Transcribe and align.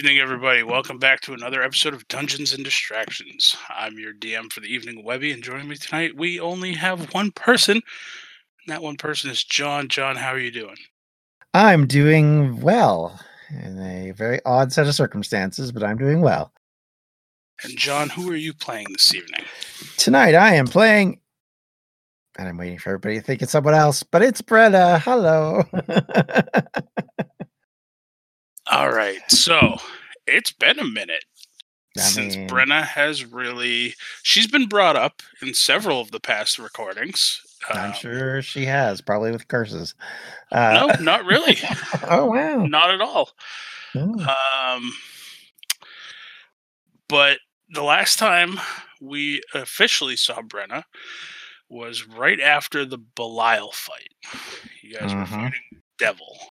evening, 0.00 0.18
everybody. 0.18 0.62
Welcome 0.62 0.96
back 0.98 1.20
to 1.20 1.34
another 1.34 1.62
episode 1.62 1.92
of 1.92 2.08
Dungeons 2.08 2.54
and 2.54 2.64
Distractions. 2.64 3.54
I'm 3.68 3.98
your 3.98 4.14
DM 4.14 4.50
for 4.50 4.60
the 4.60 4.72
evening, 4.72 5.04
Webby, 5.04 5.30
and 5.30 5.42
joining 5.42 5.68
me 5.68 5.76
tonight, 5.76 6.16
we 6.16 6.40
only 6.40 6.72
have 6.72 7.12
one 7.12 7.32
person. 7.32 7.74
And 7.74 8.68
that 8.68 8.80
one 8.80 8.96
person 8.96 9.30
is 9.30 9.44
John. 9.44 9.88
John, 9.88 10.16
how 10.16 10.30
are 10.30 10.38
you 10.38 10.50
doing? 10.50 10.76
I'm 11.52 11.86
doing 11.86 12.62
well 12.62 13.20
in 13.50 13.78
a 13.78 14.12
very 14.12 14.40
odd 14.46 14.72
set 14.72 14.86
of 14.86 14.94
circumstances, 14.94 15.70
but 15.70 15.84
I'm 15.84 15.98
doing 15.98 16.22
well. 16.22 16.50
And 17.62 17.76
John, 17.76 18.08
who 18.08 18.32
are 18.32 18.36
you 18.36 18.54
playing 18.54 18.86
this 18.92 19.14
evening? 19.14 19.44
Tonight 19.98 20.34
I 20.34 20.54
am 20.54 20.66
playing, 20.66 21.20
and 22.38 22.48
I'm 22.48 22.56
waiting 22.56 22.78
for 22.78 22.88
everybody 22.88 23.16
to 23.16 23.20
think 23.20 23.42
it's 23.42 23.52
someone 23.52 23.74
else, 23.74 24.02
but 24.02 24.22
it's 24.22 24.40
Brenna. 24.40 24.98
Hello. 24.98 25.62
All 28.70 28.90
right, 28.92 29.18
so 29.28 29.76
it's 30.26 30.52
been 30.52 30.78
a 30.78 30.84
minute 30.84 31.24
I 31.96 32.02
since 32.02 32.36
mean- 32.36 32.48
Brenna 32.48 32.84
has 32.84 33.24
really. 33.24 33.94
She's 34.22 34.46
been 34.46 34.66
brought 34.68 34.96
up 34.96 35.22
in 35.42 35.54
several 35.54 36.00
of 36.00 36.10
the 36.12 36.20
past 36.20 36.58
recordings. 36.58 37.40
I'm 37.68 37.90
Um, 37.90 37.92
sure 37.94 38.42
she 38.42 38.64
has, 38.66 39.00
probably 39.00 39.32
with 39.32 39.48
curses. 39.48 39.94
Uh, 40.52 40.94
No, 40.98 41.04
not 41.04 41.24
really. 41.24 41.58
oh, 42.08 42.26
wow. 42.26 42.64
not 42.64 42.90
at 42.90 43.00
all. 43.00 43.30
Oh, 43.96 44.74
Um, 44.76 44.92
but 47.08 47.38
the 47.70 47.82
last 47.82 48.18
time 48.18 48.58
we 49.00 49.42
officially 49.52 50.16
saw 50.16 50.40
Brenna 50.42 50.84
was 51.68 52.06
right 52.06 52.40
after 52.40 52.84
the 52.84 52.98
Belial 52.98 53.72
fight. 53.72 54.08
You 54.82 54.96
guys 54.96 55.12
were 55.14 55.22
Mhm. 55.22 55.28
fighting 55.28 55.82
Devil. 55.98 56.52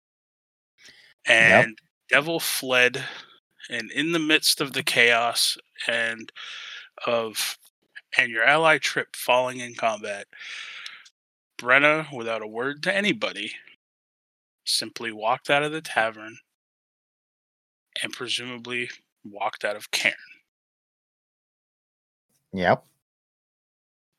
And 1.27 1.79
Devil 2.09 2.41
fled, 2.41 3.05
and 3.69 3.91
in 3.91 4.13
the 4.13 4.19
midst 4.19 4.61
of 4.61 4.73
the 4.73 4.83
chaos 4.83 5.59
and 5.89 6.33
of 7.07 7.59
and 8.17 8.31
your 8.31 8.45
ally 8.45 8.79
Trip 8.79 9.15
falling 9.15 9.61
in 9.61 9.75
combat, 9.75 10.27
Brenna, 11.59 12.13
without 12.13 12.43
a 12.43 12.47
word 12.47 12.83
to 12.85 12.95
anybody, 12.95 13.53
simply 14.65 15.13
walked 15.13 15.51
out 15.51 15.63
of 15.63 15.73
the 15.73 15.81
tavern 15.81 16.39
and 18.03 18.13
presumably 18.13 18.91
walked 19.25 19.65
out 19.65 19.77
of 19.77 19.91
Cairn. 19.91 20.15
Yep. 22.53 22.85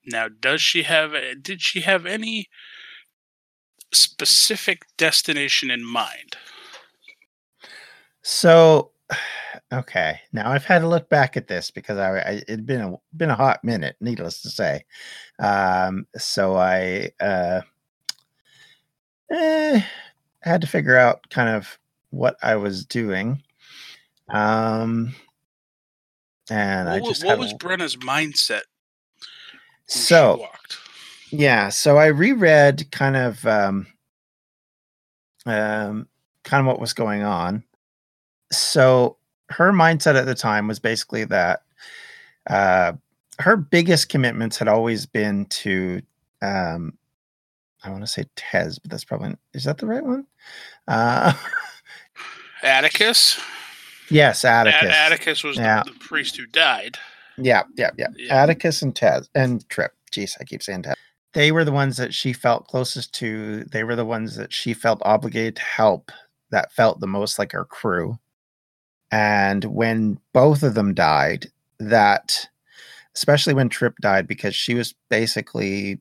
Now, 0.05 0.27
does 0.29 0.61
she 0.61 0.83
have? 0.83 1.13
Did 1.41 1.61
she 1.61 1.81
have 1.81 2.05
any 2.05 2.47
specific 3.93 4.85
destination 4.97 5.69
in 5.71 5.83
mind? 5.83 6.37
So, 8.27 8.91
okay. 9.73 10.19
Now 10.33 10.51
I've 10.51 10.65
had 10.65 10.79
to 10.79 10.87
look 10.87 11.09
back 11.09 11.37
at 11.37 11.47
this 11.47 11.71
because 11.71 11.97
I, 11.97 12.17
I 12.19 12.31
it'd 12.47 12.65
been 12.65 12.81
a 12.81 12.97
been 13.15 13.29
a 13.29 13.35
hot 13.35 13.63
minute, 13.63 13.95
needless 14.01 14.41
to 14.41 14.49
say. 14.49 14.83
Um, 15.39 16.05
so 16.17 16.57
I 16.57 17.09
uh, 17.21 17.61
eh, 19.31 19.81
had 20.41 20.59
to 20.61 20.67
figure 20.67 20.97
out 20.97 21.29
kind 21.29 21.47
of 21.49 21.79
what 22.09 22.35
I 22.43 22.57
was 22.57 22.85
doing. 22.85 23.41
Um, 24.29 25.15
and 26.49 26.89
I 26.89 26.95
What, 26.95 27.03
wa- 27.03 27.09
just 27.09 27.25
what 27.25 27.39
was 27.39 27.53
a- 27.53 27.55
Brenna's 27.55 27.95
mindset? 27.95 28.63
so 29.89 30.45
yeah 31.29 31.69
so 31.69 31.95
i 31.97 32.07
reread 32.07 32.91
kind 32.91 33.15
of 33.15 33.45
um 33.47 33.87
um 35.45 36.09
kind 36.43 36.59
of 36.59 36.65
what 36.67 36.77
was 36.81 36.91
going 36.91 37.23
on 37.23 37.63
so 38.51 39.17
her 39.49 39.71
mindset 39.71 40.15
at 40.15 40.25
the 40.25 40.35
time 40.35 40.67
was 40.67 40.79
basically 40.79 41.23
that 41.25 41.63
uh 42.49 42.93
her 43.39 43.55
biggest 43.57 44.09
commitments 44.09 44.57
had 44.57 44.67
always 44.67 45.05
been 45.05 45.45
to 45.45 46.01
um 46.41 46.97
i 47.83 47.89
want 47.89 48.01
to 48.01 48.07
say 48.07 48.23
tez 48.35 48.79
but 48.79 48.89
that's 48.91 49.03
probably 49.03 49.35
is 49.53 49.63
that 49.65 49.77
the 49.77 49.85
right 49.85 50.03
one 50.03 50.25
uh 50.87 51.33
Atticus. 52.63 53.39
yes 54.09 54.43
atticus 54.45 54.93
Atticus 54.95 55.43
was 55.43 55.57
Yeah. 55.57 55.83
the, 55.83 55.91
the 55.91 55.99
priest 55.99 56.37
who 56.37 56.45
died. 56.47 56.97
Yeah, 57.37 57.63
yeah, 57.75 57.91
yeah. 57.97 58.07
Yeah. 58.15 58.33
Atticus 58.43 58.81
and 58.81 58.95
Tez 58.95 59.29
and 59.35 59.67
Trip. 59.69 59.91
Jeez, 60.11 60.35
I 60.41 60.43
keep 60.43 60.63
saying 60.63 60.81
Tez. 60.81 60.95
They 61.33 61.51
were 61.51 61.63
the 61.63 61.71
ones 61.71 61.97
that 61.97 62.11
she 62.15 62.33
felt 62.33 62.65
closest 62.67 63.13
to. 63.15 63.63
They 63.65 63.83
were 63.83 63.95
the 63.95 64.05
ones 64.05 64.35
that 64.37 64.51
she 64.51 64.73
felt 64.73 64.99
obligated 65.05 65.57
to 65.57 65.61
help. 65.61 66.11
That 66.49 66.71
felt 66.71 66.99
the 66.99 67.05
most 67.05 67.37
like 67.37 67.51
her 67.51 67.63
crew. 67.65 68.17
And 69.11 69.63
when 69.65 70.19
both 70.33 70.63
of 70.63 70.73
them 70.73 70.93
died, 70.93 71.51
that 71.79 72.47
especially 73.15 73.53
when 73.53 73.69
Trip 73.69 73.95
died, 74.01 74.27
because 74.27 74.55
she 74.55 74.73
was 74.75 74.93
basically 75.09 75.99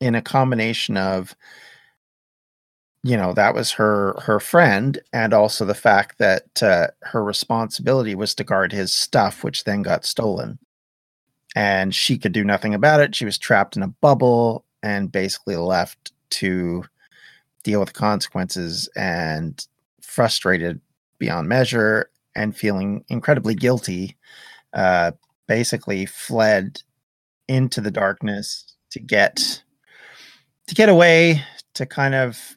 in 0.00 0.14
a 0.14 0.22
combination 0.22 0.96
of 0.96 1.34
you 3.02 3.16
know 3.16 3.32
that 3.32 3.54
was 3.54 3.72
her 3.72 4.18
her 4.20 4.40
friend 4.40 4.98
and 5.12 5.32
also 5.32 5.64
the 5.64 5.74
fact 5.74 6.18
that 6.18 6.62
uh, 6.62 6.88
her 7.02 7.22
responsibility 7.22 8.14
was 8.14 8.34
to 8.34 8.44
guard 8.44 8.72
his 8.72 8.92
stuff 8.92 9.44
which 9.44 9.64
then 9.64 9.82
got 9.82 10.04
stolen. 10.04 10.58
And 11.56 11.94
she 11.94 12.18
could 12.18 12.32
do 12.32 12.44
nothing 12.44 12.74
about 12.74 13.00
it. 13.00 13.14
She 13.14 13.24
was 13.24 13.38
trapped 13.38 13.76
in 13.76 13.82
a 13.82 13.88
bubble 13.88 14.64
and 14.82 15.10
basically 15.10 15.56
left 15.56 16.12
to 16.30 16.84
deal 17.62 17.80
with 17.80 17.88
the 17.88 17.98
consequences 17.98 18.88
and 18.94 19.66
frustrated 20.00 20.80
beyond 21.18 21.48
measure 21.48 22.10
and 22.34 22.56
feeling 22.56 23.04
incredibly 23.08 23.54
guilty 23.54 24.16
uh, 24.74 25.12
basically 25.46 26.06
fled 26.06 26.82
into 27.48 27.80
the 27.80 27.90
darkness 27.90 28.76
to 28.90 29.00
get 29.00 29.62
to 30.66 30.74
get 30.74 30.88
away 30.88 31.42
to 31.74 31.86
kind 31.86 32.14
of 32.14 32.56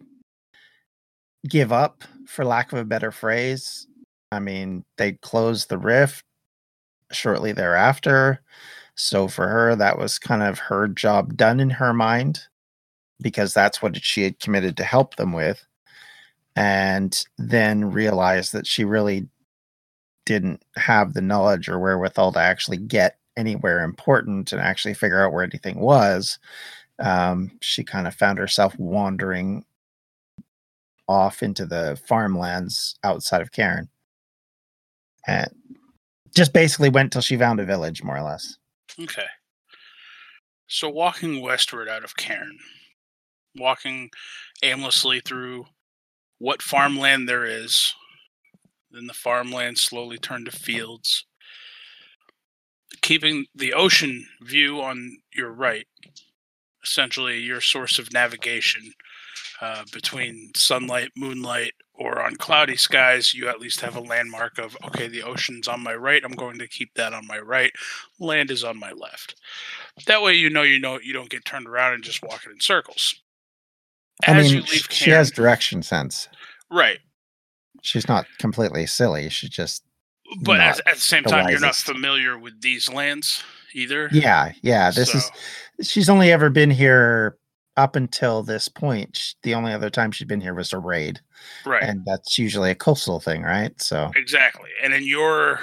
give 1.47 1.71
up 1.71 2.03
for 2.27 2.43
lack 2.45 2.71
of 2.71 2.79
a 2.79 2.85
better 2.85 3.11
phrase. 3.11 3.87
I 4.31 4.39
mean 4.39 4.83
they 4.97 5.13
closed 5.13 5.69
the 5.69 5.77
rift 5.77 6.25
shortly 7.11 7.51
thereafter. 7.51 8.41
So 8.95 9.27
for 9.27 9.47
her 9.47 9.75
that 9.75 9.97
was 9.97 10.19
kind 10.19 10.43
of 10.43 10.59
her 10.59 10.87
job 10.87 11.37
done 11.37 11.59
in 11.59 11.69
her 11.69 11.93
mind 11.93 12.41
because 13.21 13.53
that's 13.53 13.81
what 13.81 14.01
she 14.03 14.23
had 14.23 14.39
committed 14.39 14.75
to 14.77 14.83
help 14.83 15.15
them 15.15 15.31
with 15.31 15.65
and 16.55 17.25
then 17.37 17.91
realized 17.91 18.53
that 18.53 18.67
she 18.67 18.83
really 18.83 19.27
didn't 20.25 20.63
have 20.75 21.13
the 21.13 21.21
knowledge 21.21 21.67
or 21.67 21.79
wherewithal 21.79 22.33
to 22.33 22.39
actually 22.39 22.77
get 22.77 23.17
anywhere 23.37 23.83
important 23.83 24.51
and 24.51 24.61
actually 24.61 24.93
figure 24.93 25.25
out 25.25 25.31
where 25.31 25.43
anything 25.43 25.79
was 25.79 26.37
um, 27.01 27.51
she 27.61 27.83
kind 27.83 28.07
of 28.07 28.15
found 28.15 28.37
herself 28.37 28.77
wandering 28.77 29.65
off 31.07 31.43
into 31.43 31.65
the 31.65 31.99
farmlands 32.07 32.97
outside 33.03 33.41
of 33.41 33.51
Cairn. 33.51 33.89
And 35.27 35.49
just 36.33 36.53
basically 36.53 36.89
went 36.89 37.11
till 37.11 37.21
she 37.21 37.37
found 37.37 37.59
a 37.59 37.65
village, 37.65 38.03
more 38.03 38.17
or 38.17 38.23
less. 38.23 38.57
Okay. 38.99 39.25
So 40.67 40.87
walking 40.89 41.41
westward 41.41 41.89
out 41.89 42.03
of 42.03 42.15
Cairn, 42.15 42.57
walking 43.57 44.09
aimlessly 44.63 45.19
through 45.19 45.65
what 46.41 46.63
farmland 46.63 47.29
there 47.29 47.45
is, 47.45 47.93
then 48.89 49.05
the 49.05 49.13
farmland 49.13 49.77
slowly 49.77 50.17
turned 50.17 50.47
to 50.47 50.51
fields. 50.51 51.23
Keeping 53.01 53.45
the 53.53 53.73
ocean 53.73 54.25
view 54.41 54.81
on 54.81 55.17
your 55.35 55.51
right, 55.51 55.85
essentially 56.83 57.37
your 57.37 57.61
source 57.61 57.99
of 57.99 58.11
navigation 58.11 58.91
uh, 59.61 59.83
between 59.93 60.51
sunlight, 60.55 61.11
moonlight, 61.15 61.73
or 61.93 62.19
on 62.19 62.35
cloudy 62.37 62.75
skies, 62.75 63.35
you 63.35 63.47
at 63.47 63.59
least 63.59 63.81
have 63.81 63.95
a 63.95 64.01
landmark 64.01 64.57
of 64.57 64.75
okay, 64.87 65.07
the 65.07 65.21
ocean's 65.21 65.67
on 65.67 65.83
my 65.83 65.93
right. 65.93 66.23
I'm 66.25 66.31
going 66.31 66.57
to 66.57 66.67
keep 66.67 66.95
that 66.95 67.13
on 67.13 67.27
my 67.27 67.37
right. 67.37 67.71
Land 68.19 68.49
is 68.49 68.63
on 68.63 68.79
my 68.79 68.93
left. 68.93 69.35
That 70.07 70.23
way, 70.23 70.33
you 70.33 70.49
know 70.49 70.63
you 70.63 70.79
know 70.79 70.99
you 70.99 71.13
don't 71.13 71.29
get 71.29 71.45
turned 71.45 71.67
around 71.67 71.93
and 71.93 72.03
just 72.03 72.23
walking 72.23 72.51
in 72.51 72.59
circles. 72.59 73.20
I 74.27 74.31
As 74.37 74.45
mean, 74.47 74.55
you 74.61 74.65
sh- 74.67 74.71
leave 74.71 74.87
she 74.89 75.05
Cairn, 75.05 75.17
has 75.17 75.31
direction 75.31 75.81
sense. 75.83 76.27
right, 76.69 76.99
She's 77.81 78.07
not 78.07 78.25
completely 78.37 78.85
silly. 78.85 79.29
She 79.29 79.49
just, 79.49 79.83
but 80.43 80.59
at, 80.59 80.79
at 80.87 80.95
the 80.95 81.01
same 81.01 81.23
the 81.23 81.29
time, 81.29 81.49
you're 81.49 81.59
not 81.59 81.75
familiar 81.75 82.37
with 82.37 82.61
these 82.61 82.87
lands 82.91 83.43
either. 83.73 84.09
yeah, 84.11 84.51
yeah. 84.61 84.91
This 84.91 85.11
So, 85.11 85.17
is, 85.17 85.89
she's 85.89 86.07
only 86.09 86.31
ever 86.31 86.49
been 86.49 86.69
here 86.69 87.37
up 87.77 87.95
until 87.95 88.43
this 88.43 88.67
point. 88.67 89.33
The 89.43 89.55
only 89.55 89.73
other 89.73 89.89
time 89.89 90.11
she'd 90.11 90.27
been 90.27 90.41
here 90.41 90.53
was 90.53 90.73
a 90.73 90.77
raid. 90.77 91.19
right, 91.65 91.81
And 91.81 92.03
that's 92.05 92.37
usually 92.37 92.69
a 92.69 92.75
coastal 92.75 93.19
thing, 93.19 93.41
right? 93.43 93.71
So 93.81 94.11
exactly. 94.15 94.69
And 94.83 94.93
in 94.93 95.07
your 95.07 95.59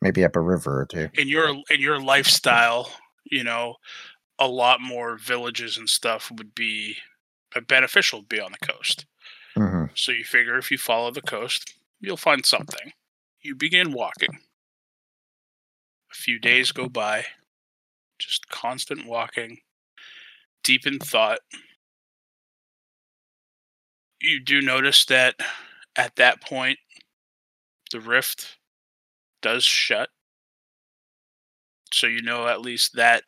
maybe 0.00 0.24
up 0.24 0.36
a 0.36 0.40
river 0.40 0.80
or 0.80 0.86
two. 0.86 1.08
in 1.14 1.28
your 1.28 1.48
in 1.68 1.80
your 1.80 2.00
lifestyle, 2.00 2.90
you 3.30 3.44
know, 3.44 3.74
a 4.38 4.46
lot 4.48 4.80
more 4.80 5.18
villages 5.18 5.76
and 5.76 5.88
stuff 5.88 6.30
would 6.38 6.54
be 6.54 6.96
beneficial 7.60 8.20
to 8.20 8.26
be 8.26 8.40
on 8.40 8.52
the 8.52 8.66
coast. 8.66 9.06
hmm 9.54 9.84
So 9.94 10.12
you 10.12 10.24
figure 10.24 10.56
if 10.56 10.70
you 10.70 10.78
follow 10.78 11.10
the 11.10 11.22
coast, 11.22 11.74
you'll 12.00 12.16
find 12.16 12.44
something. 12.44 12.92
You 13.40 13.54
begin 13.54 13.92
walking. 13.92 14.38
A 16.10 16.14
few 16.14 16.38
days 16.38 16.72
go 16.72 16.88
by, 16.88 17.24
just 18.18 18.48
constant 18.48 19.06
walking, 19.06 19.58
deep 20.62 20.86
in 20.86 20.98
thought. 20.98 21.40
You 24.20 24.40
do 24.40 24.60
notice 24.60 25.04
that 25.06 25.34
at 25.96 26.16
that 26.16 26.40
point, 26.40 26.78
the 27.90 28.00
rift 28.00 28.58
does 29.40 29.64
shut. 29.64 30.10
So 31.92 32.06
you 32.06 32.22
know 32.22 32.46
at 32.46 32.60
least 32.60 32.94
that 32.94 33.24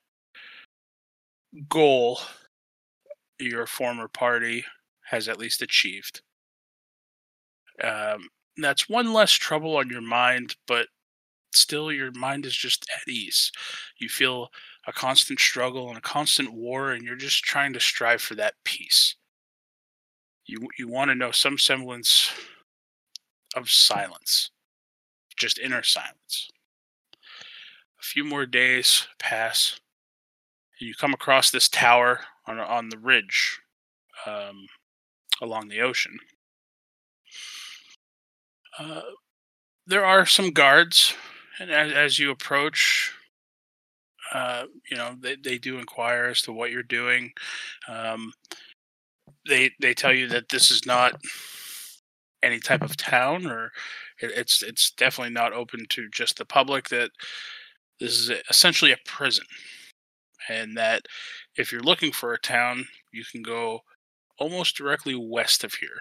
goal 1.68 2.20
your 3.38 3.66
former 3.66 4.08
party 4.08 4.64
has 5.04 5.28
at 5.28 5.38
least 5.38 5.62
achieved. 5.62 6.22
Um, 7.82 8.28
that's 8.56 8.88
one 8.88 9.12
less 9.12 9.32
trouble 9.32 9.76
on 9.76 9.90
your 9.90 10.00
mind, 10.00 10.56
but 10.66 10.86
still 11.52 11.90
your 11.92 12.12
mind 12.12 12.46
is 12.46 12.54
just 12.54 12.86
at 12.94 13.08
ease. 13.08 13.50
You 13.98 14.08
feel 14.08 14.48
a 14.86 14.92
constant 14.92 15.40
struggle 15.40 15.88
and 15.88 15.98
a 15.98 16.02
constant 16.02 16.52
war, 16.52 16.92
and 16.92 17.04
you're 17.04 17.16
just 17.16 17.42
trying 17.44 17.72
to 17.72 17.80
strive 17.80 18.20
for 18.20 18.34
that 18.36 18.54
peace. 18.64 19.16
You 20.46 20.68
you 20.78 20.88
want 20.88 21.10
to 21.10 21.14
know 21.14 21.30
some 21.30 21.58
semblance 21.58 22.30
of 23.56 23.70
silence, 23.70 24.50
just 25.36 25.58
inner 25.58 25.82
silence. 25.82 26.50
A 27.98 28.02
few 28.02 28.24
more 28.24 28.44
days 28.44 29.06
pass, 29.18 29.80
and 30.78 30.88
you 30.88 30.94
come 30.94 31.14
across 31.14 31.50
this 31.50 31.68
tower 31.68 32.20
on 32.46 32.58
on 32.60 32.88
the 32.88 32.98
ridge 32.98 33.60
um, 34.26 34.66
along 35.40 35.68
the 35.68 35.80
ocean. 35.80 36.18
Uh, 38.78 39.02
there 39.86 40.04
are 40.04 40.26
some 40.26 40.50
guards, 40.50 41.14
and 41.60 41.70
as, 41.70 41.92
as 41.92 42.18
you 42.18 42.30
approach, 42.30 43.12
uh, 44.32 44.64
you 44.90 44.96
know 44.96 45.14
they, 45.20 45.36
they 45.36 45.58
do 45.58 45.78
inquire 45.78 46.26
as 46.26 46.42
to 46.42 46.52
what 46.52 46.70
you're 46.70 46.82
doing. 46.82 47.32
Um, 47.88 48.32
they 49.46 49.70
they 49.80 49.94
tell 49.94 50.12
you 50.12 50.28
that 50.28 50.48
this 50.48 50.70
is 50.70 50.86
not 50.86 51.20
any 52.42 52.58
type 52.60 52.82
of 52.82 52.96
town, 52.96 53.46
or 53.46 53.72
it, 54.20 54.32
it's 54.36 54.62
it's 54.62 54.90
definitely 54.90 55.32
not 55.32 55.52
open 55.52 55.86
to 55.90 56.08
just 56.10 56.38
the 56.38 56.44
public. 56.44 56.88
That 56.88 57.10
this 58.00 58.18
is 58.18 58.30
essentially 58.50 58.92
a 58.92 58.98
prison, 59.04 59.44
and 60.48 60.76
that 60.76 61.02
if 61.56 61.72
you're 61.72 61.82
looking 61.82 62.12
for 62.12 62.32
a 62.32 62.40
town, 62.40 62.86
you 63.12 63.24
can 63.30 63.42
go 63.42 63.80
almost 64.38 64.76
directly 64.76 65.14
west 65.14 65.64
of 65.64 65.74
here. 65.74 66.00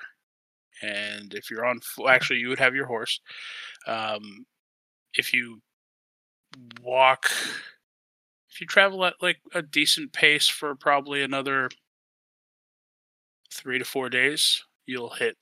And 0.82 1.34
if 1.34 1.50
you're 1.50 1.66
on 1.66 1.80
actually 2.08 2.40
you 2.40 2.50
would 2.50 2.60
have 2.60 2.76
your 2.76 2.88
horse. 2.88 3.20
Um, 3.88 4.46
if 5.14 5.34
you 5.34 5.62
walk 6.82 7.30
if 8.50 8.62
you 8.62 8.68
travel 8.68 9.04
at 9.06 9.16
like 9.22 9.38
a 9.54 9.62
decent 9.62 10.14
pace 10.14 10.48
for 10.48 10.76
probably 10.76 11.24
another 11.24 11.70
three 13.52 13.80
to 13.80 13.86
four 13.86 14.10
days 14.10 14.64
you'll 14.86 15.10
hit 15.10 15.38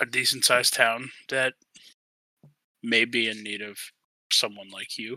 a 0.00 0.06
decent 0.06 0.44
sized 0.44 0.74
town 0.74 1.10
that 1.28 1.54
may 2.82 3.04
be 3.04 3.28
in 3.28 3.42
need 3.42 3.62
of 3.62 3.78
someone 4.32 4.68
like 4.70 4.98
you. 4.98 5.16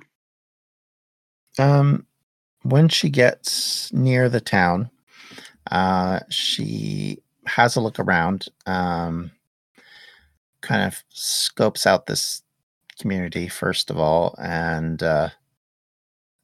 Um 1.58 2.06
when 2.70 2.90
she 2.90 3.10
gets 3.10 3.92
near 3.94 4.30
the 4.30 4.42
town 4.42 4.90
uh 5.72 6.20
she 6.30 7.20
has 7.50 7.76
a 7.76 7.82
look 7.82 8.00
around, 8.00 8.48
um, 8.66 9.32
kind 10.62 10.84
of 10.84 11.04
scopes 11.10 11.86
out 11.86 12.06
this 12.06 12.44
community 13.00 13.48
first 13.48 13.90
of 13.90 13.98
all, 13.98 14.36
and 14.42 15.02
uh, 15.04 15.30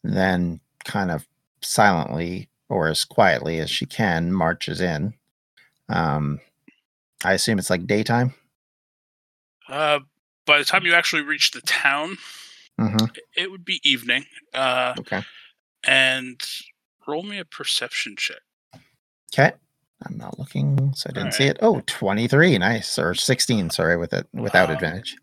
then 0.04 0.60
kind 0.84 1.12
of 1.12 1.28
silently 1.62 2.50
or 2.70 2.88
as 2.88 3.06
quietly 3.06 3.60
as 3.60 3.70
she 3.70 3.86
can 3.86 4.34
marches 4.34 4.82
in. 4.82 5.14
Um, 5.90 6.40
I 7.24 7.34
assume 7.34 7.60
it's 7.60 7.70
like 7.70 7.86
daytime. 7.86 8.34
Uh, 9.70 10.00
by 10.46 10.60
the 10.60 10.66
time 10.66 10.86
you 10.86 10.94
actually 10.94 11.22
reach 11.22 11.52
the 11.52 11.62
town, 11.62 12.18
mm-hmm. 12.80 13.06
it 13.36 13.52
would 13.52 13.66
be 13.66 13.80
evening. 13.84 14.26
Uh, 14.54 14.94
okay. 15.00 15.24
And 15.88 16.42
roll 17.08 17.24
me 17.24 17.40
a 17.40 17.46
perception 17.46 18.16
check. 18.18 18.42
Okay. 19.34 19.54
I'm 20.06 20.18
not 20.18 20.38
looking, 20.38 20.94
so 20.94 21.10
I 21.10 21.14
didn't 21.14 21.34
see 21.34 21.46
it. 21.46 21.58
Oh, 21.62 21.82
23. 21.86 22.58
Nice. 22.58 23.00
Or 23.00 23.14
16, 23.14 23.70
sorry, 23.70 23.98
with 23.98 24.14
it 24.14 24.28
without 24.34 24.70
um, 24.70 24.76
advantage. 24.76 25.16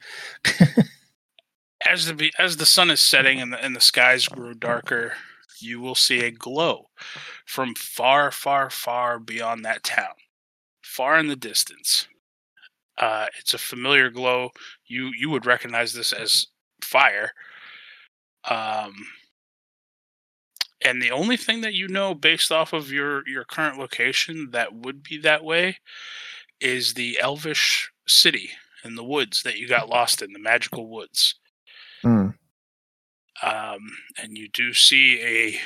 as 1.86 2.06
the 2.06 2.32
as 2.38 2.56
the 2.56 2.66
sun 2.66 2.90
is 2.90 3.00
setting 3.00 3.40
and 3.40 3.52
the, 3.52 3.62
and 3.62 3.76
the 3.76 3.80
skies 3.80 4.26
grow 4.26 4.54
darker, 4.54 5.14
you 5.60 5.80
will 5.80 5.94
see 5.94 6.20
a 6.20 6.30
glow 6.30 6.88
from 7.44 7.74
far, 7.74 8.30
far, 8.30 8.70
far 8.70 9.18
beyond 9.18 9.64
that 9.64 9.82
town. 9.82 10.14
Far 10.82 11.18
in 11.18 11.28
the 11.28 11.36
distance. 11.36 12.08
Uh, 12.98 13.26
it's 13.38 13.54
a 13.54 13.58
familiar 13.58 14.10
glow. 14.10 14.50
You 14.86 15.10
you 15.16 15.30
would 15.30 15.46
recognize 15.46 15.92
this 15.92 16.12
as 16.12 16.46
fire. 16.82 17.32
Um, 18.48 18.94
and 20.84 21.00
the 21.00 21.10
only 21.10 21.36
thing 21.36 21.60
that 21.62 21.74
you 21.74 21.88
know 21.88 22.14
based 22.14 22.52
off 22.52 22.72
of 22.72 22.90
your 22.90 23.26
your 23.28 23.44
current 23.44 23.78
location 23.78 24.50
that 24.52 24.74
would 24.74 25.02
be 25.02 25.18
that 25.18 25.44
way 25.44 25.78
is 26.60 26.94
the 26.94 27.18
elvish 27.20 27.90
city 28.06 28.50
in 28.84 28.94
the 28.94 29.04
woods 29.04 29.42
that 29.42 29.58
you 29.58 29.68
got 29.68 29.88
lost 29.88 30.22
in 30.22 30.32
the 30.32 30.38
magical 30.38 30.88
woods 30.88 31.36
mm. 32.04 32.34
um, 33.42 33.92
and 34.20 34.36
you 34.36 34.48
do 34.48 34.72
see 34.72 35.20
a 35.20 35.60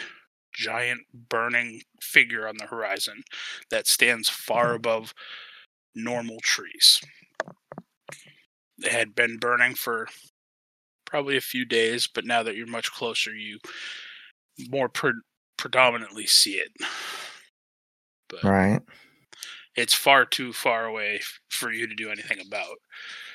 giant 0.52 1.02
burning 1.12 1.82
figure 2.00 2.48
on 2.48 2.56
the 2.56 2.66
horizon 2.66 3.22
that 3.70 3.86
stands 3.86 4.28
far 4.28 4.66
mm-hmm. 4.66 4.76
above 4.76 5.14
normal 5.94 6.38
trees 6.42 7.00
they 8.78 8.90
had 8.90 9.14
been 9.14 9.38
burning 9.38 9.74
for 9.74 10.06
probably 11.04 11.36
a 11.36 11.42
few 11.42 11.64
days 11.64 12.06
but 12.06 12.24
now 12.24 12.42
that 12.42 12.56
you're 12.56 12.66
much 12.66 12.92
closer 12.92 13.34
you 13.34 13.58
more 14.70 14.88
pre- 14.88 15.12
predominantly 15.56 16.26
see 16.26 16.54
it. 16.54 16.72
But 18.28 18.44
right. 18.44 18.80
It's 19.74 19.94
far 19.94 20.24
too 20.24 20.52
far 20.52 20.86
away 20.86 21.20
for 21.50 21.70
you 21.70 21.86
to 21.86 21.94
do 21.94 22.10
anything 22.10 22.38
about. 22.46 22.76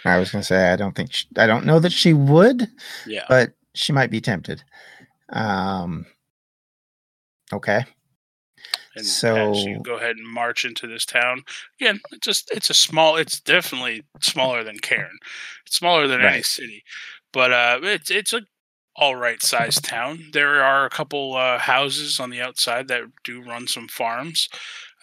I 0.06 0.18
was 0.18 0.32
going 0.32 0.42
to 0.42 0.48
say 0.48 0.72
I 0.72 0.76
don't 0.76 0.96
think 0.96 1.14
she, 1.14 1.28
I 1.38 1.46
don't 1.46 1.66
know 1.66 1.80
that 1.80 1.92
she 1.92 2.14
would. 2.14 2.68
Yeah. 3.06 3.26
But 3.30 3.54
she 3.74 3.94
might 3.94 4.12
be 4.12 4.22
tempted. 4.22 4.64
Um 5.30 6.06
okay. 7.54 7.86
And 8.96 9.06
so 9.06 9.54
you 9.54 9.80
go 9.80 9.96
ahead 9.96 10.18
and 10.18 10.28
march 10.28 10.66
into 10.66 10.86
this 10.86 11.06
town, 11.06 11.44
again, 11.80 12.02
it's 12.12 12.26
just 12.26 12.52
it's 12.52 12.70
a 12.70 12.74
small. 12.74 13.16
It's 13.16 13.40
definitely 13.40 14.04
smaller 14.20 14.64
than 14.64 14.80
Cairn. 14.80 15.18
It's 15.66 15.78
smaller 15.78 16.08
than 16.08 16.20
right. 16.20 16.34
any 16.34 16.42
city, 16.44 16.84
but 17.32 17.54
uh, 17.54 17.80
it's 17.84 18.12
it's 18.12 18.34
a 18.34 18.42
all 18.96 19.16
right 19.16 19.42
sized 19.42 19.84
town. 19.86 20.30
There 20.34 20.64
are 20.64 20.86
a 20.86 20.90
couple 20.90 21.36
uh, 21.36 21.58
houses 21.60 22.20
on 22.20 22.30
the 22.30 22.42
outside 22.42 22.88
that 22.90 23.04
do 23.24 23.42
run 23.42 23.68
some 23.68 23.88
farms. 23.88 24.50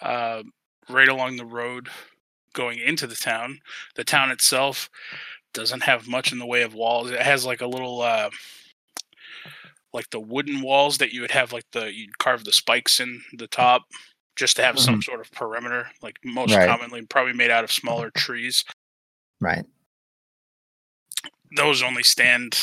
Uh, 0.01 0.43
right 0.89 1.07
along 1.07 1.37
the 1.37 1.45
road 1.45 1.89
going 2.53 2.79
into 2.79 3.07
the 3.07 3.15
town, 3.15 3.59
the 3.95 4.03
town 4.03 4.31
itself 4.31 4.89
doesn't 5.53 5.83
have 5.83 6.07
much 6.07 6.31
in 6.31 6.39
the 6.39 6.45
way 6.45 6.61
of 6.61 6.73
walls. 6.73 7.11
It 7.11 7.21
has 7.21 7.45
like 7.45 7.61
a 7.61 7.67
little, 7.67 8.01
uh, 8.01 8.29
like 9.93 10.09
the 10.11 10.19
wooden 10.19 10.61
walls 10.61 10.99
that 10.99 11.11
you 11.11 11.21
would 11.21 11.31
have, 11.31 11.51
like 11.51 11.65
the 11.71 11.93
you'd 11.93 12.19
carve 12.19 12.43
the 12.43 12.53
spikes 12.53 12.99
in 12.99 13.21
the 13.33 13.47
top, 13.47 13.83
just 14.35 14.55
to 14.57 14.63
have 14.63 14.75
mm-hmm. 14.75 14.85
some 14.85 15.01
sort 15.01 15.19
of 15.19 15.31
perimeter. 15.31 15.87
Like 16.01 16.19
most 16.23 16.53
right. 16.53 16.67
commonly, 16.67 17.01
probably 17.01 17.33
made 17.33 17.51
out 17.51 17.63
of 17.63 17.71
smaller 17.71 18.11
trees. 18.11 18.63
Right. 19.41 19.65
Those 21.55 21.81
only 21.81 22.03
stand 22.03 22.55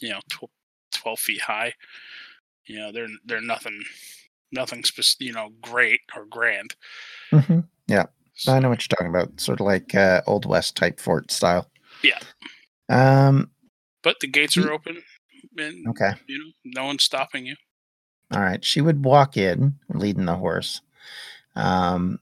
you 0.00 0.10
know, 0.10 0.20
tw- 0.30 0.50
12 0.92 1.18
feet 1.18 1.40
high. 1.40 1.72
You 2.66 2.78
know, 2.78 2.92
they're 2.92 3.08
they're 3.24 3.40
nothing, 3.40 3.82
nothing 4.52 4.84
specific, 4.84 5.26
you 5.26 5.32
know, 5.32 5.50
great 5.60 6.00
or 6.16 6.24
grand. 6.24 6.74
Mm-hmm. 7.30 7.60
Yeah, 7.86 8.06
so, 8.34 8.52
I 8.52 8.58
know 8.58 8.68
what 8.68 8.82
you're 8.82 8.96
talking 8.96 9.14
about. 9.14 9.40
Sort 9.40 9.60
of 9.60 9.66
like 9.66 9.94
uh, 9.94 10.22
old 10.26 10.44
west 10.44 10.76
type 10.76 11.00
fort 11.00 11.30
style. 11.30 11.70
Yeah. 12.02 12.18
Um, 12.88 13.50
but 14.02 14.20
the 14.20 14.26
gates 14.26 14.56
are 14.56 14.72
open. 14.72 15.02
And, 15.56 15.86
okay. 15.88 16.12
You 16.26 16.38
know, 16.38 16.50
no 16.64 16.84
one's 16.84 17.04
stopping 17.04 17.46
you. 17.46 17.56
All 18.32 18.40
right. 18.40 18.64
She 18.64 18.80
would 18.80 19.04
walk 19.04 19.36
in, 19.36 19.76
leading 19.92 20.24
the 20.24 20.34
horse. 20.34 20.80
Um, 21.54 22.18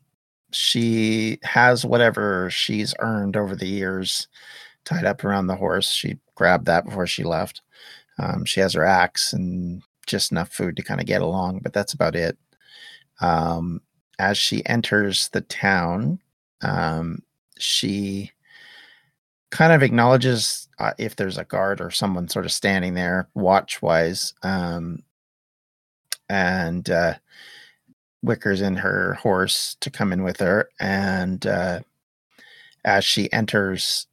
she 0.53 1.39
has 1.43 1.85
whatever 1.85 2.51
she's 2.51 2.95
earned 2.99 3.37
over 3.37 3.57
the 3.57 3.67
years 3.67 4.29
tied 4.85 5.07
up 5.07 5.25
around 5.25 5.47
the 5.47 5.57
horse. 5.57 5.91
She 5.91 6.19
grabbed 6.43 6.67
that 6.67 6.85
before 6.85 7.07
she 7.07 7.23
left. 7.23 7.63
Um, 8.19 8.45
she 8.45 8.59
has 8.59 8.75
her 8.75 8.85
axe 8.85 9.33
and 9.33 9.81
just 10.09 10.33
enough 10.33 10.49
food 10.49 10.77
to 10.77 10.83
kind 10.83 11.01
of 11.01 11.07
get 11.07 11.23
along, 11.23 11.61
but 11.61 11.73
that's 11.73 11.93
about 11.93 12.17
it. 12.17 12.37
Um, 13.21 13.81
as 14.19 14.37
she 14.37 14.67
enters 14.67 15.29
the 15.29 15.43
town, 15.43 16.19
um, 16.61 17.23
she 17.61 18.33
kind 19.53 19.73
of 19.73 19.85
acknowledges 19.85 20.69
uh, 20.81 20.95
if 20.99 21.15
there's 21.15 21.39
a 21.39 21.45
guard 21.45 21.81
or 21.81 21.93
someone 21.93 22.27
sort 22.27 22.45
of 22.45 22.51
standing 22.51 22.95
there 22.95 23.29
watch 23.35 23.81
wise. 23.81 24.35
Um, 24.43 25.05
and 26.29 26.91
uh, 26.91 27.15
Wicker's 28.21 28.63
in 28.63 28.75
her 28.75 29.15
horse 29.15 29.77
to 29.79 29.91
come 29.91 30.13
in 30.13 30.25
with 30.25 30.41
her. 30.41 30.71
And 30.81 31.47
uh, 31.47 31.83
as 32.85 33.05
she 33.05 33.33
enters, 33.33 34.09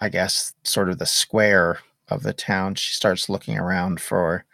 I 0.00 0.08
guess, 0.08 0.54
sort 0.64 0.88
of 0.88 0.98
the 0.98 1.06
square 1.06 1.80
of 2.08 2.22
the 2.22 2.32
town, 2.32 2.74
she 2.74 2.92
starts 2.92 3.28
looking 3.28 3.58
around 3.58 4.00
for 4.00 4.44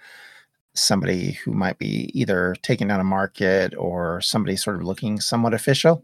somebody 0.74 1.32
who 1.32 1.52
might 1.52 1.78
be 1.78 2.10
either 2.12 2.54
taking 2.62 2.88
down 2.88 3.00
a 3.00 3.04
market 3.04 3.74
or 3.76 4.20
somebody 4.20 4.56
sort 4.56 4.76
of 4.76 4.82
looking 4.82 5.20
somewhat 5.20 5.54
official. 5.54 6.02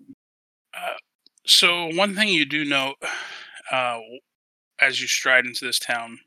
Uh, 0.75 0.95
so, 1.47 1.89
one 1.95 2.15
thing 2.15 2.29
you 2.29 2.47
do 2.47 2.65
know 2.65 2.95
uh, 3.71 3.99
as 4.81 5.01
you 5.01 5.07
stride 5.07 5.45
into 5.45 5.65
this 5.65 5.79
town, 5.79 6.19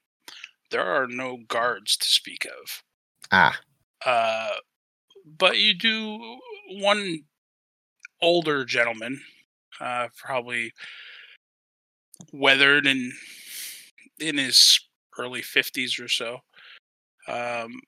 there 0.72 0.84
are 0.84 1.07
no 1.07 1.39
guards 1.48 1.98
to 1.98 2.07
speak 2.07 2.45
of. 2.45 2.84
Ah. 3.31 3.60
Uh, 4.05 4.50
but 5.25 5.57
you 5.57 5.74
do 5.74 6.39
one 6.69 7.22
older 8.22 8.65
gentleman, 8.65 9.22
uh, 9.79 10.07
probably 10.17 10.74
weathered 12.31 12.88
and 12.88 13.13
in 14.19 14.38
his 14.38 14.79
early 15.17 15.41
50s 15.41 16.03
or 16.03 16.07
so, 16.07 16.39
um, 17.27 17.79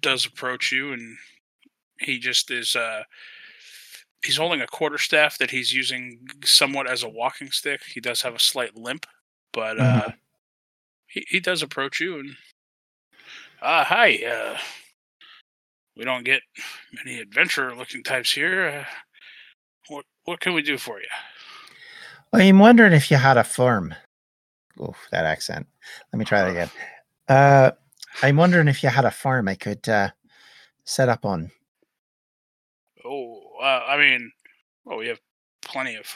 does 0.00 0.26
approach 0.26 0.72
you 0.72 0.92
and 0.92 1.16
he 2.00 2.18
just 2.18 2.50
is 2.50 2.76
uh, 2.76 3.02
he's 4.24 4.36
holding 4.36 4.60
a 4.60 4.66
quarterstaff 4.66 5.38
that 5.38 5.50
he's 5.50 5.72
using 5.72 6.26
somewhat 6.44 6.88
as 6.90 7.02
a 7.02 7.08
walking 7.08 7.50
stick. 7.50 7.82
He 7.84 8.00
does 8.00 8.22
have 8.22 8.34
a 8.34 8.40
slight 8.40 8.76
limp, 8.76 9.06
but 9.52 9.78
uh, 9.78 10.02
mm-hmm. 10.02 10.10
he 11.06 11.24
he 11.28 11.40
does 11.40 11.62
approach 11.62 12.00
you 12.00 12.18
and 12.18 12.36
uh 13.62 13.84
hi. 13.84 14.18
Uh, 14.24 14.58
we 15.96 16.04
don't 16.04 16.24
get 16.24 16.42
many 16.92 17.18
adventurer-looking 17.20 18.02
types 18.02 18.30
here. 18.32 18.68
Uh, 18.68 18.84
what 19.88 20.04
what 20.24 20.40
can 20.40 20.52
we 20.52 20.62
do 20.62 20.76
for 20.76 21.00
you? 21.00 21.06
I'm 22.36 22.58
wondering 22.58 22.92
if 22.92 23.10
you 23.10 23.16
had 23.16 23.38
a 23.38 23.44
farm. 23.44 23.94
Oh, 24.78 24.94
that 25.10 25.24
accent. 25.24 25.66
Let 26.12 26.18
me 26.18 26.26
try 26.26 26.42
that 26.42 26.50
again. 26.50 26.70
Uh, 27.28 27.70
I'm 28.22 28.36
wondering 28.36 28.68
if 28.68 28.82
you 28.82 28.90
had 28.90 29.06
a 29.06 29.10
farm 29.10 29.48
I 29.48 29.54
could 29.54 29.88
uh, 29.88 30.10
set 30.84 31.08
up 31.08 31.24
on. 31.24 31.50
Oh, 33.04 33.40
uh, 33.62 33.84
I 33.88 33.96
mean, 33.96 34.30
well, 34.84 34.98
we 34.98 35.08
have 35.08 35.20
plenty 35.62 35.94
of 35.94 36.06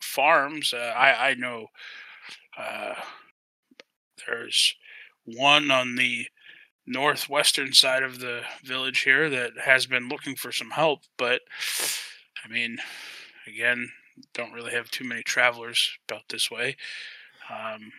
farms. 0.00 0.72
Uh, 0.72 0.94
I 0.96 1.30
I 1.30 1.34
know 1.34 1.66
uh, 2.56 2.94
there's 4.26 4.76
one 5.24 5.72
on 5.72 5.96
the 5.96 6.26
northwestern 6.86 7.72
side 7.72 8.04
of 8.04 8.20
the 8.20 8.42
village 8.62 9.00
here 9.00 9.28
that 9.30 9.52
has 9.64 9.86
been 9.86 10.08
looking 10.08 10.36
for 10.36 10.52
some 10.52 10.70
help, 10.70 11.00
but 11.18 11.40
I 12.44 12.48
mean, 12.48 12.78
again, 13.48 13.88
don't 14.32 14.52
really 14.52 14.72
have 14.72 14.90
too 14.90 15.04
many 15.04 15.22
travelers 15.22 15.90
about 16.08 16.22
this 16.28 16.50
way. 16.50 16.76
Um, 17.50 17.92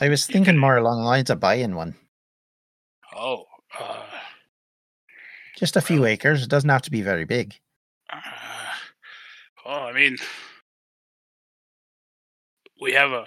I 0.00 0.08
was 0.08 0.26
thinking 0.26 0.56
more 0.56 0.76
along 0.76 0.98
the 0.98 1.06
lines 1.06 1.30
of 1.30 1.40
buying 1.40 1.74
one. 1.74 1.94
Oh, 3.14 3.44
uh, 3.78 4.04
just 5.56 5.76
a 5.76 5.80
few 5.80 6.00
well, 6.00 6.10
acres. 6.10 6.42
It 6.42 6.48
doesn't 6.48 6.70
have 6.70 6.82
to 6.82 6.90
be 6.90 7.02
very 7.02 7.24
big. 7.24 7.54
Uh, 8.10 8.20
well, 9.64 9.84
I 9.84 9.92
mean, 9.92 10.16
we 12.80 12.92
have 12.92 13.12
a 13.12 13.26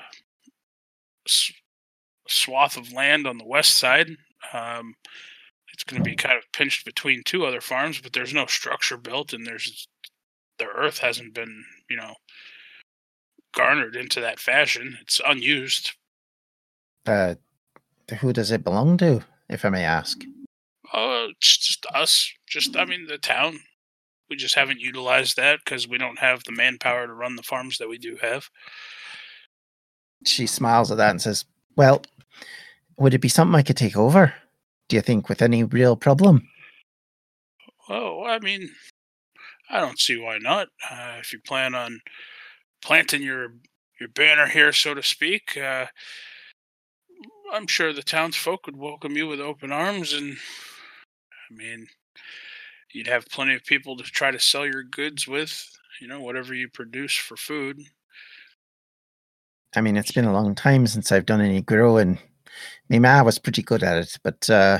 swath 2.28 2.78
of 2.78 2.92
land 2.92 3.26
on 3.26 3.38
the 3.38 3.46
west 3.46 3.78
side. 3.78 4.10
Um, 4.54 4.96
it's 5.74 5.84
going 5.84 6.04
to 6.04 6.10
be 6.10 6.16
kind 6.16 6.38
of 6.38 6.44
pinched 6.52 6.86
between 6.86 7.24
two 7.24 7.46
other 7.46 7.62
farms, 7.62 8.00
but 8.02 8.14
there's 8.14 8.34
no 8.34 8.46
structure 8.46 8.98
built, 8.98 9.34
and 9.34 9.46
there's 9.46 9.88
the 10.58 10.66
earth 10.66 11.00
hasn't 11.00 11.34
been, 11.34 11.64
you 11.90 11.98
know, 11.98 12.16
garnered 13.54 13.96
into 13.96 14.22
that 14.22 14.40
fashion. 14.40 14.98
It's 15.02 15.22
unused. 15.26 15.92
Uh, 17.06 17.36
who 18.20 18.34
does 18.34 18.52
it 18.52 18.64
belong 18.64 18.98
to, 18.98 19.24
if 19.50 19.66
I 19.66 19.70
may 19.70 19.84
ask? 19.84 20.22
Oh, 20.94 21.30
it's 21.32 21.58
just 21.58 21.86
us. 21.94 22.32
Just, 22.48 22.78
I 22.78 22.86
mean, 22.86 23.08
the 23.08 23.18
town. 23.18 23.60
We 24.30 24.36
just 24.36 24.56
haven't 24.56 24.80
utilized 24.80 25.38
that 25.38 25.60
because 25.64 25.88
we 25.88 25.98
don't 25.98 26.20
have 26.20 26.44
the 26.44 26.52
manpower 26.52 27.06
to 27.06 27.14
run 27.14 27.36
the 27.36 27.44
farms 27.44 27.78
that 27.78 27.90
we 27.90 27.98
do 27.98 28.18
have. 28.22 28.50
She 30.26 30.48
smiles 30.48 30.90
at 30.90 30.98
that 30.98 31.12
and 31.12 31.22
says, 31.22 31.46
Well, 31.76 32.02
would 32.98 33.14
it 33.14 33.22
be 33.22 33.30
something 33.30 33.56
I 33.56 33.62
could 33.62 33.78
take 33.78 33.96
over? 33.96 34.34
Do 34.90 34.96
you 34.96 35.02
think 35.02 35.30
with 35.30 35.42
any 35.42 35.64
real 35.64 35.96
problem? 35.96 36.48
Oh, 37.88 38.24
I 38.26 38.40
mean, 38.40 38.70
I 39.70 39.80
don't 39.80 40.00
see 40.00 40.18
why 40.18 40.38
not. 40.38 40.68
Uh, 40.90 41.18
if 41.20 41.34
you 41.34 41.40
plan 41.40 41.76
on 41.76 42.00
planting 42.82 43.22
your 43.22 43.54
your 44.00 44.10
banner 44.10 44.48
here, 44.48 44.72
so 44.74 44.94
to 44.94 45.02
speak, 45.02 45.58
uh, 45.58 45.86
I'm 47.52 47.68
sure 47.68 47.94
the 47.94 48.04
townsfolk 48.04 48.66
would 48.66 48.78
welcome 48.78 49.16
you 49.16 49.28
with 49.28 49.40
open 49.40 49.72
arms, 49.72 50.14
and 50.14 50.36
I 51.50 51.54
mean, 51.54 51.88
you'd 52.94 53.08
have 53.08 53.28
plenty 53.28 53.56
of 53.56 53.64
people 53.64 53.96
to 53.98 54.04
try 54.04 54.32
to 54.32 54.40
sell 54.40 54.66
your 54.66 54.84
goods 54.84 55.28
with. 55.28 55.70
You 56.02 56.08
know, 56.08 56.20
whatever 56.20 56.54
you 56.54 56.68
produce 56.68 57.16
for 57.16 57.38
food. 57.38 57.82
I 59.76 59.82
mean, 59.82 59.98
it's 59.98 60.12
been 60.12 60.26
a 60.26 60.34
long 60.34 60.56
time 60.56 60.88
since 60.88 61.12
I've 61.12 61.26
done 61.26 61.42
any 61.42 61.62
growing. 61.62 62.20
My 62.90 63.00
ma 63.00 63.24
was 63.24 63.40
pretty 63.40 63.62
good 63.62 63.84
at 63.84 63.98
it, 63.98 64.18
but 64.24 64.50
uh, 64.50 64.80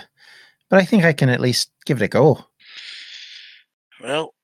but 0.70 0.80
I 0.80 0.86
think 0.86 1.04
I 1.04 1.14
can 1.14 1.30
at 1.30 1.42
least 1.42 1.72
give 1.86 2.02
it 2.02 2.06
a 2.06 2.08
go. 2.08 2.46
Well, 4.02 4.35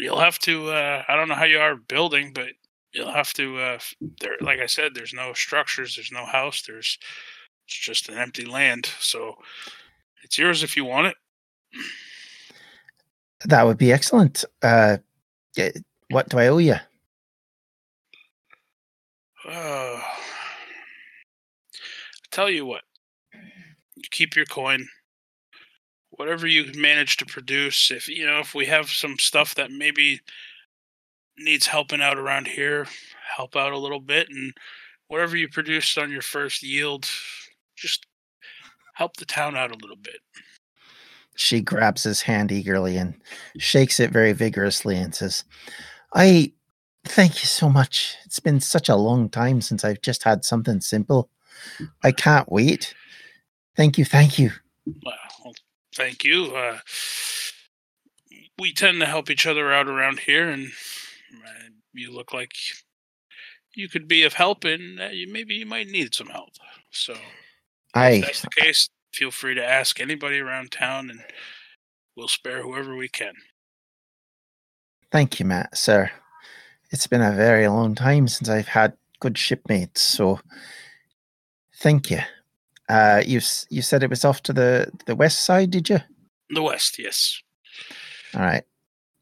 you'll 0.00 0.20
have 0.20 0.38
to. 0.40 0.70
Uh, 0.70 1.02
I 1.08 1.16
don't 1.16 1.28
know 1.28 1.34
how 1.34 1.44
you 1.44 1.58
are 1.58 1.76
building, 1.76 2.32
but 2.34 2.48
you'll 2.92 3.12
have 3.12 3.32
to. 3.34 3.58
Uh, 3.58 3.78
there, 4.20 4.36
like 4.40 4.60
I 4.60 4.66
said, 4.66 4.94
there's 4.94 5.14
no 5.14 5.32
structures, 5.32 5.96
there's 5.96 6.12
no 6.12 6.24
house, 6.24 6.62
there's 6.62 6.98
it's 7.66 7.78
just 7.78 8.08
an 8.08 8.18
empty 8.18 8.44
land. 8.44 8.90
So 8.98 9.36
it's 10.22 10.38
yours 10.38 10.62
if 10.62 10.76
you 10.76 10.84
want 10.84 11.08
it. 11.08 11.16
That 13.44 13.64
would 13.64 13.78
be 13.78 13.92
excellent. 13.92 14.44
Uh, 14.60 14.98
what 16.10 16.28
do 16.28 16.38
I 16.38 16.48
owe 16.48 16.58
you? 16.58 16.76
Uh, 19.48 20.00
tell 22.30 22.50
you 22.50 22.66
what. 22.66 22.82
You 23.32 24.08
keep 24.10 24.36
your 24.36 24.44
coin. 24.46 24.86
Whatever 26.20 26.46
you 26.46 26.70
manage 26.74 27.16
to 27.16 27.24
produce, 27.24 27.90
if 27.90 28.06
you 28.06 28.26
know, 28.26 28.40
if 28.40 28.54
we 28.54 28.66
have 28.66 28.90
some 28.90 29.18
stuff 29.18 29.54
that 29.54 29.70
maybe 29.70 30.20
needs 31.38 31.66
helping 31.66 32.02
out 32.02 32.18
around 32.18 32.46
here, 32.46 32.86
help 33.34 33.56
out 33.56 33.72
a 33.72 33.78
little 33.78 34.00
bit, 34.00 34.28
and 34.28 34.52
whatever 35.08 35.34
you 35.34 35.48
produced 35.48 35.96
on 35.96 36.10
your 36.10 36.20
first 36.20 36.62
yield, 36.62 37.08
just 37.74 38.04
help 38.92 39.16
the 39.16 39.24
town 39.24 39.56
out 39.56 39.70
a 39.70 39.78
little 39.78 39.96
bit. 39.96 40.18
She 41.36 41.62
grabs 41.62 42.02
his 42.02 42.20
hand 42.20 42.52
eagerly 42.52 42.98
and 42.98 43.14
shakes 43.56 43.98
it 43.98 44.10
very 44.10 44.34
vigorously 44.34 44.98
and 44.98 45.14
says, 45.14 45.44
I 46.12 46.52
thank 47.06 47.40
you 47.40 47.46
so 47.46 47.70
much. 47.70 48.14
It's 48.26 48.40
been 48.40 48.60
such 48.60 48.90
a 48.90 48.94
long 48.94 49.30
time 49.30 49.62
since 49.62 49.86
I've 49.86 50.02
just 50.02 50.24
had 50.24 50.44
something 50.44 50.82
simple. 50.82 51.30
I 52.04 52.12
can't 52.12 52.52
wait. 52.52 52.94
Thank 53.74 53.96
you. 53.96 54.04
Thank 54.04 54.38
you. 54.38 54.50
Thank 55.94 56.24
you. 56.24 56.54
Uh, 56.54 56.78
we 58.58 58.72
tend 58.72 59.00
to 59.00 59.06
help 59.06 59.30
each 59.30 59.46
other 59.46 59.72
out 59.72 59.88
around 59.88 60.20
here, 60.20 60.48
and 60.48 60.68
uh, 61.34 61.68
you 61.94 62.12
look 62.12 62.32
like 62.32 62.52
you 63.74 63.88
could 63.88 64.08
be 64.08 64.22
of 64.24 64.34
help, 64.34 64.64
and 64.64 65.00
uh, 65.00 65.06
you, 65.06 65.32
maybe 65.32 65.54
you 65.54 65.66
might 65.66 65.88
need 65.88 66.14
some 66.14 66.28
help. 66.28 66.50
So 66.90 67.14
I, 67.94 68.10
if 68.10 68.24
that's 68.24 68.42
the 68.42 68.48
case, 68.56 68.88
feel 69.12 69.30
free 69.30 69.54
to 69.54 69.64
ask 69.64 70.00
anybody 70.00 70.38
around 70.38 70.72
town, 70.72 71.10
and 71.10 71.20
we'll 72.16 72.28
spare 72.28 72.62
whoever 72.62 72.96
we 72.96 73.08
can. 73.08 73.34
Thank 75.10 75.40
you, 75.40 75.46
Matt, 75.46 75.76
sir. 75.76 76.10
It's 76.90 77.06
been 77.06 77.22
a 77.22 77.32
very 77.32 77.68
long 77.68 77.94
time 77.94 78.28
since 78.28 78.48
I've 78.48 78.68
had 78.68 78.94
good 79.20 79.38
shipmates, 79.38 80.02
so 80.02 80.40
thank 81.76 82.10
you. 82.10 82.20
Uh, 82.90 83.22
you 83.24 83.40
you 83.68 83.82
said 83.82 84.02
it 84.02 84.10
was 84.10 84.24
off 84.24 84.42
to 84.42 84.52
the 84.52 84.90
the 85.06 85.14
west 85.14 85.44
side, 85.44 85.70
did 85.70 85.88
you? 85.88 86.00
The 86.48 86.62
west, 86.62 86.98
yes. 86.98 87.40
All 88.34 88.42
right. 88.42 88.64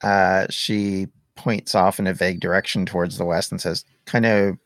Uh, 0.03 0.47
she 0.49 1.09
points 1.37 1.75
off 1.75 1.99
in 1.99 2.07
a 2.07 2.15
vague 2.15 2.41
direction 2.41 2.87
towards 2.87 3.19
the 3.19 3.27
west 3.27 3.53
and 3.53 3.61
says, 3.61 3.85
"Kind 4.07 4.25
of 4.25 4.57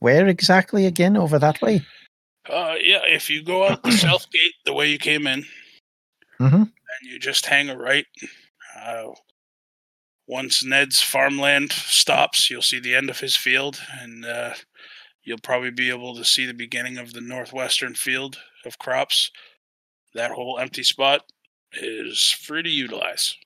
where 0.00 0.26
exactly 0.26 0.84
again? 0.84 1.16
Over 1.16 1.38
that 1.38 1.62
way?" 1.62 1.80
Uh, 2.50 2.74
yeah, 2.78 3.00
if 3.06 3.30
you 3.30 3.42
go 3.42 3.66
out 3.66 3.82
the 3.82 3.92
south 4.06 4.30
gate 4.30 4.52
the 4.66 4.74
way 4.74 4.90
you 4.90 4.98
came 4.98 5.26
in, 5.26 5.46
mm-hmm. 6.38 6.56
and 6.56 6.70
you 7.02 7.18
just 7.18 7.46
hang 7.46 7.70
a 7.70 7.76
right, 7.78 8.06
uh, 8.78 9.04
once 10.26 10.62
Ned's 10.62 11.00
farmland 11.00 11.72
stops, 11.72 12.50
you'll 12.50 12.60
see 12.60 12.78
the 12.78 12.94
end 12.94 13.08
of 13.08 13.20
his 13.20 13.36
field, 13.36 13.80
and 14.02 14.26
uh, 14.26 14.52
you'll 15.22 15.38
probably 15.38 15.70
be 15.70 15.88
able 15.88 16.14
to 16.14 16.26
see 16.26 16.44
the 16.44 16.52
beginning 16.52 16.98
of 16.98 17.14
the 17.14 17.22
northwestern 17.22 17.94
field 17.94 18.38
of 18.66 18.78
crops. 18.78 19.30
That 20.14 20.30
whole 20.30 20.58
empty 20.58 20.82
spot 20.82 21.22
is 21.72 22.30
free 22.30 22.62
to 22.62 22.68
utilize. 22.68 23.36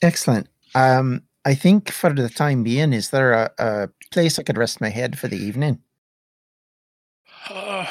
Excellent. 0.00 0.48
Um, 0.74 1.22
I 1.44 1.54
think 1.54 1.90
for 1.90 2.12
the 2.12 2.28
time 2.28 2.62
being, 2.62 2.92
is 2.92 3.10
there 3.10 3.32
a, 3.32 3.50
a 3.58 3.88
place 4.10 4.38
I 4.38 4.42
could 4.42 4.58
rest 4.58 4.80
my 4.80 4.88
head 4.88 5.18
for 5.18 5.28
the 5.28 5.36
evening? 5.36 5.80
Uh, 7.48 7.86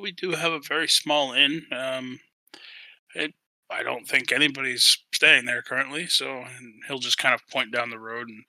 we 0.00 0.12
do 0.12 0.32
have 0.32 0.52
a 0.52 0.60
very 0.60 0.88
small 0.88 1.32
inn. 1.32 1.66
Um, 1.72 2.20
it, 3.14 3.34
I 3.70 3.82
don't 3.82 4.06
think 4.06 4.32
anybody's 4.32 4.98
staying 5.12 5.46
there 5.46 5.62
currently, 5.62 6.06
so 6.06 6.44
he'll 6.86 6.98
just 6.98 7.18
kind 7.18 7.34
of 7.34 7.46
point 7.48 7.72
down 7.72 7.90
the 7.90 7.98
road, 7.98 8.28
and 8.28 8.44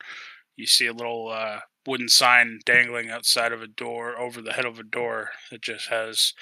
you 0.56 0.68
see 0.68 0.88
a 0.88 0.94
little 0.94 1.30
uh, 1.30 1.60
wooden 1.86 2.10
sign 2.10 2.60
dangling 2.66 3.10
outside 3.10 3.52
of 3.52 3.62
a 3.62 3.68
door 3.68 4.18
over 4.18 4.42
the 4.42 4.54
head 4.54 4.66
of 4.66 4.80
a 4.80 4.84
door 4.84 5.30
that 5.52 5.62
just 5.62 5.90
has 5.90 6.34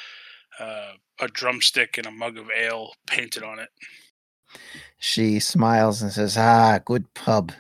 uh, 0.60 0.94
a 1.20 1.28
drumstick 1.28 1.98
and 1.98 2.08
a 2.08 2.12
mug 2.12 2.38
of 2.38 2.50
ale 2.56 2.94
painted 3.08 3.44
on 3.44 3.60
it. 3.60 3.70
She 4.98 5.40
smiles 5.40 6.02
and 6.02 6.12
says, 6.12 6.38
"Ah, 6.38 6.80
good 6.84 7.14
pub, 7.14 7.54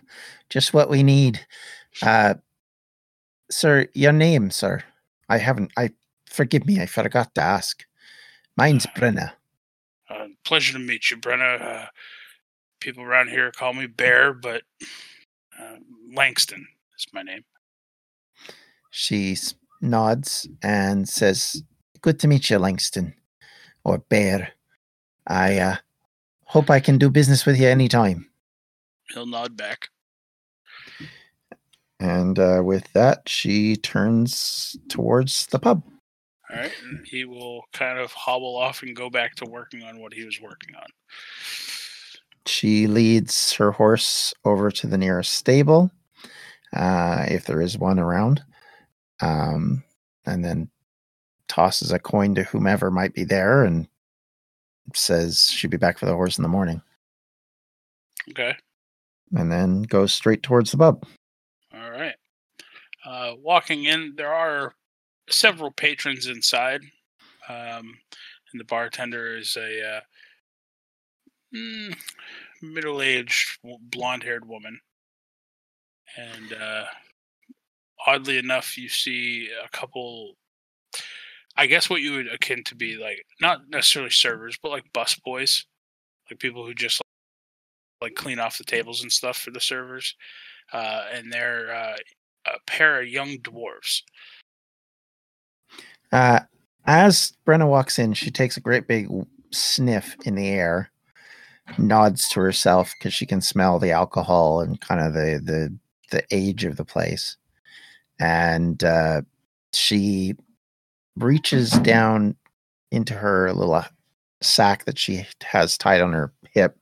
just 0.49 0.73
what 0.73 0.89
we 0.89 1.03
need." 1.03 1.45
Uh, 2.01 2.35
sir, 3.49 3.87
your 3.93 4.11
name, 4.11 4.51
sir? 4.51 4.83
I 5.29 5.37
haven't. 5.37 5.71
I 5.77 5.91
forgive 6.29 6.65
me. 6.65 6.81
I 6.81 6.85
forgot 6.85 7.33
to 7.35 7.41
ask. 7.41 7.85
Mine's 8.57 8.85
Brenna. 8.85 9.31
Uh, 10.09 10.27
pleasure 10.43 10.73
to 10.73 10.79
meet 10.79 11.09
you, 11.09 11.17
Brenna. 11.17 11.61
Uh, 11.61 11.85
people 12.81 13.03
around 13.03 13.29
here 13.29 13.51
call 13.51 13.73
me 13.73 13.87
Bear, 13.87 14.33
but 14.33 14.63
uh, 15.59 15.77
Langston 16.13 16.67
is 16.97 17.07
my 17.13 17.23
name. 17.23 17.43
She 18.91 19.37
nods 19.81 20.47
and 20.61 21.09
says, 21.09 21.63
"Good 22.01 22.19
to 22.19 22.27
meet 22.27 22.49
you, 22.49 22.59
Langston, 22.59 23.15
or 23.83 23.97
Bear. 23.97 24.51
I 25.25 25.57
uh, 25.57 25.75
hope 26.45 26.69
I 26.69 26.79
can 26.79 26.97
do 26.97 27.09
business 27.09 27.45
with 27.45 27.59
you 27.59 27.67
anytime." 27.67 28.29
He'll 29.13 29.25
nod 29.25 29.57
back. 29.57 29.89
And 31.99 32.39
uh, 32.39 32.61
with 32.63 32.91
that, 32.93 33.29
she 33.29 33.75
turns 33.75 34.75
towards 34.89 35.45
the 35.47 35.59
pub. 35.59 35.83
All 36.49 36.57
right, 36.57 36.71
and 36.83 37.05
he 37.05 37.25
will 37.25 37.63
kind 37.73 37.99
of 37.99 38.11
hobble 38.11 38.57
off 38.57 38.81
and 38.81 38.95
go 38.95 39.09
back 39.09 39.35
to 39.35 39.45
working 39.45 39.83
on 39.83 39.99
what 40.01 40.13
he 40.13 40.25
was 40.25 40.41
working 40.41 40.75
on. 40.75 40.87
She 42.45 42.87
leads 42.87 43.53
her 43.53 43.71
horse 43.71 44.33
over 44.43 44.71
to 44.71 44.87
the 44.87 44.97
nearest 44.97 45.33
stable, 45.33 45.91
uh, 46.75 47.25
if 47.27 47.45
there 47.45 47.61
is 47.61 47.77
one 47.77 47.99
around, 47.99 48.43
um, 49.21 49.83
and 50.25 50.43
then 50.43 50.69
tosses 51.47 51.91
a 51.91 51.99
coin 51.99 52.35
to 52.35 52.43
whomever 52.43 52.89
might 52.89 53.13
be 53.13 53.23
there 53.23 53.63
and 53.63 53.87
says 54.95 55.49
she'd 55.49 55.69
be 55.69 55.77
back 55.77 55.97
for 55.97 56.05
the 56.05 56.15
horse 56.15 56.37
in 56.37 56.41
the 56.43 56.49
morning. 56.49 56.81
Okay. 58.29 58.55
And 59.33 59.51
then 59.51 59.83
goes 59.83 60.13
straight 60.13 60.43
towards 60.43 60.71
the 60.71 60.77
pub. 60.77 61.05
All 61.73 61.91
right. 61.91 62.15
Uh, 63.05 63.33
walking 63.41 63.85
in, 63.85 64.13
there 64.15 64.33
are 64.33 64.75
several 65.29 65.71
patrons 65.71 66.27
inside, 66.27 66.81
um, 67.49 67.97
and 68.51 68.59
the 68.59 68.65
bartender 68.65 69.37
is 69.37 69.57
a 69.57 69.97
uh, 69.97 70.01
mm, 71.55 71.95
middle-aged, 72.61 73.59
blonde-haired 73.81 74.47
woman. 74.47 74.79
And 76.17 76.53
uh, 76.53 76.85
oddly 78.05 78.37
enough, 78.37 78.77
you 78.77 78.89
see 78.89 79.49
a 79.63 79.69
couple. 79.69 80.33
I 81.57 81.67
guess 81.67 81.89
what 81.89 82.01
you 82.01 82.13
would 82.13 82.31
akin 82.33 82.63
to 82.65 82.75
be 82.75 82.97
like 82.97 83.25
not 83.41 83.69
necessarily 83.69 84.11
servers, 84.11 84.57
but 84.61 84.71
like 84.71 84.93
bus 84.93 85.15
boys, 85.15 85.65
like 86.29 86.39
people 86.39 86.65
who 86.65 86.73
just 86.73 87.01
like 88.01 88.15
clean 88.15 88.39
off 88.39 88.57
the 88.57 88.63
tables 88.63 89.01
and 89.01 89.11
stuff 89.11 89.37
for 89.37 89.51
the 89.51 89.59
servers. 89.59 90.15
Uh, 90.73 91.05
and 91.13 91.31
they're 91.31 91.73
uh, 91.73 91.97
a 92.47 92.57
pair 92.65 93.01
of 93.01 93.07
young 93.07 93.37
dwarves. 93.37 94.01
Uh, 96.11 96.39
as 96.85 97.33
Brenna 97.45 97.67
walks 97.67 97.99
in, 97.99 98.13
she 98.13 98.31
takes 98.31 98.57
a 98.57 98.61
great 98.61 98.87
big 98.87 99.07
sniff 99.51 100.15
in 100.25 100.35
the 100.35 100.47
air, 100.47 100.91
nods 101.77 102.27
to 102.29 102.39
herself 102.39 102.93
because 102.97 103.13
she 103.13 103.25
can 103.25 103.41
smell 103.41 103.79
the 103.79 103.91
alcohol 103.91 104.61
and 104.61 104.81
kind 104.81 105.01
of 105.01 105.13
the 105.13 105.41
the 105.43 105.77
the 106.09 106.23
age 106.31 106.65
of 106.65 106.75
the 106.75 106.83
place, 106.85 107.37
and 108.21 108.83
uh, 108.83 109.23
she 109.73 110.35
reaches 111.17 111.71
down 111.71 112.35
into 112.91 113.15
her 113.15 113.51
little 113.51 113.83
sack 114.41 114.85
that 114.85 114.99
she 114.99 115.25
has 115.41 115.77
tied 115.77 116.01
on 116.01 116.13
her 116.13 116.31
hip, 116.51 116.77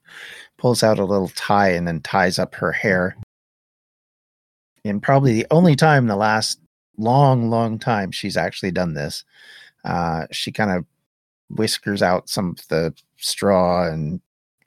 pulls 0.58 0.82
out 0.82 0.98
a 0.98 1.04
little 1.04 1.30
tie, 1.30 1.70
and 1.70 1.88
then 1.88 2.00
ties 2.00 2.38
up 2.38 2.54
her 2.54 2.72
hair. 2.72 3.16
And 4.84 5.02
probably 5.02 5.32
the 5.32 5.46
only 5.50 5.76
time 5.76 6.04
in 6.04 6.08
the 6.08 6.16
last 6.16 6.60
long, 6.98 7.48
long 7.48 7.78
time 7.78 8.10
she's 8.10 8.36
actually 8.36 8.72
done 8.72 8.92
this. 8.92 9.24
Uh, 9.84 10.26
she 10.30 10.52
kind 10.52 10.70
of 10.70 10.84
whiskers 11.48 12.02
out 12.02 12.28
some 12.28 12.50
of 12.50 12.68
the 12.68 12.94
straw 13.16 13.88
and 13.88 14.20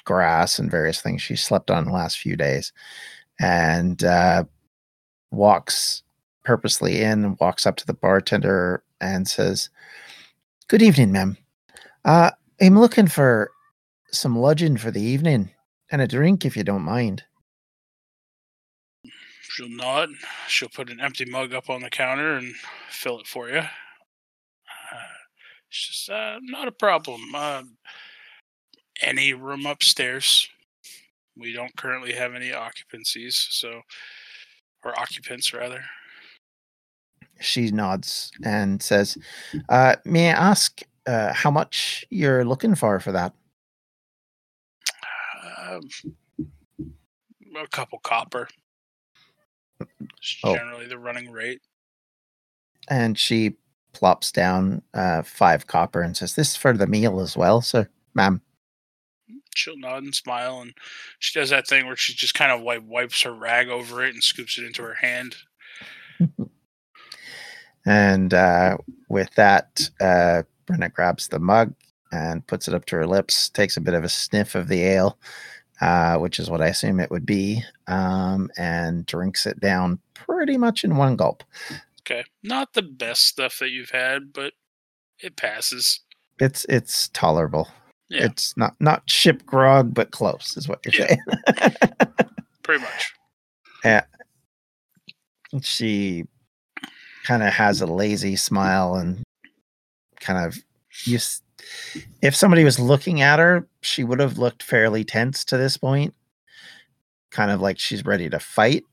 grass 0.06 0.58
and 0.58 0.72
various 0.72 1.02
things 1.02 1.22
she 1.22 1.36
slept 1.36 1.70
on 1.70 1.86
the 1.86 1.92
last 1.92 2.18
few 2.18 2.36
days 2.36 2.74
and 3.40 4.04
uh, 4.04 4.44
walks 5.32 6.03
purposely 6.44 7.02
in 7.02 7.26
and 7.26 7.40
walks 7.40 7.66
up 7.66 7.76
to 7.78 7.86
the 7.86 7.94
bartender 7.94 8.84
and 9.02 9.28
says, 9.28 9.70
Good 10.68 10.82
evening, 10.82 11.12
ma'am. 11.12 11.38
Uh, 12.06 12.32
I'm 12.62 12.80
looking 12.80 13.08
for 13.08 13.52
some 14.12 14.38
lodging 14.38 14.78
for 14.78 14.92
the 14.92 15.02
evening 15.02 15.52
and 15.92 16.02
a 16.02 16.08
drink 16.08 16.46
if 16.46 16.56
you 16.56 16.64
don't 16.64 16.84
mind. 16.84 17.24
She'll 19.42 19.70
nod. 19.70 20.10
She'll 20.48 20.70
put 20.70 20.90
an 20.90 21.00
empty 21.00 21.26
mug 21.26 21.54
up 21.54 21.70
on 21.70 21.82
the 21.82 21.90
counter 21.90 22.36
and 22.38 22.56
fill 22.90 23.20
it 23.20 23.28
for 23.28 23.50
you. 23.50 23.60
Uh, 23.60 23.68
it's 25.70 25.88
just 25.88 26.10
uh, 26.10 26.40
not 26.42 26.68
a 26.68 26.72
problem. 26.72 27.22
Uh, 27.36 27.64
any 29.02 29.34
room 29.34 29.66
upstairs. 29.66 30.48
We 31.38 31.54
don't 31.54 31.76
currently 31.76 32.14
have 32.14 32.34
any 32.36 32.52
occupancies, 32.52 33.36
so 33.52 33.82
or 34.84 35.00
occupants 35.00 35.54
rather. 35.54 35.84
She 37.44 37.72
nods 37.72 38.32
and 38.44 38.82
says, 38.82 39.18
uh, 39.70 39.98
"May 40.06 40.30
I 40.30 40.34
ask 40.34 40.82
uh, 41.06 41.34
how 41.34 41.52
much 41.52 42.06
you're 42.10 42.46
looking 42.46 42.76
for 42.76 43.00
for 43.00 43.12
that?" 43.12 43.34
Um, 45.60 45.82
a 47.62 47.68
couple 47.68 48.00
copper. 48.00 48.48
It's 49.80 50.38
Oh. 50.44 50.56
generally 50.56 50.88
the 50.88 50.98
running 50.98 51.32
rate. 51.32 51.62
And 52.90 53.18
she 53.20 53.58
plops 53.92 54.32
down 54.32 54.82
uh, 54.94 55.22
five 55.24 55.68
copper 55.68 56.02
and 56.02 56.16
says, 56.16 56.36
"This 56.36 56.52
is 56.52 56.56
for 56.56 56.74
the 56.74 56.88
meal 56.88 57.20
as 57.20 57.36
well, 57.38 57.62
sir, 57.62 57.90
ma'am." 58.14 58.42
She'll 59.56 59.78
nod 59.78 60.04
and 60.04 60.16
smile, 60.16 60.62
and 60.62 60.74
she 61.20 61.38
does 61.40 61.50
that 61.52 61.68
thing 61.68 61.86
where 61.86 61.96
she 61.96 62.14
just 62.14 62.34
kind 62.34 62.52
of 62.52 62.62
wipe, 62.62 62.84
wipes 62.84 63.22
her 63.22 63.34
rag 63.34 63.70
over 63.70 64.04
it 64.04 64.14
and 64.14 64.24
scoops 64.24 64.58
it 64.58 64.66
into 64.66 64.82
her 64.82 64.96
hand. 64.96 65.36
And 67.86 68.34
uh, 68.34 68.78
with 69.10 69.34
that, 69.36 69.90
uh, 70.00 70.44
Brenna 70.68 70.92
grabs 70.94 71.28
the 71.28 71.40
mug 71.40 71.74
and 72.12 72.46
puts 72.48 72.68
it 72.68 72.74
up 72.74 72.86
to 72.86 72.96
her 72.98 73.08
lips, 73.08 73.50
takes 73.50 73.76
a 73.78 73.82
bit 73.82 73.94
of 73.94 74.04
a 74.04 74.10
sniff 74.10 74.56
of 74.56 74.68
the 74.68 74.84
ale, 74.84 75.18
uh, 75.82 76.18
which 76.18 76.40
is 76.40 76.50
what 76.50 76.62
I 76.62 76.68
assume 76.68 77.00
it 77.00 77.12
would 77.12 77.26
be, 77.26 77.64
um, 77.88 78.50
and 78.58 79.06
drinks 79.06 79.46
it 79.46 79.60
down 79.60 80.00
pretty 80.14 80.58
much 80.58 80.84
in 80.84 80.96
one 80.96 81.16
gulp. 81.16 81.44
Okay, 82.02 82.24
not 82.44 82.74
the 82.74 82.82
best 82.82 83.26
stuff 83.28 83.60
that 83.60 83.70
you've 83.72 83.90
had, 83.90 84.32
but 84.34 84.54
it 85.20 85.36
passes. 85.36 86.02
It's 86.40 86.66
it's 86.70 87.10
tolerable. 87.10 87.70
Yeah. 88.10 88.26
It's 88.26 88.56
not 88.58 88.76
not 88.80 89.10
ship 89.10 89.46
grog, 89.46 89.94
but 89.94 90.12
close 90.12 90.56
is 90.58 90.68
what 90.68 90.80
you're 90.86 90.94
Yeah. 91.08 91.16
saying. 91.58 91.94
Pretty 92.64 92.82
much. 92.82 93.14
Yeah. 93.84 94.04
She 95.62 96.26
kind 97.24 97.44
of 97.44 97.54
has 97.54 97.82
a 97.82 97.86
lazy 97.86 98.36
smile 98.36 98.96
and 98.96 99.24
kind 100.20 100.46
of 100.46 100.58
you 101.06 101.18
if 102.22 102.36
somebody 102.36 102.64
was 102.64 102.80
looking 102.80 103.22
at 103.22 103.40
her 103.40 103.68
she 103.82 104.04
would 104.04 104.20
have 104.20 104.38
looked 104.38 104.64
fairly 104.64 105.04
tense 105.04 105.44
to 105.46 105.58
this 105.58 105.78
point. 105.78 106.14
Kind 107.32 107.52
of 107.52 107.62
like 107.62 107.80
she's 107.80 108.06
ready 108.06 108.30
to 108.30 108.40
fight. 108.40 108.84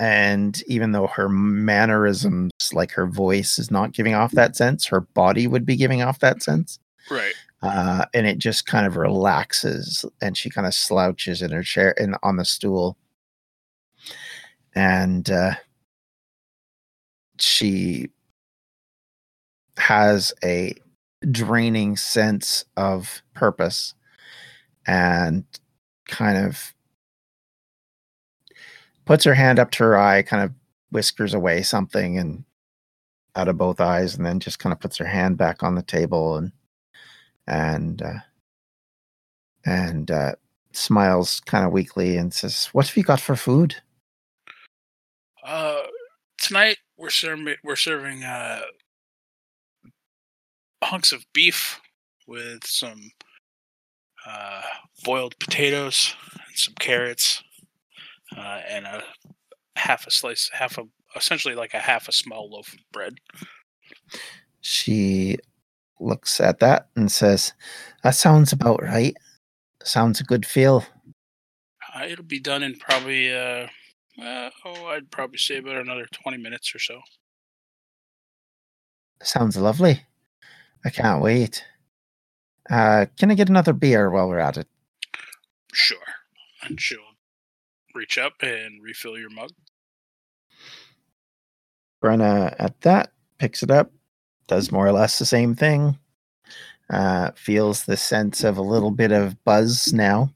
And 0.00 0.62
even 0.66 0.92
though 0.92 1.06
her 1.08 1.28
mannerisms 1.28 2.52
like 2.72 2.92
her 2.92 3.06
voice 3.06 3.58
is 3.58 3.70
not 3.70 3.92
giving 3.92 4.14
off 4.14 4.32
that 4.32 4.56
sense 4.56 4.86
her 4.86 5.00
body 5.00 5.46
would 5.46 5.66
be 5.66 5.76
giving 5.76 6.02
off 6.02 6.20
that 6.20 6.42
sense. 6.42 6.78
Right. 7.10 7.34
uh, 7.62 8.04
and 8.14 8.26
it 8.26 8.38
just 8.38 8.66
kind 8.66 8.86
of 8.86 8.96
relaxes, 8.96 10.04
and 10.20 10.36
she 10.36 10.50
kind 10.50 10.66
of 10.66 10.74
slouches 10.74 11.42
in 11.42 11.50
her 11.50 11.62
chair 11.62 11.94
and 12.00 12.16
on 12.22 12.36
the 12.36 12.44
stool, 12.44 12.96
and 14.74 15.28
uh, 15.30 15.54
she 17.40 18.10
has 19.78 20.32
a 20.42 20.74
draining 21.30 21.96
sense 21.96 22.64
of 22.76 23.22
purpose 23.34 23.94
and 24.86 25.44
kind 26.06 26.38
of 26.38 26.74
puts 29.04 29.24
her 29.24 29.34
hand 29.34 29.58
up 29.58 29.70
to 29.72 29.84
her 29.84 29.98
eye, 29.98 30.22
kind 30.22 30.42
of 30.42 30.52
whiskers 30.90 31.34
away 31.34 31.62
something 31.62 32.18
and 32.18 32.44
out 33.36 33.48
of 33.48 33.58
both 33.58 33.80
eyes, 33.80 34.16
and 34.16 34.26
then 34.26 34.40
just 34.40 34.58
kind 34.58 34.72
of 34.72 34.80
puts 34.80 34.96
her 34.96 35.04
hand 35.06 35.36
back 35.36 35.62
on 35.62 35.74
the 35.74 35.82
table 35.82 36.36
and 36.36 36.52
and 37.46 38.02
uh, 38.02 38.18
and 39.64 40.10
uh, 40.10 40.32
smiles 40.72 41.40
kind 41.40 41.64
of 41.64 41.72
weakly 41.72 42.16
and 42.16 42.32
says, 42.34 42.66
"What 42.72 42.86
have 42.88 42.96
you 42.96 43.02
got 43.02 43.20
for 43.20 43.36
food?" 43.36 43.76
Uh, 45.44 45.82
tonight 46.36 46.78
we're 46.98 47.10
serving 47.10 47.54
we're 47.62 47.76
serving 47.76 48.24
uh 48.24 48.60
hunks 50.82 51.12
of 51.12 51.24
beef 51.32 51.80
with 52.26 52.64
some 52.66 53.10
uh, 54.26 54.62
boiled 55.04 55.38
potatoes 55.38 56.14
and 56.34 56.56
some 56.56 56.74
carrots 56.78 57.42
uh, 58.36 58.60
and 58.68 58.86
a 58.86 59.02
half 59.76 60.06
a 60.06 60.10
slice, 60.10 60.50
half 60.52 60.78
a 60.78 60.84
essentially 61.16 61.54
like 61.54 61.74
a 61.74 61.78
half 61.78 62.08
a 62.08 62.12
small 62.12 62.50
loaf 62.50 62.74
of 62.74 62.80
bread. 62.92 63.14
She 64.60 65.38
looks 66.00 66.40
at 66.40 66.58
that 66.60 66.88
and 66.94 67.10
says, 67.10 67.54
"That 68.02 68.14
sounds 68.14 68.52
about 68.52 68.82
right. 68.82 69.16
Sounds 69.82 70.20
a 70.20 70.24
good 70.24 70.44
feel." 70.44 70.84
Uh, 71.94 72.04
it'll 72.04 72.24
be 72.24 72.40
done 72.40 72.62
in 72.62 72.76
probably 72.76 73.34
uh, 73.34 73.68
uh, 74.20 74.50
oh, 74.64 74.86
I'd 74.86 75.10
probably 75.10 75.38
say 75.38 75.58
about 75.58 75.76
another 75.76 76.06
twenty 76.12 76.38
minutes 76.38 76.74
or 76.74 76.78
so. 76.78 77.00
Sounds 79.22 79.56
lovely. 79.56 80.02
I 80.84 80.90
can't 80.90 81.22
wait. 81.22 81.64
Uh, 82.70 83.06
can 83.16 83.30
I 83.30 83.34
get 83.34 83.48
another 83.48 83.72
beer 83.72 84.10
while 84.10 84.28
we're 84.28 84.38
at 84.38 84.56
it? 84.56 84.68
Sure. 85.72 85.98
And 86.62 86.80
she'll 86.80 86.98
reach 87.94 88.18
up 88.18 88.34
and 88.42 88.82
refill 88.82 89.18
your 89.18 89.30
mug. 89.30 89.50
Brenna 92.02 92.54
at 92.58 92.80
that 92.82 93.12
picks 93.38 93.62
it 93.62 93.70
up, 93.70 93.90
does 94.46 94.70
more 94.70 94.86
or 94.86 94.92
less 94.92 95.18
the 95.18 95.26
same 95.26 95.54
thing. 95.54 95.98
Uh, 96.90 97.32
feels 97.34 97.84
the 97.84 97.96
sense 97.96 98.44
of 98.44 98.56
a 98.56 98.62
little 98.62 98.90
bit 98.90 99.12
of 99.12 99.42
buzz 99.44 99.92
now. 99.92 100.32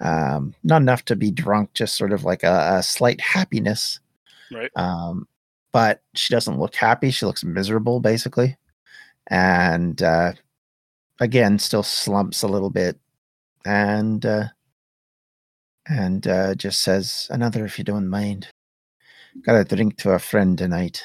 Um, 0.00 0.54
not 0.62 0.82
enough 0.82 1.04
to 1.06 1.16
be 1.16 1.30
drunk, 1.30 1.72
just 1.74 1.96
sort 1.96 2.12
of 2.12 2.24
like 2.24 2.42
a, 2.42 2.76
a 2.78 2.82
slight 2.82 3.20
happiness. 3.20 4.00
Right. 4.50 4.70
Um, 4.76 5.26
but 5.72 6.02
she 6.14 6.34
doesn't 6.34 6.58
look 6.58 6.74
happy. 6.74 7.10
She 7.10 7.24
looks 7.26 7.44
miserable, 7.44 8.00
basically. 8.00 8.56
And 9.28 10.02
uh, 10.02 10.32
again, 11.20 11.58
still 11.58 11.82
slumps 11.82 12.42
a 12.42 12.48
little 12.48 12.70
bit. 12.70 12.98
And 13.64 14.24
uh, 14.26 14.44
and 15.86 16.26
uh, 16.26 16.54
just 16.54 16.80
says, 16.82 17.26
Another 17.30 17.64
if 17.64 17.78
you 17.78 17.84
don't 17.84 18.08
mind. 18.08 18.48
Got 19.46 19.60
a 19.60 19.64
drink 19.64 19.96
to 19.98 20.10
a 20.10 20.18
friend 20.18 20.58
tonight. 20.58 21.04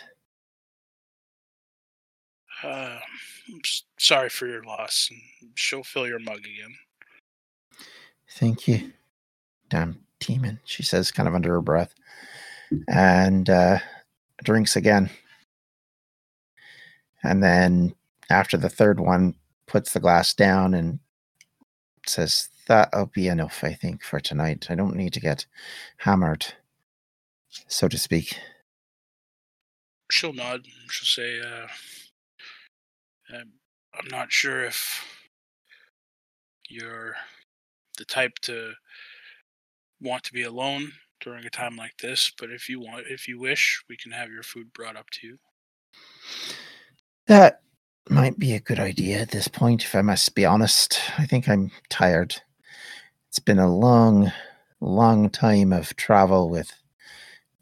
Uh, 2.64 3.00
I'm 3.48 3.62
sorry 3.98 4.30
for 4.30 4.48
your 4.48 4.64
loss. 4.64 5.10
and 5.10 5.52
She'll 5.56 5.84
fill 5.84 6.08
your 6.08 6.20
mug 6.20 6.40
again. 6.40 6.76
Thank 8.30 8.68
you. 8.68 8.92
Damn 9.70 10.08
demon, 10.20 10.60
she 10.66 10.84
says, 10.84 11.12
kind 11.12 11.28
of 11.28 11.36
under 11.36 11.52
her 11.54 11.62
breath. 11.62 11.94
And 12.88 13.50
uh, 13.50 13.80
drinks 14.44 14.76
again. 14.76 15.10
And 17.24 17.44
then 17.44 17.96
after 18.30 18.58
the 18.58 18.70
third 18.70 19.00
one, 19.00 19.36
puts 19.68 19.94
the 19.94 20.00
glass 20.00 20.34
down 20.34 20.74
and 20.74 21.00
says, 22.06 22.50
That'll 22.68 23.06
be 23.06 23.30
enough, 23.30 23.64
I 23.64 23.74
think, 23.74 24.04
for 24.04 24.20
tonight. 24.20 24.68
I 24.70 24.76
don't 24.76 24.98
need 24.98 25.14
to 25.14 25.22
get 25.22 25.46
hammered, 26.00 26.48
so 27.68 27.88
to 27.88 27.98
speak. 27.98 28.38
She'll 30.12 30.34
nod. 30.34 30.66
She'll 30.90 31.24
say, 31.24 31.40
uh, 31.40 31.68
I'm 33.34 33.54
I'm 33.94 34.08
not 34.10 34.34
sure 34.34 34.66
if 34.66 35.06
you're 36.68 37.16
the 37.98 38.06
type 38.06 38.40
to 38.44 38.74
want 40.02 40.24
to 40.24 40.34
be 40.34 40.44
alone 40.44 40.92
during 41.20 41.46
a 41.46 41.50
time 41.50 41.76
like 41.76 41.98
this, 41.98 42.32
but 42.40 42.52
if 42.52 42.70
you 42.70 42.80
want, 42.80 43.06
if 43.10 43.28
you 43.28 43.40
wish, 43.40 43.84
we 43.90 43.98
can 43.98 44.12
have 44.12 44.30
your 44.30 44.44
food 44.44 44.72
brought 44.74 44.96
up 44.96 45.10
to 45.10 45.28
you. 45.28 45.38
That 47.26 47.62
might 48.10 48.40
be 48.40 48.54
a 48.54 48.60
good 48.60 48.80
idea 48.80 49.20
at 49.20 49.32
this 49.32 49.48
point, 49.48 49.84
if 49.84 49.96
I 49.96 50.02
must 50.02 50.36
be 50.36 50.46
honest. 50.46 51.02
I 51.18 51.26
think 51.26 51.50
I'm 51.50 51.72
tired. 51.90 52.36
It's 53.30 53.40
been 53.40 53.60
a 53.60 53.74
long, 53.74 54.32
long 54.80 55.30
time 55.30 55.74
of 55.74 55.96
travel 55.96 56.50
with 56.50 56.72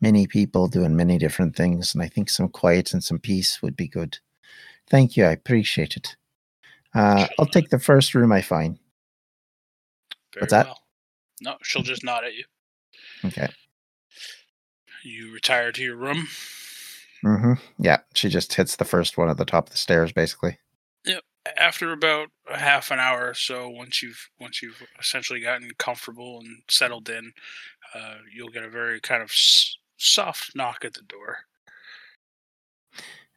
many 0.01 0.27
people 0.27 0.67
doing 0.67 0.95
many 0.95 1.17
different 1.17 1.55
things, 1.55 1.95
and 1.95 2.03
I 2.03 2.07
think 2.07 2.29
some 2.29 2.49
quiet 2.49 2.93
and 2.93 3.03
some 3.03 3.19
peace 3.19 3.61
would 3.61 3.75
be 3.75 3.87
good. 3.87 4.19
Thank 4.87 5.17
you, 5.17 5.25
I 5.25 5.31
appreciate 5.31 5.97
it. 5.97 6.15
Uh, 6.93 7.27
I'll 7.39 7.47
take 7.47 7.69
the 7.69 7.79
first 7.79 8.13
room 8.13 8.31
I 8.31 8.41
find. 8.41 8.77
Very 10.35 10.43
What's 10.43 10.51
that? 10.51 10.65
well. 10.67 10.79
No, 11.41 11.55
she'll 11.63 11.81
just 11.81 12.03
nod 12.03 12.23
at 12.23 12.35
you. 12.35 12.43
Okay. 13.25 13.47
You 15.03 15.31
retire 15.33 15.71
to 15.71 15.81
your 15.83 15.95
room. 15.95 16.27
Mm-hmm. 17.23 17.53
Yeah, 17.79 17.99
she 18.13 18.29
just 18.29 18.53
hits 18.53 18.75
the 18.75 18.85
first 18.85 19.17
one 19.17 19.29
at 19.29 19.37
the 19.37 19.45
top 19.45 19.67
of 19.67 19.71
the 19.71 19.77
stairs, 19.77 20.11
basically. 20.11 20.59
After 21.57 21.91
about 21.91 22.29
a 22.49 22.57
half 22.57 22.89
an 22.89 22.97
hour 22.99 23.29
or 23.29 23.33
so, 23.35 23.69
once 23.69 24.01
you've 24.01 24.29
once 24.39 24.63
you've 24.63 24.81
essentially 24.99 25.39
gotten 25.39 25.69
comfortable 25.77 26.39
and 26.39 26.63
settled 26.67 27.07
in, 27.07 27.33
uh, 27.93 28.15
you'll 28.33 28.49
get 28.49 28.63
a 28.63 28.69
very 28.69 28.99
kind 28.99 29.21
of 29.21 29.29
s- 29.29 29.77
soft 29.95 30.55
knock 30.55 30.83
at 30.83 30.95
the 30.95 31.03
door, 31.03 31.45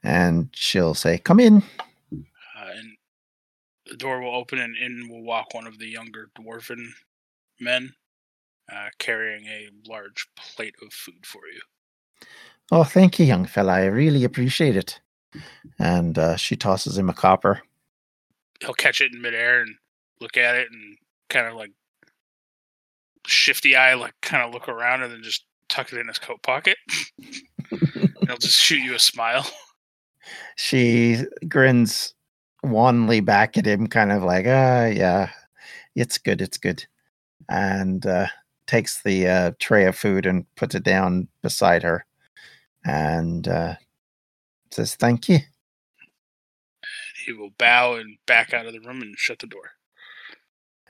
And 0.03 0.49
she'll 0.55 0.95
say, 0.95 1.19
Come 1.19 1.39
in. 1.39 1.63
The 3.89 3.97
door 3.97 4.21
will 4.21 4.35
open, 4.35 4.59
and 4.59 4.77
in 4.77 5.09
will 5.09 5.23
walk 5.23 5.55
one 5.55 5.67
of 5.67 5.79
the 5.79 5.87
younger 5.87 6.31
dwarven 6.39 6.87
men, 7.61 7.93
uh, 8.73 8.89
carrying 8.99 9.47
a 9.47 9.69
large 9.87 10.27
plate 10.37 10.75
of 10.85 10.93
food 10.93 11.25
for 11.25 11.41
you. 11.53 11.61
Oh, 12.71 12.85
thank 12.85 13.19
you, 13.19 13.25
young 13.25 13.47
fella. 13.47 13.73
I 13.73 13.87
really 13.87 14.25
appreciate 14.25 14.77
it. 14.77 15.01
And 15.79 16.19
uh, 16.19 16.37
she 16.37 16.57
tosses 16.57 16.99
him 16.99 17.09
a 17.09 17.15
copper. 17.15 17.63
He'll 18.61 18.75
catch 18.75 19.01
it 19.01 19.13
in 19.15 19.21
midair 19.21 19.63
and 19.63 19.75
look 20.21 20.37
at 20.37 20.57
it, 20.57 20.69
and 20.71 20.99
kind 21.31 21.47
of 21.47 21.55
like 21.55 21.73
shifty 23.27 23.77
eye, 23.77 23.95
like 23.95 24.15
kind 24.21 24.43
of 24.43 24.53
look 24.53 24.69
around, 24.69 25.03
and 25.03 25.13
then 25.13 25.23
just 25.23 25.45
tuck 25.69 25.93
it 25.93 25.99
in 25.99 26.09
his 26.09 26.19
coat 26.19 26.43
pocket. 26.43 26.77
and 27.19 28.15
he'll 28.27 28.37
just 28.37 28.61
shoot 28.61 28.83
you 28.83 28.95
a 28.95 28.99
smile. 28.99 29.47
She 30.57 31.25
grins 31.49 32.13
wanly 32.63 33.21
back 33.21 33.57
at 33.57 33.67
him, 33.67 33.87
kind 33.87 34.13
of 34.13 34.23
like, 34.23 34.47
ah, 34.47 34.87
yeah, 34.87 35.31
it's 35.95 36.19
good, 36.19 36.41
it's 36.41 36.59
good. 36.59 36.85
And 37.49 38.05
uh, 38.07 38.27
takes 38.67 39.03
the 39.03 39.27
uh, 39.27 39.53
tray 39.59 39.87
of 39.87 39.97
food 39.97 40.27
and 40.27 40.47
puts 40.57 40.75
it 40.75 40.85
down 40.85 41.29
beside 41.43 41.83
her 41.83 42.05
and 42.85 43.49
uh, 43.49 43.75
says, 44.71 44.95
Thank 44.95 45.29
you. 45.29 45.39
He 47.25 47.33
will 47.33 47.51
bow 47.59 47.95
and 47.95 48.17
back 48.27 48.55
out 48.55 48.67
of 48.67 48.73
the 48.73 48.81
room 48.81 49.03
and 49.03 49.19
shut 49.19 49.41
the 49.41 49.47
door. 49.47 49.73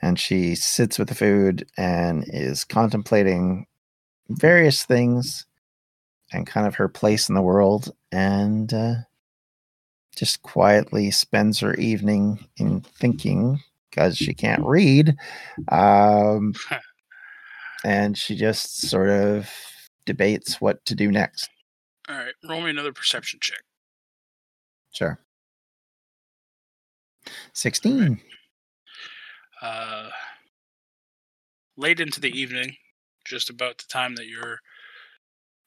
And 0.01 0.17
she 0.19 0.55
sits 0.55 0.97
with 0.97 1.09
the 1.09 1.15
food 1.15 1.67
and 1.77 2.23
is 2.27 2.63
contemplating 2.63 3.65
various 4.29 4.85
things 4.85 5.45
and 6.31 6.47
kind 6.47 6.67
of 6.67 6.75
her 6.75 6.87
place 6.87 7.27
in 7.27 7.35
the 7.35 7.41
world 7.41 7.91
and 8.11 8.73
uh, 8.73 8.93
just 10.19 10.41
quietly 10.41 11.09
spends 11.11 11.61
her 11.61 11.73
evening 11.75 12.45
in 12.57 12.81
thinking 12.81 13.57
because 13.89 14.17
she 14.17 14.33
can't 14.33 14.63
read. 14.65 15.15
Um, 15.69 16.53
and 17.85 18.17
she 18.17 18.35
just 18.35 18.81
sort 18.81 19.09
of 19.09 19.49
debates 20.05 20.59
what 20.59 20.83
to 20.85 20.93
do 20.93 21.09
next. 21.09 21.49
All 22.09 22.17
right, 22.17 22.33
roll 22.49 22.61
me 22.61 22.69
another 22.69 22.91
perception 22.91 23.39
check. 23.41 23.61
Sure. 24.91 25.17
16. 27.53 28.19
Uh, 29.61 30.09
late 31.77 32.01
into 32.01 32.19
the 32.19 32.37
evening, 32.37 32.75
just 33.25 33.49
about 33.49 33.77
the 33.77 33.85
time 33.87 34.15
that 34.15 34.27
you're, 34.27 34.59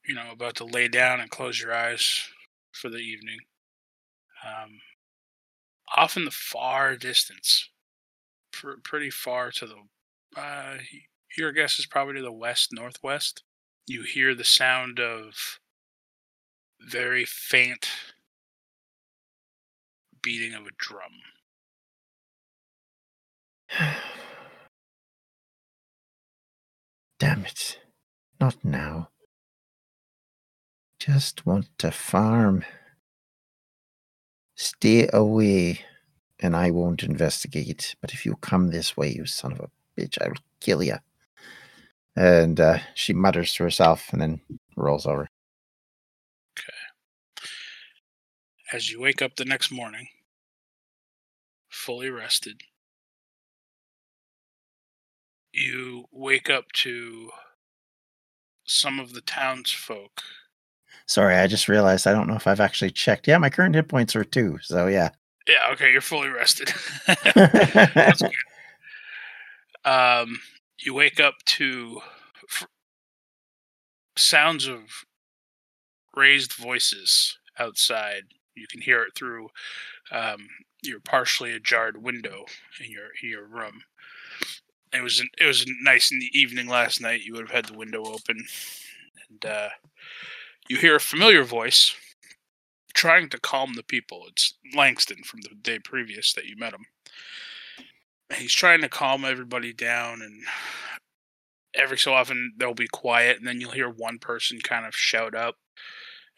you 0.07 0.15
know, 0.15 0.31
about 0.31 0.57
to 0.57 0.65
lay 0.65 0.89
down 0.89 1.21
and 1.21 1.31
close 1.31 1.59
your 1.59 1.73
eyes 1.73 2.25
for 2.73 2.91
the 2.91 2.99
evening. 2.99 3.39
Um, 4.45 4.81
off 5.97 6.17
in 6.17 6.25
the 6.25 6.31
far 6.31 6.97
distance, 6.97 7.69
pr- 8.53 8.81
pretty 8.83 9.11
far 9.11 9.51
to 9.53 9.67
the. 9.67 9.77
Uh, 10.41 10.79
your 11.37 11.53
guess 11.53 11.79
is 11.79 11.87
probably 11.87 12.15
to 12.15 12.23
the 12.23 12.33
west 12.33 12.71
northwest. 12.73 13.43
You 13.87 14.03
hear 14.03 14.35
the 14.35 14.45
sound 14.45 14.99
of 15.01 15.59
very 16.81 17.25
faint 17.25 17.89
beating 20.23 20.55
of 20.55 20.67
a 20.67 20.71
drum. 20.79 21.21
Damn 27.19 27.45
it. 27.47 27.79
Not 28.41 28.65
now. 28.65 29.11
Just 30.99 31.47
want 31.47 31.67
to 31.79 31.91
farm. 31.91 32.65
Stay 34.63 35.09
away, 35.13 35.81
and 36.39 36.55
I 36.55 36.71
won't 36.71 37.03
investigate. 37.03 37.97
But 38.01 38.15
if 38.15 38.25
you 38.25 38.37
come 38.37 38.71
this 38.71 38.97
way, 38.97 39.13
you 39.13 39.27
son 39.27 39.51
of 39.51 39.59
a 39.59 39.71
bitch, 40.01 40.23
I 40.23 40.29
will 40.29 40.37
kill 40.61 40.85
you. 40.85 40.99
And 42.15 42.61
uh, 42.61 42.79
she 42.95 43.13
mutters 43.13 43.53
to 43.55 43.65
herself 43.65 44.13
and 44.13 44.23
then 44.23 44.41
rolls 44.77 45.05
over. 45.05 45.29
Okay. 46.57 46.73
As 48.73 48.89
you 48.89 49.01
wake 49.01 49.21
up 49.21 49.35
the 49.35 49.45
next 49.45 49.73
morning, 49.73 50.07
fully 51.69 52.09
rested, 52.09 52.63
you 55.53 56.05
wake 56.13 56.49
up 56.49 56.71
to 56.75 57.31
some 58.65 59.01
of 59.01 59.13
the 59.13 59.23
townsfolk. 59.23 60.23
Sorry, 61.13 61.37
I 61.37 61.47
just 61.47 61.69
realized 61.69 62.07
I 62.07 62.13
don't 62.13 62.27
know 62.27 62.37
if 62.37 62.47
I've 62.47 62.59
actually 62.59 62.91
checked. 62.91 63.29
Yeah, 63.29 63.37
my 63.37 63.51
current 63.51 63.75
hit 63.75 63.87
points 63.87 64.17
are 64.17 64.25
two. 64.25 64.59
So 64.63 64.87
yeah. 64.87 65.11
Yeah, 65.47 65.61
okay, 65.73 65.93
you're 65.93 66.01
fully 66.01 66.29
rested. 66.29 66.73
That's 67.35 68.23
good. 68.23 68.31
Um, 69.85 70.41
you 70.81 70.95
wake 70.95 71.21
up 71.21 71.35
to 71.45 72.01
f- 72.49 72.67
sounds 74.17 74.67
of 74.67 75.05
raised 76.17 76.55
voices 76.55 77.37
outside. 77.59 78.23
You 78.55 78.67
can 78.67 78.81
hear 78.81 79.03
it 79.03 79.15
through 79.15 79.51
um, 80.13 80.49
your 80.83 81.01
partially 81.01 81.53
ajarred 81.53 82.03
window 82.03 82.47
in 82.83 82.91
your 82.91 83.09
in 83.23 83.29
your 83.29 83.47
room. 83.47 83.83
It 84.95 85.03
was 85.03 85.21
an, 85.21 85.29
it 85.39 85.45
was 85.45 85.67
nice 85.83 86.11
in 86.11 86.21
the 86.21 86.31
evening 86.33 86.69
last 86.69 87.03
night. 87.03 87.23
You 87.23 87.35
would 87.35 87.49
have 87.49 87.55
had 87.55 87.67
the 87.67 87.79
window 87.79 88.03
open, 88.03 88.47
and 89.29 89.45
uh, 89.45 89.69
you 90.73 90.79
hear 90.79 90.97
a 90.97 91.01
familiar 91.01 91.45
voice 91.45 91.95
trying 92.95 93.29
to 93.29 93.39
calm 93.39 93.75
the 93.75 93.83
people. 93.83 94.25
It's 94.29 94.55
Langston 94.75 95.23
from 95.23 95.43
the 95.43 95.51
day 95.55 95.79
previous 95.79 96.33
that 96.33 96.47
you 96.47 96.57
met 96.57 96.73
him. 96.73 96.87
He's 98.35 98.55
trying 98.55 98.81
to 98.81 98.89
calm 98.89 99.27
everybody 99.27 99.75
down, 99.75 100.23
and 100.23 100.45
every 101.75 101.99
so 101.99 102.15
often 102.15 102.55
they'll 102.57 102.73
be 102.73 102.89
quiet, 102.89 103.37
and 103.37 103.47
then 103.47 103.61
you'll 103.61 103.73
hear 103.73 103.91
one 103.91 104.19
person 104.19 104.61
kind 104.61 104.87
of 104.87 104.97
shout 104.97 105.35
up, 105.35 105.57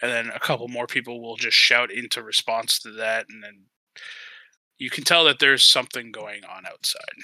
and 0.02 0.10
then 0.10 0.32
a 0.34 0.40
couple 0.40 0.66
more 0.66 0.88
people 0.88 1.22
will 1.22 1.36
just 1.36 1.56
shout 1.56 1.92
into 1.92 2.20
response 2.20 2.80
to 2.80 2.90
that, 2.90 3.26
and 3.28 3.40
then 3.40 3.66
you 4.78 4.90
can 4.90 5.04
tell 5.04 5.24
that 5.26 5.38
there's 5.38 5.62
something 5.62 6.10
going 6.10 6.42
on 6.44 6.66
outside. 6.66 7.22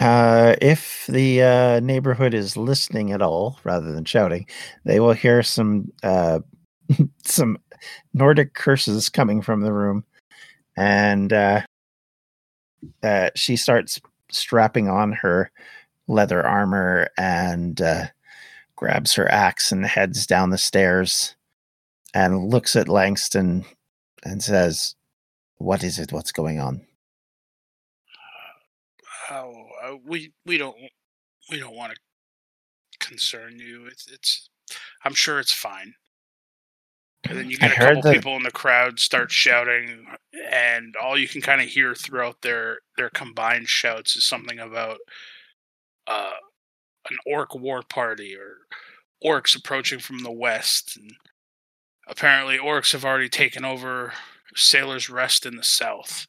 Uh, 0.00 0.56
if 0.62 1.04
the 1.08 1.42
uh, 1.42 1.80
neighborhood 1.80 2.32
is 2.32 2.56
listening 2.56 3.12
at 3.12 3.20
all, 3.20 3.58
rather 3.64 3.92
than 3.92 4.04
shouting, 4.06 4.46
they 4.86 4.98
will 4.98 5.12
hear 5.12 5.42
some 5.42 5.92
uh, 6.02 6.40
some 7.22 7.58
Nordic 8.14 8.54
curses 8.54 9.10
coming 9.10 9.42
from 9.42 9.60
the 9.60 9.74
room, 9.74 10.04
and 10.74 11.30
uh, 11.34 11.60
uh, 13.02 13.28
she 13.36 13.56
starts 13.56 14.00
strapping 14.30 14.88
on 14.88 15.12
her 15.12 15.52
leather 16.08 16.46
armor 16.46 17.08
and 17.18 17.82
grabs 18.76 19.12
her 19.12 19.30
axe 19.30 19.70
and 19.70 19.84
heads 19.84 20.26
down 20.26 20.48
the 20.48 20.56
stairs 20.56 21.36
and 22.14 22.48
looks 22.48 22.74
at 22.74 22.88
Langston 22.88 23.66
and 24.24 24.42
says, 24.42 24.94
"What 25.58 25.84
is 25.84 25.98
it? 25.98 26.10
What's 26.10 26.32
going 26.32 26.58
on?" 26.58 26.86
Oh, 29.30 29.66
uh, 29.90 29.96
we 30.04 30.32
we 30.46 30.58
don't 30.58 30.76
we 31.50 31.58
don't 31.58 31.76
want 31.76 31.92
to 31.92 33.06
concern 33.06 33.58
you. 33.58 33.86
It's 33.86 34.06
it's. 34.10 34.48
I'm 35.04 35.14
sure 35.14 35.40
it's 35.40 35.52
fine. 35.52 35.94
And 37.28 37.36
then 37.38 37.50
you 37.50 37.58
get 37.58 37.72
a 37.72 37.74
heard 37.74 37.96
couple 37.96 38.02
that- 38.02 38.14
people 38.14 38.36
in 38.36 38.42
the 38.42 38.50
crowd 38.50 38.98
start 38.98 39.30
shouting, 39.30 40.06
and 40.50 40.94
all 40.96 41.18
you 41.18 41.28
can 41.28 41.40
kind 41.42 41.60
of 41.60 41.68
hear 41.68 41.94
throughout 41.94 42.42
their 42.42 42.78
their 42.96 43.10
combined 43.10 43.68
shouts 43.68 44.16
is 44.16 44.24
something 44.24 44.58
about 44.58 44.98
uh, 46.06 46.32
an 47.10 47.16
orc 47.26 47.54
war 47.54 47.82
party 47.82 48.36
or 48.36 48.58
orcs 49.24 49.56
approaching 49.56 49.98
from 49.98 50.20
the 50.20 50.32
west. 50.32 50.96
And 50.96 51.12
apparently, 52.08 52.58
orcs 52.58 52.92
have 52.92 53.04
already 53.04 53.28
taken 53.28 53.64
over 53.64 54.12
Sailor's 54.56 55.10
Rest 55.10 55.46
in 55.46 55.56
the 55.56 55.62
south. 55.64 56.26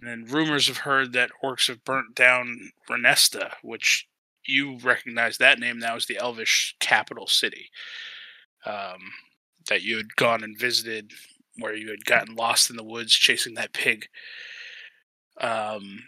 And 0.00 0.08
then 0.08 0.32
rumors 0.32 0.68
have 0.68 0.78
heard 0.78 1.12
that 1.12 1.30
orcs 1.42 1.68
have 1.68 1.84
burnt 1.84 2.14
down 2.14 2.70
Renesta, 2.88 3.52
which 3.62 4.06
you 4.44 4.78
recognize 4.78 5.38
that 5.38 5.58
name 5.58 5.78
now 5.78 5.96
as 5.96 6.06
the 6.06 6.18
Elvish 6.18 6.76
capital 6.80 7.26
city. 7.26 7.70
Um, 8.64 9.12
that 9.68 9.82
you 9.82 9.96
had 9.96 10.16
gone 10.16 10.42
and 10.44 10.58
visited, 10.58 11.12
where 11.58 11.74
you 11.74 11.90
had 11.90 12.04
gotten 12.04 12.34
lost 12.34 12.70
in 12.70 12.76
the 12.76 12.84
woods 12.84 13.12
chasing 13.12 13.54
that 13.54 13.72
pig. 13.72 14.06
Um, 15.40 16.04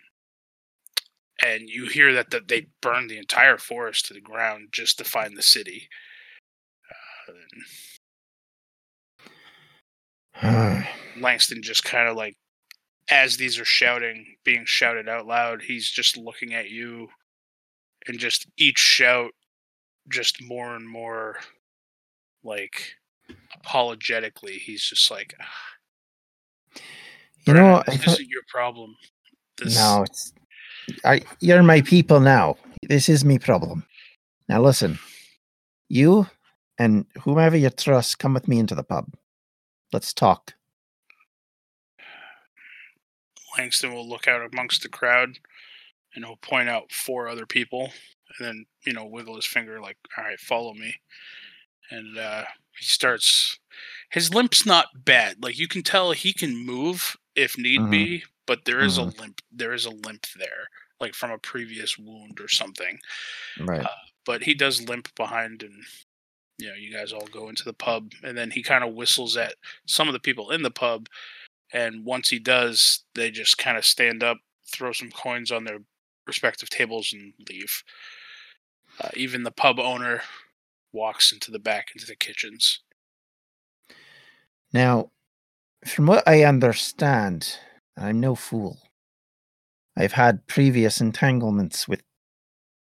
and 1.45 1.69
you 1.69 1.87
hear 1.87 2.13
that, 2.15 2.31
that 2.31 2.49
they 2.49 2.67
burned 2.81 3.11
the 3.11 3.19
entire 3.19 3.59
forest 3.59 4.07
to 4.07 4.15
the 4.15 4.21
ground 4.21 4.69
just 4.73 4.99
to 4.99 5.05
find 5.05 5.37
the 5.37 5.43
city. 5.43 5.89
Uh, 10.43 10.83
Langston 11.21 11.63
just 11.63 11.85
kind 11.85 12.09
of 12.09 12.17
like, 12.17 12.37
as 13.11 13.37
these 13.37 13.59
are 13.59 13.65
shouting, 13.65 14.37
being 14.45 14.65
shouted 14.67 15.09
out 15.09 15.27
loud, 15.27 15.63
he's 15.63 15.91
just 15.91 16.17
looking 16.17 16.55
at 16.55 16.71
you, 16.71 17.09
and 18.07 18.19
just 18.19 18.47
each 18.57 18.79
shout, 18.79 19.33
just 20.09 20.43
more 20.43 20.77
and 20.77 20.89
more, 20.89 21.37
like 22.43 22.95
apologetically, 23.55 24.55
he's 24.55 24.83
just 24.83 25.11
like, 25.11 25.35
"Ah, 25.41 26.81
you 27.47 27.55
know, 27.55 27.83
this 27.87 27.97
thought, 27.97 28.15
isn't 28.15 28.29
your 28.29 28.43
problem. 28.49 28.97
This, 29.57 29.77
no, 29.77 30.03
it's 30.03 30.33
I. 31.05 31.23
You're 31.41 31.63
my 31.63 31.81
people 31.83 32.21
now. 32.21 32.57
This 32.83 33.09
is 33.09 33.25
me 33.25 33.39
problem. 33.39 33.85
Now 34.49 34.63
listen, 34.63 34.99
you 35.89 36.27
and 36.79 37.07
whomever 37.23 37.57
you 37.57 37.71
trust, 37.71 38.19
come 38.19 38.35
with 38.35 38.49
me 38.49 38.59
into 38.59 38.75
the 38.75 38.85
pub. 38.85 39.13
Let's 39.93 40.13
talk. 40.13 40.55
Langston 43.59 43.93
will 43.93 44.09
look 44.09 44.29
out 44.29 44.49
amongst 44.53 44.83
the 44.83 44.89
crowd, 44.89 45.39
and 46.15 46.25
he'll 46.25 46.37
point 46.37 46.69
out 46.69 46.93
four 46.93 47.29
other 47.29 47.45
people, 47.47 47.93
and 48.39 48.47
then 48.47 48.67
you 48.87 48.93
know 48.93 49.05
wiggle 49.05 49.37
his 49.37 49.47
finger 49.47 49.81
like, 49.81 49.97
"All 50.17 50.25
right, 50.25 50.39
follow 50.41 50.73
me." 50.75 50.95
And 51.91 52.19
uh, 52.19 52.45
he 52.79 52.85
starts. 52.85 53.59
His 54.11 54.33
limp's 54.33 54.65
not 54.67 54.87
bad. 55.05 55.43
Like 55.43 55.59
you 55.59 55.69
can 55.69 55.83
tell, 55.83 56.13
he 56.13 56.33
can 56.33 56.57
move 56.57 57.17
if 57.35 57.57
need 57.59 57.81
Mhm. 57.81 57.91
be, 57.91 58.25
but 58.47 58.65
there 58.65 58.81
is 58.81 58.97
a 58.99 59.03
limp. 59.05 59.41
There 59.53 59.73
is 59.73 59.85
a 59.87 59.91
limp 59.91 60.27
there, 60.37 60.69
like 61.01 61.15
from 61.15 61.31
a 61.31 61.39
previous 61.39 61.99
wound 61.99 62.41
or 62.41 62.49
something. 62.49 62.99
Right. 63.61 63.87
but 64.27 64.43
he 64.43 64.53
does 64.55 64.87
limp 64.87 65.09
behind 65.15 65.63
and 65.63 65.73
you 66.59 66.69
know 66.69 66.75
you 66.75 66.93
guys 66.93 67.15
all 67.15 67.27
go 67.29 67.49
into 67.49 67.65
the 67.65 67.73
pub 67.73 68.13
and 68.23 68.37
then 68.37 68.51
he 68.51 68.63
kind 68.63 68.85
of 68.85 68.93
whistles 68.95 69.39
at 69.39 69.55
some 69.87 70.07
of 70.07 70.13
the 70.13 70.21
people 70.21 70.51
in 70.51 70.61
the 70.63 70.71
pub 70.71 71.09
and 71.73 72.05
once 72.05 72.29
he 72.29 72.39
does 72.39 73.05
they 73.15 73.31
just 73.31 73.59
kind 73.59 73.77
of 73.77 73.85
stand 73.85 74.23
up 74.23 74.39
throw 74.67 74.93
some 74.93 75.11
coins 75.11 75.51
on 75.51 75.65
their 75.65 75.79
respective 76.27 76.71
tables 76.71 77.13
and 77.13 77.33
leave 77.49 77.83
uh, 79.01 79.09
even 79.15 79.43
the 79.43 79.51
pub 79.51 79.79
owner 79.79 80.23
walks 80.93 81.33
into 81.33 81.51
the 81.51 81.59
back 81.59 81.89
into 81.95 82.07
the 82.07 82.17
kitchens 82.17 82.81
Now, 84.73 85.11
from 85.87 86.07
what 86.07 86.27
I 86.27 86.45
understand, 86.45 87.59
I'm 87.97 88.21
no 88.21 88.35
fool. 88.35 88.79
I've 89.97 90.13
had 90.13 90.47
previous 90.47 91.01
entanglements 91.01 91.89
with 91.89 92.03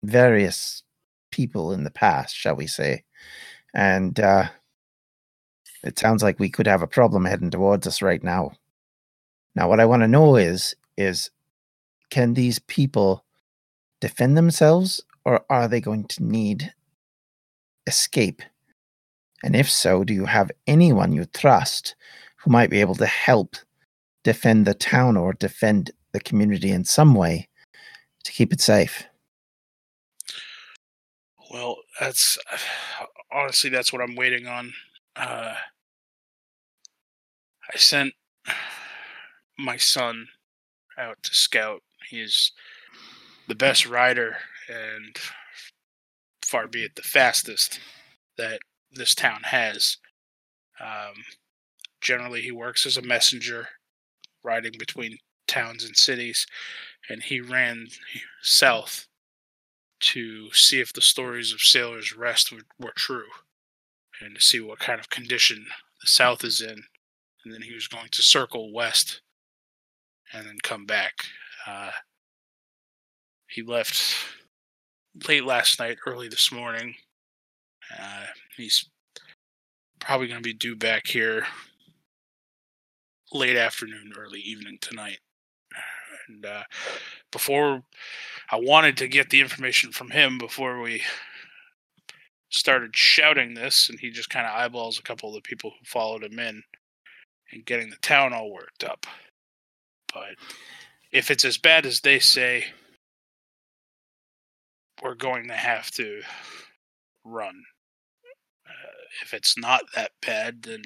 various 0.04 0.84
people 1.32 1.72
in 1.72 1.84
the 1.84 1.92
past, 1.92 2.36
shall 2.36 2.56
we 2.56 2.68
say. 2.68 3.04
And 3.74 4.20
uh, 4.20 4.50
it 5.84 6.00
sounds 6.00 6.24
like 6.24 6.40
we 6.40 6.50
could 6.50 6.68
have 6.68 6.82
a 6.82 6.88
problem 6.88 7.26
heading 7.26 7.50
towards 7.50 7.88
us 7.88 8.02
right 8.02 8.24
now. 8.24 8.52
Now, 9.56 9.68
what 9.70 9.80
I 9.80 9.86
want 9.86 10.04
to 10.04 10.08
know 10.08 10.36
is 10.36 10.76
is 10.98 11.32
can 12.10 12.34
these 12.34 12.60
people 12.60 13.24
defend 14.02 14.38
themselves 14.38 15.04
or 15.26 15.46
are 15.50 15.68
they 15.68 15.82
going 15.82 16.06
to 16.06 16.24
need 16.24 16.74
escape? 17.88 18.42
And 19.44 19.56
if 19.56 19.70
so, 19.70 20.04
do 20.04 20.14
you 20.14 20.26
have 20.26 20.52
anyone 20.68 21.14
you 21.14 21.26
trust 21.26 21.96
who 22.38 22.52
might 22.52 22.70
be 22.70 22.82
able 22.82 22.96
to 22.96 23.06
help 23.06 23.56
defend 24.24 24.66
the 24.66 24.74
town 24.74 25.18
or 25.18 25.34
defend 25.34 25.92
the 26.12 26.20
community 26.20 26.72
in 26.72 26.84
some 26.84 27.16
way 27.16 27.48
to 28.24 28.32
keep 28.32 28.52
it 28.54 28.62
safe. 28.62 29.06
Well, 31.52 31.78
that's 32.00 32.38
honestly 33.32 33.70
that's 33.70 33.94
what 33.94 34.02
I'm 34.02 34.16
waiting 34.16 34.48
on. 34.48 34.74
Uh, 35.20 35.54
I 37.74 37.78
sent 37.78 38.14
my 39.58 39.76
son 39.76 40.30
out 40.98 41.18
to 41.24 41.34
scout. 41.34 41.82
He's 42.10 42.54
the 43.50 43.56
best 43.56 43.86
rider 43.86 44.38
and 44.70 45.18
far 46.46 46.68
be 46.68 46.86
it 46.86 46.96
the 46.96 47.02
fastest 47.02 47.82
that 48.38 48.62
this 48.94 49.14
town 49.14 49.42
has. 49.44 49.98
Um, 50.80 51.26
generally, 52.00 52.42
he 52.42 52.52
works 52.54 52.86
as 52.86 52.96
a 52.96 53.02
messenger, 53.02 53.68
riding 54.42 54.74
between 54.80 55.18
towns 55.50 55.84
and 55.84 55.98
cities, 55.98 56.48
and 57.10 57.24
he 57.24 57.42
ran 57.42 57.88
south 58.42 59.08
to 60.00 60.50
see 60.54 60.80
if 60.80 60.94
the 60.94 61.02
stories 61.02 61.52
of 61.52 61.60
Sailor's 61.60 62.16
Rest 62.16 62.54
were, 62.54 62.62
were 62.80 62.94
true 62.96 63.26
and 64.22 64.36
to 64.36 64.42
see 64.42 64.60
what 64.60 64.80
kind 64.80 65.00
of 65.00 65.10
condition 65.10 65.66
the 66.02 66.08
South 66.08 66.44
is 66.44 66.62
in. 66.62 66.84
And 67.44 67.54
then 67.54 67.62
he 67.62 67.74
was 67.74 67.88
going 67.88 68.10
to 68.12 68.22
circle 68.22 68.74
west 68.74 69.22
and 70.34 70.46
then 70.46 70.58
come 70.62 70.86
back. 70.86 71.14
Uh, 71.66 71.92
he 73.48 73.62
left 73.62 74.16
late 75.28 75.46
last 75.46 75.80
night, 75.80 75.98
early 76.06 76.28
this 76.28 76.52
morning. 76.52 76.96
Uh, 77.98 78.26
he's 78.56 78.90
probably 80.00 80.28
going 80.28 80.42
to 80.42 80.48
be 80.48 80.54
due 80.54 80.76
back 80.76 81.08
here 81.08 81.46
late 83.32 83.58
afternoon, 83.58 84.12
early 84.18 84.40
evening 84.40 84.78
tonight. 84.82 85.20
And 86.28 86.46
uh, 86.46 86.64
before 87.32 87.84
I 88.52 88.58
wanted 88.58 88.98
to 88.98 89.08
get 89.08 89.30
the 89.30 89.42
information 89.42 89.92
from 89.92 90.12
him 90.12 90.38
before 90.38 90.80
we 90.82 91.02
started 92.50 92.96
shouting 92.96 93.54
this, 93.54 93.90
and 93.90 94.00
he 94.00 94.10
just 94.10 94.30
kind 94.30 94.46
of 94.46 94.54
eyeballs 94.54 95.00
a 95.00 95.04
couple 95.04 95.30
of 95.30 95.36
the 95.36 95.42
people 95.42 95.72
who 95.72 95.86
followed 95.86 96.24
him 96.24 96.40
in 96.40 96.64
and 97.52 97.66
getting 97.66 97.90
the 97.90 97.98
town 97.98 98.34
all 98.34 98.52
worked 98.52 98.84
up. 98.84 99.06
But 100.14 100.36
if 101.12 101.32
it's 101.32 101.46
as 101.46 101.58
bad 101.58 101.86
as 101.86 102.02
they 102.02 102.20
say, 102.20 102.66
we're 105.02 105.16
going 105.16 105.48
to 105.48 105.54
have 105.54 105.92
to 105.92 106.22
run. 107.24 107.64
Uh, 108.68 109.02
if 109.24 109.34
it's 109.34 109.58
not 109.58 109.84
that 109.96 110.12
bad, 110.26 110.64
then 110.64 110.84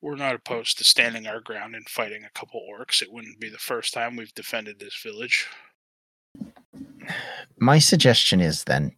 we're 0.00 0.16
not 0.16 0.34
opposed 0.34 0.78
to 0.78 0.84
standing 0.84 1.26
our 1.26 1.40
ground 1.40 1.74
and 1.74 1.88
fighting 1.88 2.24
a 2.24 2.38
couple 2.38 2.60
orcs. 2.60 3.02
It 3.02 3.12
wouldn't 3.12 3.40
be 3.40 3.48
the 3.48 3.58
first 3.58 3.94
time 3.94 4.16
we've 4.16 4.34
defended 4.34 4.78
this 4.78 5.00
village. 5.00 5.46
My 7.58 7.78
suggestion 7.78 8.40
is 8.40 8.64
then 8.64 8.92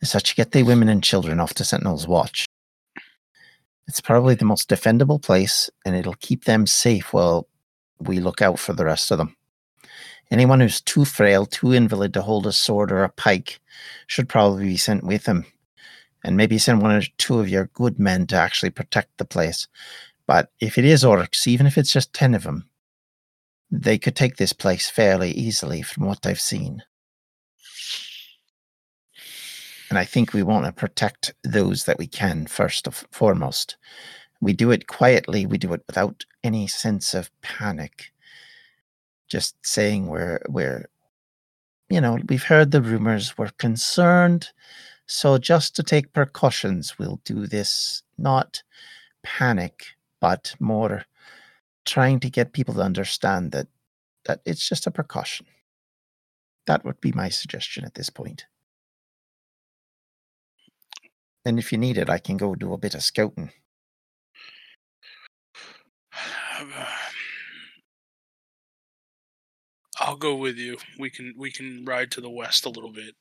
is 0.00 0.12
that 0.12 0.28
you 0.28 0.34
get 0.34 0.50
the 0.50 0.64
women 0.64 0.88
and 0.88 1.02
children 1.02 1.38
off 1.38 1.54
to 1.54 1.64
Sentinel's 1.64 2.08
Watch. 2.08 2.44
It's 3.86 4.00
probably 4.00 4.34
the 4.34 4.44
most 4.44 4.68
defendable 4.68 5.22
place, 5.22 5.70
and 5.84 5.94
it'll 5.94 6.14
keep 6.14 6.44
them 6.44 6.66
safe 6.66 7.12
while 7.12 7.46
we 8.00 8.18
look 8.18 8.42
out 8.42 8.58
for 8.58 8.72
the 8.72 8.84
rest 8.84 9.10
of 9.10 9.18
them. 9.18 9.36
Anyone 10.30 10.60
who's 10.60 10.80
too 10.80 11.04
frail, 11.04 11.46
too 11.46 11.72
invalid 11.72 12.14
to 12.14 12.22
hold 12.22 12.46
a 12.46 12.52
sword 12.52 12.90
or 12.90 13.04
a 13.04 13.08
pike 13.08 13.60
should 14.06 14.28
probably 14.28 14.64
be 14.64 14.76
sent 14.76 15.04
with 15.04 15.26
him. 15.26 15.44
And 16.24 16.36
maybe 16.36 16.56
send 16.58 16.80
one 16.80 16.92
or 16.92 17.02
two 17.18 17.40
of 17.40 17.48
your 17.48 17.66
good 17.74 17.98
men 17.98 18.26
to 18.28 18.36
actually 18.36 18.70
protect 18.70 19.18
the 19.18 19.24
place. 19.24 19.66
But 20.26 20.50
if 20.60 20.78
it 20.78 20.84
is 20.84 21.04
orcs, 21.04 21.46
even 21.46 21.66
if 21.66 21.76
it's 21.76 21.92
just 21.92 22.14
10 22.14 22.34
of 22.34 22.44
them, 22.44 22.68
they 23.70 23.98
could 23.98 24.14
take 24.14 24.36
this 24.36 24.52
place 24.52 24.88
fairly 24.88 25.32
easily 25.32 25.82
from 25.82 26.06
what 26.06 26.24
I've 26.24 26.40
seen. 26.40 26.82
And 29.92 29.98
I 29.98 30.06
think 30.06 30.32
we 30.32 30.42
want 30.42 30.64
to 30.64 30.72
protect 30.72 31.34
those 31.44 31.84
that 31.84 31.98
we 31.98 32.06
can 32.06 32.46
first 32.46 32.86
and 32.86 32.96
foremost. 33.10 33.76
We 34.40 34.54
do 34.54 34.70
it 34.70 34.86
quietly, 34.86 35.44
we 35.44 35.58
do 35.58 35.74
it 35.74 35.82
without 35.86 36.24
any 36.42 36.66
sense 36.66 37.12
of 37.12 37.30
panic. 37.42 38.10
Just 39.28 39.54
saying 39.60 40.06
we're 40.06 40.40
we're 40.48 40.88
you 41.90 42.00
know 42.00 42.16
we've 42.26 42.42
heard 42.42 42.70
the 42.70 42.80
rumors 42.80 43.36
we're 43.36 43.50
concerned. 43.58 44.48
So 45.04 45.36
just 45.36 45.76
to 45.76 45.82
take 45.82 46.14
precautions 46.14 46.98
we'll 46.98 47.20
do 47.26 47.46
this 47.46 48.02
not 48.16 48.62
panic 49.22 49.88
but 50.20 50.54
more 50.58 51.04
trying 51.84 52.18
to 52.20 52.30
get 52.30 52.54
people 52.54 52.72
to 52.76 52.80
understand 52.80 53.52
that 53.52 53.68
that 54.24 54.40
it's 54.46 54.66
just 54.66 54.86
a 54.86 54.90
precaution. 54.90 55.44
That 56.64 56.82
would 56.82 57.02
be 57.02 57.12
my 57.12 57.28
suggestion 57.28 57.84
at 57.84 57.92
this 57.92 58.08
point 58.08 58.46
and 61.44 61.58
if 61.58 61.72
you 61.72 61.78
need 61.78 61.98
it 61.98 62.10
i 62.10 62.18
can 62.18 62.36
go 62.36 62.54
do 62.54 62.72
a 62.72 62.78
bit 62.78 62.94
of 62.94 63.02
scouting 63.02 63.50
I'll 70.00 70.16
go 70.16 70.34
with 70.34 70.56
you. 70.56 70.78
We 70.98 71.10
can 71.10 71.34
we 71.36 71.50
can 71.50 71.84
ride 71.84 72.10
to 72.12 72.20
the 72.20 72.30
west 72.30 72.66
a 72.66 72.70
little 72.70 72.92
bit. 72.92 73.14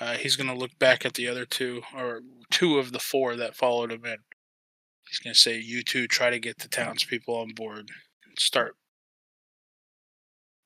Uh, 0.00 0.16
he's 0.16 0.36
gonna 0.36 0.54
look 0.54 0.78
back 0.78 1.04
at 1.04 1.14
the 1.14 1.28
other 1.28 1.46
two, 1.46 1.82
or 1.96 2.20
two 2.50 2.78
of 2.78 2.92
the 2.92 2.98
four 2.98 3.36
that 3.36 3.56
followed 3.56 3.92
him 3.92 4.04
in. 4.04 4.18
He's 5.08 5.18
gonna 5.18 5.34
say, 5.34 5.58
"You 5.58 5.82
two 5.82 6.06
try 6.06 6.30
to 6.30 6.38
get 6.38 6.58
the 6.58 6.68
townspeople 6.68 7.34
on 7.34 7.50
board. 7.54 7.90
And 8.24 8.38
start 8.38 8.76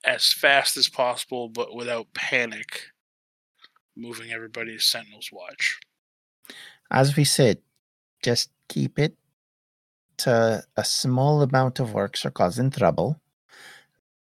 as 0.05 0.33
fast 0.33 0.77
as 0.77 0.89
possible, 0.89 1.49
but 1.49 1.75
without 1.75 2.13
panic, 2.15 2.91
moving 3.97 4.33
everybody 4.33 4.73
to 4.77 4.81
Sentinel's 4.81 5.31
watch." 5.33 5.79
As 6.95 7.17
we 7.17 7.25
said, 7.25 7.59
just 8.23 8.51
keep 8.69 8.99
it 8.99 9.15
to 10.19 10.65
a 10.77 10.85
small 10.85 11.43
amount 11.43 11.81
of 11.81 11.91
orcs 11.91 12.25
are 12.25 12.31
causing 12.31 12.71
trouble 12.71 13.21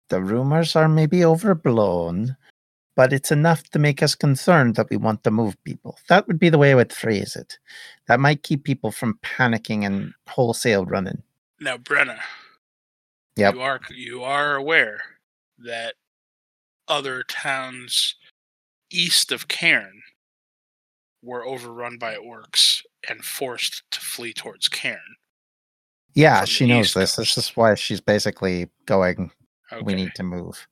the 0.09 0.21
rumors 0.21 0.75
are 0.75 0.89
maybe 0.89 1.23
overblown, 1.23 2.35
but 2.95 3.13
it's 3.13 3.31
enough 3.31 3.63
to 3.69 3.79
make 3.79 4.03
us 4.03 4.15
concerned 4.15 4.75
that 4.75 4.89
we 4.89 4.97
want 4.97 5.23
to 5.23 5.31
move 5.31 5.55
people. 5.63 5.97
That 6.09 6.27
would 6.27 6.39
be 6.39 6.49
the 6.49 6.57
way 6.57 6.71
I 6.71 6.75
would 6.75 6.91
phrase 6.91 7.35
it. 7.35 7.57
That 8.07 8.19
might 8.19 8.43
keep 8.43 8.63
people 8.63 8.91
from 8.91 9.19
panicking 9.23 9.85
and 9.85 10.13
wholesale 10.27 10.85
running. 10.85 11.21
Now, 11.59 11.77
Brenna, 11.77 12.19
yep. 13.35 13.53
you 13.53 13.61
are 13.61 13.79
you 13.91 14.23
are 14.23 14.55
aware 14.55 15.01
that 15.59 15.95
other 16.87 17.23
towns 17.23 18.15
east 18.89 19.31
of 19.31 19.47
Cairn 19.47 20.01
were 21.21 21.45
overrun 21.45 21.97
by 21.97 22.15
orcs 22.15 22.81
and 23.07 23.23
forced 23.23 23.83
to 23.91 23.99
flee 23.99 24.33
towards 24.33 24.67
Cairn. 24.67 24.99
Yeah, 26.13 26.45
she 26.45 26.65
knows 26.65 26.93
this. 26.93 27.15
This 27.15 27.37
is 27.37 27.49
why 27.55 27.75
she's 27.75 28.01
basically 28.01 28.69
going 28.85 29.31
Okay. 29.71 29.83
we 29.83 29.93
need 29.93 30.15
to 30.15 30.23
move. 30.23 30.67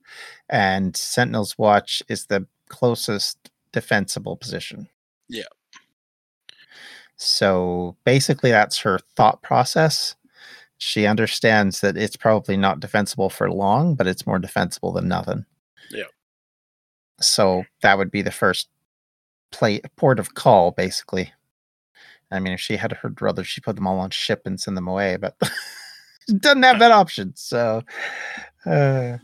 And 0.48 0.96
Sentinel's 0.96 1.56
Watch 1.56 2.02
is 2.08 2.26
the 2.26 2.46
closest 2.68 3.50
defensible 3.72 4.36
position. 4.36 4.88
Yeah. 5.28 5.44
So 7.16 7.96
basically, 8.04 8.50
that's 8.50 8.78
her 8.78 8.98
thought 9.16 9.42
process. 9.42 10.16
She 10.78 11.06
understands 11.06 11.80
that 11.80 11.96
it's 11.96 12.16
probably 12.16 12.56
not 12.56 12.80
defensible 12.80 13.30
for 13.30 13.50
long, 13.50 13.94
but 13.94 14.06
it's 14.06 14.26
more 14.26 14.38
defensible 14.38 14.92
than 14.92 15.08
nothing. 15.08 15.44
Yeah. 15.90 16.04
So 17.20 17.64
that 17.82 17.98
would 17.98 18.10
be 18.10 18.22
the 18.22 18.30
first 18.30 18.68
play 19.50 19.80
port 19.96 20.18
of 20.18 20.34
call, 20.34 20.70
basically. 20.70 21.32
I 22.30 22.40
mean, 22.40 22.52
if 22.52 22.60
she 22.60 22.76
had 22.76 22.92
her 22.92 23.08
druthers, 23.08 23.46
she 23.46 23.60
put 23.60 23.76
them 23.76 23.86
all 23.86 23.98
on 23.98 24.10
ship 24.10 24.42
and 24.44 24.60
send 24.60 24.76
them 24.76 24.88
away, 24.88 25.16
but 25.16 25.36
doesn't 26.40 26.62
have 26.62 26.78
that 26.78 26.92
option. 26.92 27.32
So 27.36 27.82
uh, 28.66 29.16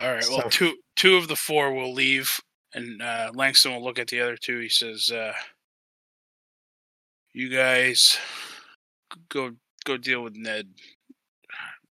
All 0.00 0.14
right. 0.14 0.24
Well, 0.30 0.48
two 0.50 0.76
two 0.96 1.16
of 1.16 1.28
the 1.28 1.36
four 1.36 1.72
will 1.72 1.92
leave, 1.92 2.40
and 2.74 3.02
uh, 3.02 3.30
Langston 3.34 3.72
will 3.72 3.84
look 3.84 3.98
at 3.98 4.08
the 4.08 4.20
other 4.20 4.36
two. 4.36 4.58
He 4.60 4.68
says, 4.68 5.10
uh, 5.10 5.34
"You 7.32 7.50
guys 7.50 8.18
go 9.28 9.52
go 9.84 9.96
deal 9.96 10.22
with 10.22 10.36
Ned. 10.36 10.68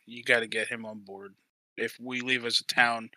You 0.06 0.24
got 0.24 0.42
to 0.42 0.48
get 0.48 0.68
him 0.68 0.86
on 0.86 1.00
board. 1.00 1.34
If 1.78 1.98
we 2.00 2.22
leave 2.22 2.46
as 2.46 2.60
a 2.60 2.66
town, 2.66 3.10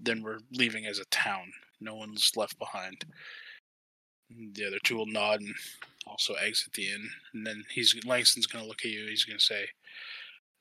then 0.00 0.22
we're 0.22 0.40
leaving 0.52 0.86
as 0.86 0.98
a 0.98 1.06
town. 1.06 1.52
No 1.80 1.94
one's 1.94 2.32
left 2.36 2.58
behind." 2.58 3.04
The 4.30 4.66
other 4.66 4.78
two 4.82 4.96
will 4.96 5.06
nod 5.06 5.40
and 5.40 5.54
also 6.06 6.34
exit 6.34 6.72
the 6.72 6.88
inn, 6.90 7.08
and 7.32 7.46
then 7.46 7.64
he's 7.70 7.94
Langston's 8.04 8.46
going 8.46 8.64
to 8.64 8.68
look 8.68 8.84
at 8.84 8.90
you. 8.90 9.06
He's 9.06 9.24
going 9.24 9.38
to 9.38 9.44
say, 9.44 9.66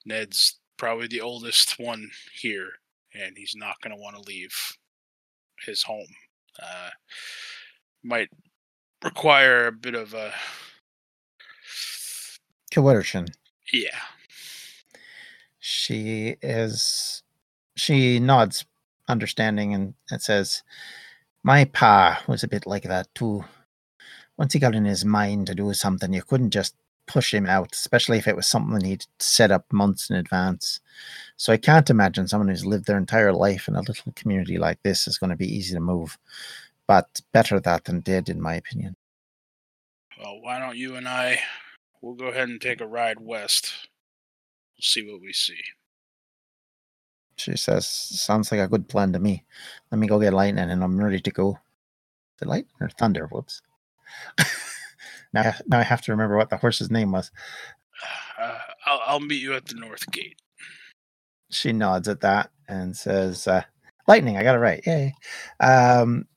"Ned's 0.05 0.59
probably 0.77 1.07
the 1.07 1.21
oldest 1.21 1.79
one 1.79 2.09
here, 2.33 2.69
and 3.13 3.37
he's 3.37 3.55
not 3.55 3.79
going 3.81 3.95
to 3.95 4.01
want 4.01 4.15
to 4.15 4.21
leave 4.21 4.53
his 5.65 5.83
home. 5.83 6.07
Uh, 6.61 6.89
might 8.03 8.29
require 9.03 9.67
a 9.67 9.71
bit 9.71 9.95
of 9.95 10.13
a 10.13 10.33
coercion. 12.73 13.27
yeah, 13.71 13.97
She 15.59 16.35
is 16.41 17.23
she 17.75 18.19
nods, 18.19 18.65
understanding, 19.07 19.73
and, 19.73 19.93
and 20.11 20.21
says, 20.21 20.63
My 21.43 21.65
pa 21.65 22.23
was 22.27 22.43
a 22.43 22.47
bit 22.47 22.65
like 22.65 22.83
that 22.83 23.13
too. 23.13 23.43
Once 24.37 24.53
he 24.53 24.59
got 24.59 24.75
in 24.75 24.85
his 24.85 25.03
mind 25.03 25.47
to 25.47 25.55
do 25.55 25.73
something, 25.73 26.13
you 26.13 26.23
couldn't 26.23 26.51
just 26.51 26.75
push 27.05 27.33
him 27.33 27.45
out, 27.45 27.73
especially 27.73 28.17
if 28.17 28.27
it 28.27 28.35
was 28.35 28.47
something 28.47 28.83
he'd 28.83 29.05
set 29.19 29.51
up 29.51 29.71
months 29.71 30.09
in 30.09 30.15
advance. 30.15 30.79
So 31.35 31.51
I 31.51 31.57
can't 31.57 31.89
imagine 31.89 32.27
someone 32.27 32.47
who's 32.47 32.65
lived 32.65 32.85
their 32.85 32.97
entire 32.97 33.33
life 33.33 33.67
in 33.67 33.75
a 33.75 33.81
little 33.81 34.13
community 34.13 34.57
like 34.57 34.81
this 34.83 35.05
is 35.07 35.17
going 35.17 35.31
to 35.31 35.35
be 35.35 35.53
easy 35.53 35.73
to 35.73 35.81
move. 35.81 36.17
But 36.87 37.21
better 37.33 37.59
that 37.59 37.85
than 37.85 37.99
dead, 37.99 38.29
in 38.29 38.41
my 38.41 38.55
opinion. 38.55 38.95
Well, 40.17 40.39
why 40.41 40.59
don't 40.59 40.77
you 40.77 40.95
and 40.95 41.07
I, 41.07 41.41
we'll 42.01 42.15
go 42.15 42.27
ahead 42.27 42.49
and 42.49 42.61
take 42.61 42.81
a 42.81 42.87
ride 42.87 43.19
west. 43.19 43.73
We'll 44.75 44.83
see 44.83 45.09
what 45.09 45.21
we 45.21 45.33
see. 45.33 45.59
She 47.35 47.57
says, 47.57 47.87
Sounds 47.87 48.51
like 48.51 48.61
a 48.61 48.67
good 48.67 48.87
plan 48.87 49.13
to 49.13 49.19
me. 49.19 49.43
Let 49.91 49.99
me 49.99 50.07
go 50.07 50.19
get 50.19 50.33
lightning 50.33 50.69
and 50.69 50.83
I'm 50.83 50.97
ready 50.97 51.19
to 51.19 51.31
go. 51.31 51.59
The 52.39 52.47
lightning 52.47 52.75
or 52.81 52.89
thunder? 52.89 53.27
Whoops. 53.27 53.61
now, 55.33 55.53
now 55.67 55.79
I 55.79 55.83
have 55.83 56.01
to 56.03 56.11
remember 56.11 56.37
what 56.37 56.49
the 56.49 56.57
horse's 56.57 56.91
name 56.91 57.11
was. 57.11 57.31
Uh, 58.39 58.57
I'll, 58.85 59.01
I'll 59.05 59.19
meet 59.19 59.41
you 59.41 59.53
at 59.53 59.65
the 59.65 59.75
north 59.75 60.11
gate. 60.11 60.39
She 61.49 61.71
nods 61.71 62.07
at 62.07 62.21
that 62.21 62.51
and 62.67 62.95
says, 62.95 63.47
uh, 63.47 63.63
Lightning, 64.07 64.37
I 64.37 64.43
got 64.43 64.55
it 64.55 64.59
right. 64.59 64.83
Yay. 64.85 65.13
Um, 65.59 66.27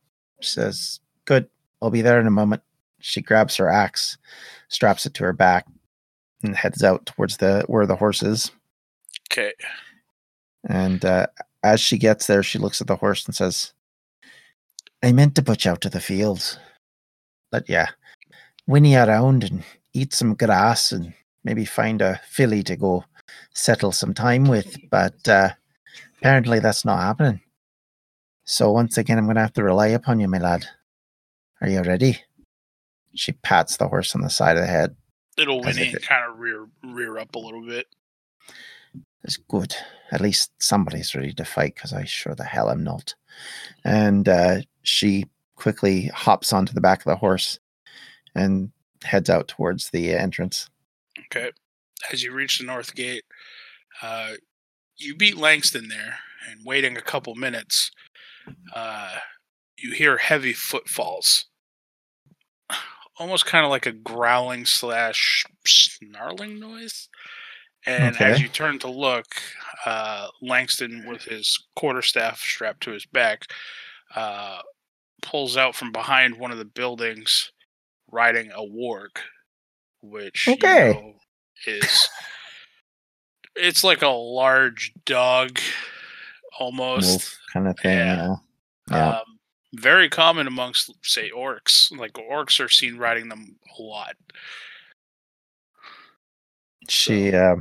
she 0.41 0.51
says, 0.51 1.01
Good. 1.25 1.49
I'll 1.83 1.91
be 1.91 2.03
there 2.03 2.21
in 2.21 2.27
a 2.27 2.31
moment. 2.31 2.63
She 3.01 3.21
grabs 3.21 3.57
her 3.57 3.69
axe, 3.69 4.17
straps 4.69 5.05
it 5.07 5.15
to 5.15 5.25
her 5.25 5.33
back, 5.33 5.67
and 6.43 6.57
heads 6.57 6.83
out 6.83 7.07
towards 7.07 7.37
the 7.37 7.65
where 7.67 7.87
the 7.87 7.97
horse 7.97 8.23
is. 8.23 8.51
Okay. 9.31 9.53
And 10.67 11.05
uh, 11.05 11.29
as 11.63 11.81
she 11.81 11.99
gets 11.99 12.27
there, 12.27 12.43
she 12.43 12.59
looks 12.59 12.81
at 12.81 12.87
the 12.87 12.97
horse 12.97 13.25
and 13.27 13.35
says, 13.35 13.73
I 15.03 15.13
meant 15.13 15.35
to 15.37 15.43
put 15.43 15.65
you 15.65 15.71
out 15.71 15.81
to 15.83 15.89
the 15.89 16.01
fields. 16.01 16.59
But 17.51 17.69
yeah, 17.69 17.89
whinny 18.67 18.97
around 18.97 19.45
and 19.45 19.63
eat 19.93 20.13
some 20.13 20.35
grass 20.35 20.93
and 20.93 21.15
maybe 21.45 21.65
find 21.65 22.03
a 22.03 22.21
filly 22.29 22.63
to 22.65 22.77
go 22.77 23.05
settle 23.55 23.93
some 23.93 24.15
time 24.15 24.45
with. 24.49 24.77
But 24.91 25.29
uh, 25.29 25.51
apparently 26.19 26.59
that's 26.59 26.85
not 26.85 27.01
happening. 27.01 27.41
So 28.45 28.71
once 28.73 28.97
again, 28.99 29.19
I'm 29.19 29.25
going 29.25 29.37
to 29.37 29.43
have 29.43 29.53
to 29.55 29.65
rely 29.65 29.89
upon 29.89 30.21
you, 30.21 30.29
my 30.29 30.39
lad. 30.39 30.67
Are 31.61 31.69
you 31.69 31.83
ready? 31.83 32.21
She 33.15 33.33
pats 33.33 33.77
the 33.77 33.89
horse 33.89 34.15
on 34.15 34.21
the 34.21 34.31
side 34.31 34.57
of 34.57 34.63
the 34.63 34.69
head. 34.69 34.95
It'll 35.39 35.63
whinny 35.63 35.89
it- 35.89 36.03
kind 36.03 36.31
of 36.31 36.39
rear 36.39 36.67
rear 36.85 37.19
up 37.19 37.35
a 37.35 37.39
little 37.39 37.65
bit. 37.65 37.87
It's 39.25 39.37
good. 39.37 39.75
At 40.13 40.21
least 40.21 40.53
somebody's 40.59 41.15
ready 41.15 41.33
to 41.33 41.45
fight 41.45 41.75
because 41.75 41.93
I 41.93 42.05
sure 42.05 42.35
the 42.35 42.45
hell 42.45 42.71
am 42.71 42.85
not. 42.85 43.15
And 43.85 44.29
uh, 44.29 44.61
she 44.83 45.27
quickly 45.57 46.07
hops 46.15 46.53
onto 46.53 46.73
the 46.73 46.81
back 46.81 47.01
of 47.01 47.07
the 47.07 47.17
horse 47.17 47.59
and 48.35 48.71
heads 49.03 49.31
out 49.31 49.49
towards 49.49 49.91
the 49.91 50.13
entrance. 50.13 50.69
Okay. 51.27 51.51
As 52.13 52.23
you 52.23 52.33
reach 52.33 52.59
the 52.59 52.65
north 52.65 52.95
gate, 52.95 53.25
uh, 54.03 54.33
you 54.97 55.15
beat 55.15 55.37
Langston 55.37 55.89
there, 55.89 56.19
and 56.49 56.65
waiting 56.65 56.97
a 56.97 57.03
couple 57.03 57.35
minutes, 57.35 57.91
uh, 58.75 59.17
you 59.79 59.93
hear 59.93 60.17
heavy 60.17 60.53
footfalls. 60.53 61.47
Almost 63.19 63.47
kind 63.47 63.65
of 63.65 63.71
like 63.71 63.87
a 63.87 63.93
growling 63.93 64.67
slash 64.67 65.45
snarling 65.67 66.61
noise. 66.61 67.09
And 67.87 68.21
as 68.21 68.41
you 68.41 68.49
turn 68.49 68.79
to 68.81 68.91
look, 68.91 69.27
uh, 69.85 70.29
Langston, 70.43 71.05
with 71.07 71.23
his 71.23 71.59
quarterstaff 71.77 72.41
strapped 72.41 72.83
to 72.83 72.91
his 72.91 73.07
back, 73.07 73.45
uh, 74.15 74.61
pulls 75.23 75.57
out 75.57 75.75
from 75.75 75.93
behind 75.93 76.37
one 76.37 76.51
of 76.51 76.59
the 76.59 76.65
buildings 76.65 77.53
riding 78.11 78.51
a 78.51 78.61
warg, 78.61 79.17
which 80.03 80.47
Okay. 80.49 80.89
you 80.89 80.95
know 80.95 81.15
is 81.67 82.09
it's 83.57 83.83
like 83.85 84.03
a 84.03 84.09
large 84.09 84.93
dog 85.05 85.59
almost 86.59 87.09
Wolf 87.09 87.39
kind 87.53 87.69
of 87.69 87.79
thing. 87.79 87.99
Yeah. 87.99 88.35
Yeah. 88.91 89.09
Um, 89.11 89.23
very 89.75 90.09
common 90.09 90.47
amongst 90.47 90.93
say 91.03 91.31
orcs 91.31 91.91
like 91.99 92.13
orcs 92.15 92.65
are 92.65 92.69
seen 92.69 92.97
riding 92.97 93.29
them 93.29 93.57
a 93.79 93.83
lot 93.83 94.15
she 96.89 97.35
uh, 97.35 97.57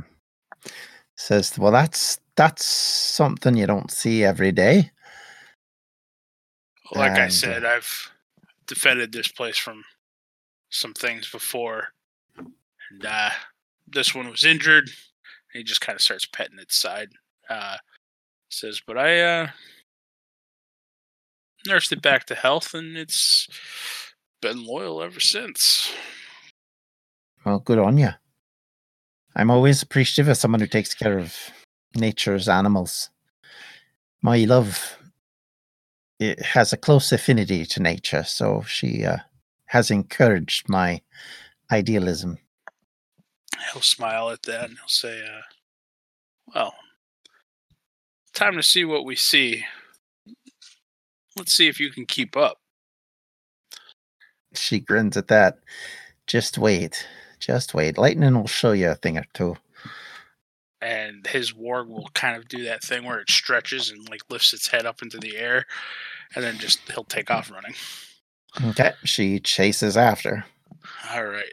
says, 1.16 1.58
"Well, 1.58 1.72
that's 1.72 2.20
that's 2.36 2.64
something 2.64 3.56
you 3.56 3.66
don't 3.66 3.90
see 3.90 4.24
every 4.24 4.52
day." 4.52 4.90
like 6.94 7.12
i 7.12 7.22
And, 7.22 7.26
uh, 7.26 7.30
said 7.30 7.64
i've 7.64 8.10
defended 8.66 9.12
this 9.12 9.28
place 9.28 9.58
from 9.58 9.82
some 10.70 10.92
things 10.94 11.30
before 11.30 11.88
and 12.36 13.04
uh 13.04 13.30
this 13.88 14.14
one 14.14 14.30
was 14.30 14.44
injured 14.44 14.90
he 15.52 15.62
just 15.62 15.80
kind 15.80 15.96
of 15.96 16.02
starts 16.02 16.26
petting 16.26 16.58
its 16.58 16.76
side 16.76 17.08
uh 17.48 17.76
says 18.50 18.80
but 18.86 18.98
i 18.98 19.20
uh 19.20 19.48
nursed 21.66 21.92
it 21.92 22.02
back 22.02 22.26
to 22.26 22.34
health 22.34 22.74
and 22.74 22.96
it's 22.96 23.48
been 24.40 24.64
loyal 24.64 25.02
ever 25.02 25.20
since 25.20 25.92
Well, 27.44 27.60
good 27.60 27.78
on 27.78 27.96
you. 27.96 28.10
I'm 29.36 29.50
always 29.50 29.82
appreciative 29.82 30.28
of 30.28 30.38
someone 30.38 30.60
who 30.60 30.66
takes 30.66 30.94
care 30.94 31.18
of 31.18 31.36
nature's 31.94 32.48
animals. 32.48 33.10
My 34.22 34.38
love 34.38 34.96
it 36.18 36.40
has 36.40 36.72
a 36.72 36.78
close 36.78 37.12
affinity 37.12 37.66
to 37.66 37.82
nature, 37.82 38.24
so 38.24 38.62
she 38.62 39.04
uh, 39.04 39.18
has 39.66 39.90
encouraged 39.90 40.70
my 40.70 41.02
idealism. 41.70 42.38
he'll 43.72 43.82
smile 43.82 44.30
at 44.30 44.42
that 44.44 44.70
and 44.70 44.78
he'll 44.78 44.88
say, 44.88 45.22
uh, 45.22 45.42
"Well, 46.54 46.74
time 48.32 48.54
to 48.54 48.62
see 48.62 48.86
what 48.86 49.04
we 49.04 49.16
see. 49.16 49.66
Let's 51.36 51.52
see 51.52 51.68
if 51.68 51.78
you 51.78 51.90
can 51.90 52.06
keep 52.06 52.38
up." 52.38 52.56
She 54.54 54.80
grins 54.80 55.18
at 55.18 55.28
that. 55.28 55.58
Just 56.26 56.56
wait. 56.56 57.06
Just 57.46 57.74
wait. 57.74 57.96
Lightning 57.96 58.34
will 58.34 58.48
show 58.48 58.72
you 58.72 58.90
a 58.90 58.96
thing 58.96 59.16
or 59.16 59.24
two. 59.32 59.56
And 60.80 61.24
his 61.24 61.52
warg 61.52 61.86
will 61.86 62.10
kind 62.12 62.36
of 62.36 62.48
do 62.48 62.64
that 62.64 62.82
thing 62.82 63.04
where 63.04 63.20
it 63.20 63.30
stretches 63.30 63.88
and 63.88 64.08
like 64.10 64.22
lifts 64.28 64.52
its 64.52 64.66
head 64.66 64.84
up 64.84 65.00
into 65.00 65.18
the 65.18 65.36
air, 65.36 65.64
and 66.34 66.42
then 66.42 66.58
just 66.58 66.80
he'll 66.90 67.04
take 67.04 67.30
off 67.30 67.52
running. 67.52 67.74
Okay. 68.70 68.94
She 69.04 69.38
chases 69.38 69.96
after. 69.96 70.44
All 71.12 71.24
right. 71.24 71.52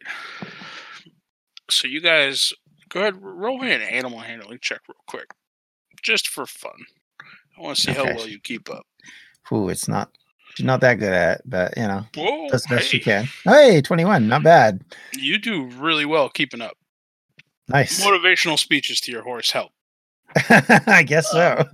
So 1.70 1.88
you 1.88 2.02
guys 2.02 2.54
go 2.90 3.02
ahead, 3.02 3.22
roll 3.22 3.60
me 3.60 3.72
an 3.72 3.82
animal 3.82 4.20
handling 4.20 4.60
check 4.62 4.82
real 4.88 4.98
quick, 5.06 5.32
just 6.02 6.28
for 6.28 6.48
fun. 6.48 6.86
I 7.56 7.62
want 7.62 7.78
to 7.78 7.82
see 7.84 7.92
how 7.92 8.06
well 8.06 8.28
you 8.28 8.40
keep 8.40 8.68
up. 8.68 8.88
Ooh, 9.52 9.70
it's 9.70 9.88
not 9.88 10.10
she's 10.56 10.66
not 10.66 10.82
that 10.82 10.96
good 10.96 11.14
at 11.14 11.38
it, 11.40 11.42
but 11.46 11.74
you 11.78 11.84
know, 11.84 12.06
Whoa, 12.16 12.48
does 12.50 12.64
the 12.64 12.76
best 12.76 12.90
she 12.90 13.00
can. 13.00 13.28
Hey, 13.44 13.82
21, 13.82 14.28
not 14.28 14.44
bad. 14.44 14.82
You 15.16 15.38
do 15.38 15.66
really 15.66 16.06
well 16.06 16.30
keeping 16.30 16.62
up. 16.62 16.78
Nice. 17.70 18.04
Motivational 18.06 18.58
speeches 18.60 19.00
to 19.02 19.12
your 19.12 19.24
horse 19.24 19.52
help. 19.52 19.72
I 20.50 21.04
guess 21.06 21.30
so. 21.32 21.64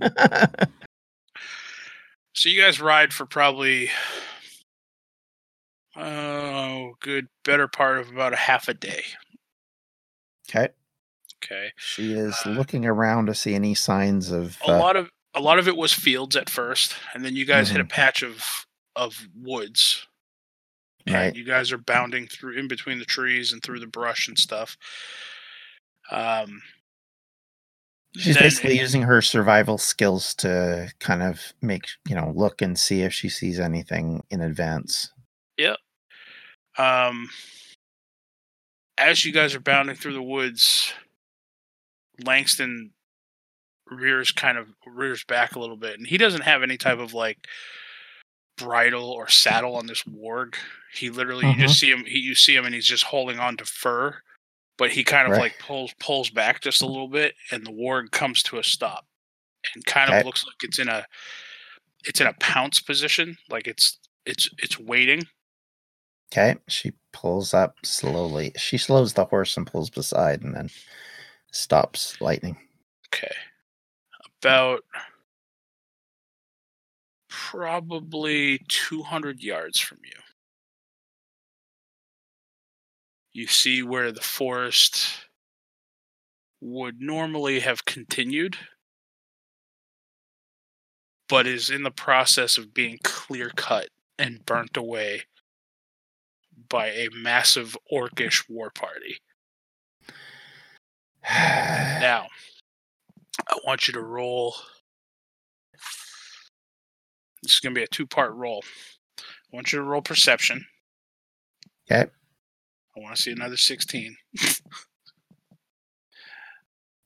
So 2.32 2.48
you 2.48 2.60
guys 2.62 2.80
ride 2.80 3.12
for 3.12 3.26
probably 3.26 3.90
oh, 5.96 6.92
good 7.00 7.26
better 7.44 7.68
part 7.68 7.98
of 7.98 8.08
about 8.10 8.32
a 8.32 8.36
half 8.36 8.68
a 8.68 8.74
day. 8.74 9.02
okay. 10.48 10.68
Okay. 11.42 11.72
She 11.76 12.12
is 12.12 12.34
Uh, 12.46 12.50
looking 12.50 12.86
around 12.86 13.26
to 13.26 13.34
see 13.34 13.54
any 13.54 13.74
signs 13.74 14.30
of 14.30 14.58
A 14.66 14.70
uh, 14.70 14.78
lot 14.78 14.96
of 14.96 15.10
a 15.34 15.40
lot 15.40 15.58
of 15.58 15.66
it 15.68 15.76
was 15.76 15.92
fields 15.92 16.36
at 16.36 16.48
first, 16.50 16.94
and 17.14 17.24
then 17.24 17.34
you 17.36 17.44
guys 17.44 17.70
hit 17.70 17.80
a 17.80 17.84
Mhm. 17.84 17.88
patch 17.90 18.22
of 18.22 18.66
of 18.96 19.16
woods. 19.34 20.06
And 21.06 21.14
Right. 21.14 21.34
you 21.34 21.44
guys 21.44 21.72
are 21.72 21.78
bounding 21.78 22.26
through 22.26 22.58
in 22.58 22.68
between 22.68 22.98
the 22.98 23.04
trees 23.04 23.52
and 23.52 23.62
through 23.62 23.80
the 23.80 23.86
brush 23.86 24.28
and 24.28 24.38
stuff. 24.38 24.76
Um 26.10 26.62
She's 28.16 28.34
then- 28.34 28.42
basically 28.42 28.78
using 28.78 29.02
her 29.02 29.22
survival 29.22 29.78
skills 29.78 30.34
to 30.36 30.92
kind 30.98 31.22
of 31.22 31.52
make, 31.62 31.84
you 32.08 32.14
know, 32.16 32.32
look 32.34 32.60
and 32.60 32.76
see 32.78 33.02
if 33.02 33.14
she 33.14 33.28
sees 33.28 33.60
anything 33.60 34.24
in 34.30 34.40
advance. 34.40 35.12
Yep. 35.58 35.78
Um 36.76 37.30
as 38.98 39.24
you 39.24 39.32
guys 39.32 39.54
are 39.54 39.60
bounding 39.60 39.96
through 39.96 40.12
the 40.12 40.22
woods 40.22 40.92
langston 42.24 42.92
rears 43.86 44.30
kind 44.30 44.58
of 44.58 44.68
rears 44.86 45.24
back 45.24 45.54
a 45.54 45.58
little 45.58 45.76
bit 45.76 45.96
and 45.98 46.06
he 46.06 46.18
doesn't 46.18 46.42
have 46.42 46.62
any 46.62 46.76
type 46.76 46.98
of 46.98 47.14
like 47.14 47.46
bridle 48.60 49.10
or 49.10 49.28
saddle 49.28 49.76
on 49.76 49.86
this 49.86 50.02
warg 50.04 50.54
he 50.92 51.10
literally 51.10 51.46
you 51.46 51.54
just 51.54 51.82
mm-hmm. 51.82 51.86
see 51.86 51.90
him 51.90 52.04
he, 52.04 52.18
you 52.18 52.34
see 52.34 52.54
him 52.54 52.64
and 52.64 52.74
he's 52.74 52.86
just 52.86 53.04
holding 53.04 53.38
on 53.38 53.56
to 53.56 53.64
fur 53.64 54.14
but 54.78 54.90
he 54.90 55.04
kind 55.04 55.26
of 55.26 55.32
Right. 55.32 55.42
like 55.42 55.58
pulls 55.58 55.92
pulls 56.00 56.30
back 56.30 56.60
just 56.60 56.82
a 56.82 56.86
little 56.86 57.08
bit 57.08 57.34
and 57.52 57.66
the 57.66 57.70
warg 57.72 58.10
comes 58.10 58.42
to 58.44 58.58
a 58.58 58.64
stop 58.64 59.06
and 59.74 59.84
kind 59.84 60.10
Okay. 60.10 60.20
of 60.20 60.26
looks 60.26 60.44
like 60.46 60.56
it's 60.62 60.78
in 60.78 60.88
a 60.88 61.04
it's 62.04 62.20
in 62.20 62.26
a 62.26 62.32
pounce 62.34 62.80
position, 62.80 63.36
like 63.48 63.66
it's 63.66 63.98
it's 64.26 64.48
it's 64.58 64.78
waiting. 64.78 65.22
Okay. 66.32 66.56
She 66.68 66.92
pulls 67.12 67.52
up 67.52 67.74
slowly. 67.84 68.52
She 68.56 68.78
slows 68.78 69.12
the 69.14 69.24
horse 69.24 69.56
and 69.56 69.66
pulls 69.66 69.90
beside 69.90 70.42
and 70.42 70.54
then 70.54 70.70
stops 71.52 72.20
lightning. 72.20 72.56
Okay. 73.12 73.34
About 74.42 74.84
probably 77.50 78.60
200 78.68 79.42
yards 79.42 79.80
from 79.80 79.98
you. 80.04 80.20
You 83.32 83.48
see 83.48 83.82
where 83.82 84.12
the 84.12 84.20
forest 84.20 85.26
would 86.60 87.00
normally 87.00 87.60
have 87.60 87.84
continued, 87.84 88.56
but 91.28 91.46
is 91.46 91.70
in 91.70 91.82
the 91.82 91.90
process 91.90 92.56
of 92.56 92.72
being 92.72 92.98
clear 93.02 93.50
cut 93.56 93.88
and 94.16 94.46
burnt 94.46 94.76
away 94.76 95.22
by 96.68 96.88
a 96.88 97.08
massive 97.12 97.76
orcish 97.92 98.48
war 98.48 98.70
party. 98.70 99.18
Now, 101.28 102.28
I 103.46 103.58
want 103.66 103.86
you 103.86 103.94
to 103.94 104.00
roll. 104.00 104.54
This 107.42 107.54
is 107.54 107.60
going 107.60 107.74
to 107.74 107.78
be 107.78 107.84
a 107.84 107.88
two 107.88 108.06
part 108.06 108.32
roll. 108.34 108.62
I 109.18 109.22
want 109.56 109.72
you 109.72 109.78
to 109.78 109.84
roll 109.84 110.02
perception. 110.02 110.64
Okay. 111.90 112.10
I 112.96 113.00
want 113.00 113.16
to 113.16 113.20
see 113.22 113.32
another 113.32 113.56
16. 113.56 114.16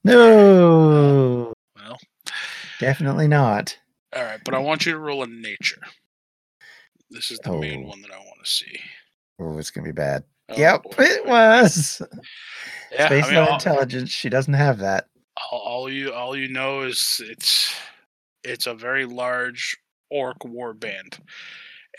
No, 0.06 1.54
Well, 1.76 1.98
definitely 2.78 3.26
not. 3.26 3.78
all 4.14 4.22
right, 4.22 4.40
but 4.44 4.52
I 4.54 4.58
want 4.58 4.84
you 4.84 4.92
to 4.92 4.98
roll 4.98 5.22
a 5.22 5.26
nature. 5.26 5.80
This 7.10 7.30
is 7.30 7.38
the 7.38 7.52
main 7.52 7.84
Oh. 7.84 7.88
one 7.88 8.02
that 8.02 8.10
I 8.12 8.18
want 8.18 8.44
to 8.44 8.50
see. 8.50 8.78
Oh, 9.38 9.56
it's 9.56 9.70
gonna 9.70 9.86
be 9.86 9.92
bad. 9.92 10.24
Oh, 10.50 10.56
yep, 10.58 10.82
boy. 10.82 10.90
it 10.98 11.24
was. 11.26 12.02
Yeah, 12.92 13.08
Based 13.08 13.28
I 13.28 13.30
mean, 13.30 13.38
on 13.40 13.48
all, 13.48 13.54
intelligence, 13.54 14.10
she 14.10 14.28
doesn't 14.28 14.52
have 14.54 14.78
that. 14.78 15.08
all, 15.50 15.58
all 15.58 15.90
you 15.90 16.12
all 16.12 16.36
you 16.36 16.48
know 16.48 16.82
is 16.82 17.22
it's 17.24 17.74
it's 18.44 18.66
a 18.66 18.74
very 18.74 19.06
large 19.06 19.76
orc 20.14 20.44
war 20.44 20.72
band, 20.72 21.18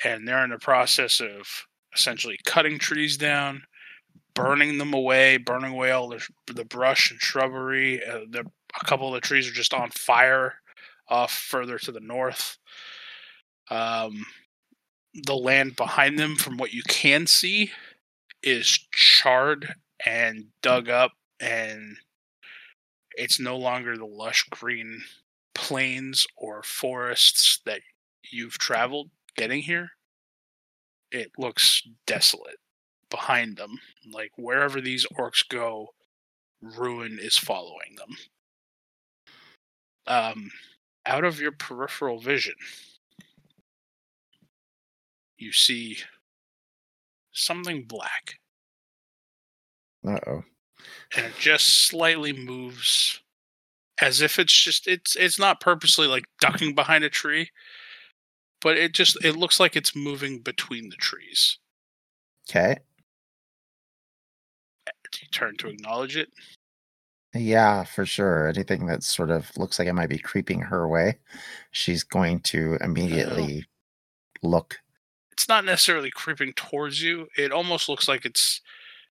and 0.03 0.27
they're 0.27 0.43
in 0.43 0.49
the 0.49 0.57
process 0.57 1.19
of 1.19 1.67
essentially 1.93 2.39
cutting 2.45 2.79
trees 2.79 3.17
down, 3.17 3.63
burning 4.33 4.77
them 4.77 4.93
away, 4.93 5.37
burning 5.37 5.73
away 5.73 5.91
all 5.91 6.09
the 6.09 6.25
the 6.47 6.65
brush 6.65 7.11
and 7.11 7.19
shrubbery. 7.19 8.03
Uh, 8.03 8.21
the, 8.29 8.45
a 8.81 8.85
couple 8.85 9.07
of 9.07 9.13
the 9.13 9.27
trees 9.27 9.47
are 9.47 9.53
just 9.53 9.73
on 9.73 9.89
fire 9.91 10.55
off 11.07 11.31
further 11.31 11.77
to 11.77 11.91
the 11.91 11.99
north. 11.99 12.57
Um, 13.69 14.25
the 15.13 15.35
land 15.35 15.75
behind 15.75 16.17
them, 16.17 16.35
from 16.35 16.57
what 16.57 16.73
you 16.73 16.83
can 16.87 17.27
see, 17.27 17.71
is 18.41 18.67
charred 18.91 19.75
and 20.05 20.45
dug 20.61 20.89
up, 20.89 21.13
and 21.39 21.97
it's 23.17 23.39
no 23.39 23.57
longer 23.57 23.97
the 23.97 24.05
lush 24.05 24.43
green 24.49 25.03
plains 25.53 26.27
or 26.35 26.61
forests 26.63 27.61
that 27.65 27.81
you've 28.31 28.57
traveled 28.57 29.09
getting 29.35 29.61
here. 29.61 29.91
It 31.11 31.31
looks 31.37 31.81
desolate 32.07 32.59
behind 33.09 33.57
them. 33.57 33.79
Like 34.11 34.31
wherever 34.37 34.81
these 34.81 35.05
orcs 35.17 35.47
go, 35.47 35.89
ruin 36.61 37.19
is 37.21 37.37
following 37.37 37.95
them. 37.97 38.17
Um, 40.07 40.51
out 41.05 41.23
of 41.23 41.39
your 41.39 41.51
peripheral 41.51 42.19
vision, 42.19 42.55
you 45.37 45.51
see 45.51 45.97
something 47.33 47.83
black, 47.83 48.39
Uh 50.07 50.19
oh. 50.27 50.43
and 51.15 51.25
it 51.25 51.33
just 51.39 51.87
slightly 51.87 52.33
moves, 52.33 53.21
as 53.99 54.21
if 54.21 54.39
it's 54.39 54.53
just 54.53 54.87
it's 54.87 55.15
it's 55.15 55.39
not 55.39 55.59
purposely 55.59 56.07
like 56.07 56.25
ducking 56.39 56.75
behind 56.75 57.03
a 57.03 57.09
tree, 57.09 57.49
but 58.65 58.77
it 58.77 58.93
just 58.93 59.23
it 59.23 59.35
looks 59.35 59.59
like 59.59 59.75
it's 59.75 59.95
moving 59.95 60.39
between 60.39 60.89
the 60.89 60.95
trees. 60.95 61.59
Okay. 62.49 62.79
Do 65.11 65.19
you 65.21 65.27
turn 65.31 65.55
to 65.57 65.67
acknowledge 65.67 66.17
it? 66.17 66.29
Yeah, 67.35 67.83
for 67.83 68.07
sure. 68.07 68.47
Anything 68.47 68.87
that 68.87 69.03
sort 69.03 69.29
of 69.29 69.55
looks 69.55 69.77
like 69.77 69.87
it 69.87 69.93
might 69.93 70.09
be 70.09 70.17
creeping 70.17 70.61
her 70.61 70.87
way, 70.87 71.19
she's 71.69 72.01
going 72.01 72.39
to 72.39 72.79
immediately 72.81 73.67
oh. 74.43 74.47
look. 74.47 74.79
it's 75.31 75.47
not 75.47 75.63
necessarily 75.63 76.09
creeping 76.09 76.51
towards 76.53 77.03
you. 77.03 77.27
It 77.37 77.51
almost 77.51 77.87
looks 77.87 78.07
like 78.07 78.25
it's 78.25 78.61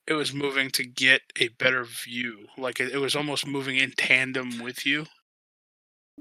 it 0.06 0.12
was 0.12 0.34
moving 0.34 0.68
to 0.72 0.84
get 0.84 1.22
a 1.40 1.48
better 1.48 1.84
view. 1.84 2.48
Like 2.58 2.80
it, 2.80 2.92
it 2.92 2.98
was 2.98 3.16
almost 3.16 3.46
moving 3.46 3.76
in 3.78 3.92
tandem 3.92 4.58
with 4.58 4.84
you. 4.84 5.06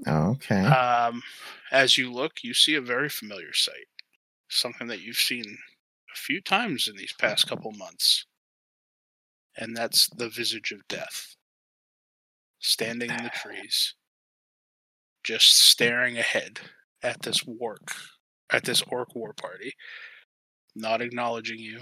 Okay. 0.06 0.64
Um, 0.64 1.22
as 1.72 1.98
you 1.98 2.12
look, 2.12 2.42
you 2.42 2.54
see 2.54 2.74
a 2.74 2.80
very 2.80 3.08
familiar 3.08 3.52
sight. 3.52 3.86
Something 4.48 4.86
that 4.88 5.00
you've 5.00 5.16
seen 5.16 5.44
a 5.44 6.16
few 6.16 6.40
times 6.40 6.88
in 6.88 6.96
these 6.96 7.12
past 7.12 7.48
couple 7.48 7.72
months. 7.72 8.26
And 9.56 9.76
that's 9.76 10.08
the 10.08 10.28
visage 10.28 10.72
of 10.72 10.86
death. 10.88 11.34
Standing 12.60 13.10
in 13.10 13.24
the 13.24 13.30
trees. 13.30 13.94
Just 15.24 15.58
staring 15.58 16.16
ahead 16.16 16.60
at 17.02 17.22
this 17.22 17.46
work 17.46 17.92
at 18.50 18.64
this 18.64 18.82
orc 18.90 19.14
war 19.14 19.32
party. 19.32 19.74
Not 20.74 21.02
acknowledging 21.02 21.58
you. 21.58 21.80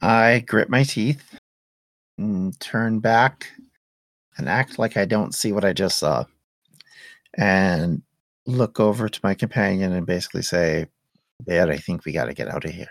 I 0.00 0.40
grit 0.46 0.68
my 0.68 0.82
teeth, 0.82 1.38
and 2.18 2.58
turn 2.58 2.98
back, 2.98 3.52
and 4.36 4.48
act 4.48 4.78
like 4.78 4.96
I 4.96 5.04
don't 5.04 5.34
see 5.34 5.52
what 5.52 5.64
I 5.64 5.72
just 5.72 5.98
saw, 5.98 6.24
and 7.34 8.02
look 8.46 8.80
over 8.80 9.08
to 9.08 9.20
my 9.22 9.34
companion 9.34 9.92
and 9.92 10.06
basically 10.06 10.42
say, 10.42 10.86
Dad, 11.44 11.70
I 11.70 11.76
think 11.76 12.04
we 12.04 12.12
got 12.12 12.26
to 12.26 12.34
get 12.34 12.48
out 12.48 12.64
of 12.64 12.70
here. 12.70 12.90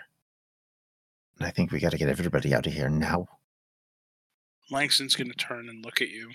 And 1.38 1.46
I 1.46 1.50
think 1.50 1.72
we 1.72 1.80
got 1.80 1.92
to 1.92 1.98
get 1.98 2.08
everybody 2.08 2.54
out 2.54 2.66
of 2.66 2.72
here 2.72 2.88
now. 2.88 3.26
Langston's 4.70 5.16
going 5.16 5.30
to 5.30 5.36
turn 5.36 5.68
and 5.68 5.84
look 5.84 6.00
at 6.00 6.08
you. 6.08 6.30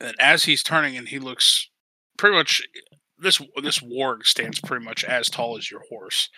And 0.00 0.14
as 0.18 0.44
he's 0.44 0.62
turning 0.62 0.96
and 0.96 1.08
he 1.08 1.18
looks 1.18 1.68
pretty 2.16 2.36
much 2.36 2.62
this 3.18 3.40
this 3.62 3.78
warg 3.78 4.24
stands 4.24 4.60
pretty 4.60 4.84
much 4.84 5.04
as 5.04 5.28
tall 5.28 5.56
as 5.56 5.70
your 5.70 5.82
horse. 5.88 6.28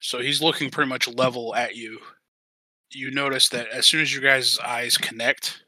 So 0.00 0.20
he's 0.20 0.42
looking 0.42 0.70
pretty 0.70 0.88
much 0.88 1.08
level 1.08 1.54
at 1.54 1.76
you. 1.76 2.00
You 2.92 3.10
notice 3.10 3.48
that 3.50 3.68
as 3.68 3.86
soon 3.86 4.00
as 4.00 4.14
your 4.14 4.22
guys' 4.22 4.58
eyes 4.58 4.96
connect 4.96 5.64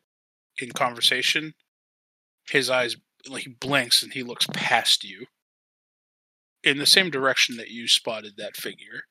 in 0.60 0.70
conversation, 0.72 1.54
his 2.48 2.70
eyes 2.70 2.96
he 3.36 3.48
blinks 3.48 4.02
and 4.02 4.12
he 4.12 4.22
looks 4.22 4.46
past 4.52 5.04
you 5.04 5.26
in 6.62 6.78
the 6.78 6.86
same 6.86 7.10
direction 7.10 7.56
that 7.56 7.70
you 7.70 7.88
spotted 7.88 8.36
that 8.36 8.56
figure. 8.56 9.02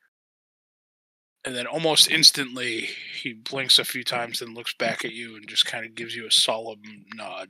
And 1.44 1.54
then 1.54 1.66
almost 1.66 2.10
instantly, 2.10 2.88
he 3.22 3.32
blinks 3.32 3.78
a 3.78 3.84
few 3.84 4.02
times, 4.02 4.40
then 4.40 4.54
looks 4.54 4.74
back 4.74 5.04
at 5.04 5.12
you 5.12 5.36
and 5.36 5.46
just 5.46 5.66
kind 5.66 5.86
of 5.86 5.94
gives 5.94 6.16
you 6.16 6.26
a 6.26 6.32
solemn 6.32 6.82
nod. 7.14 7.48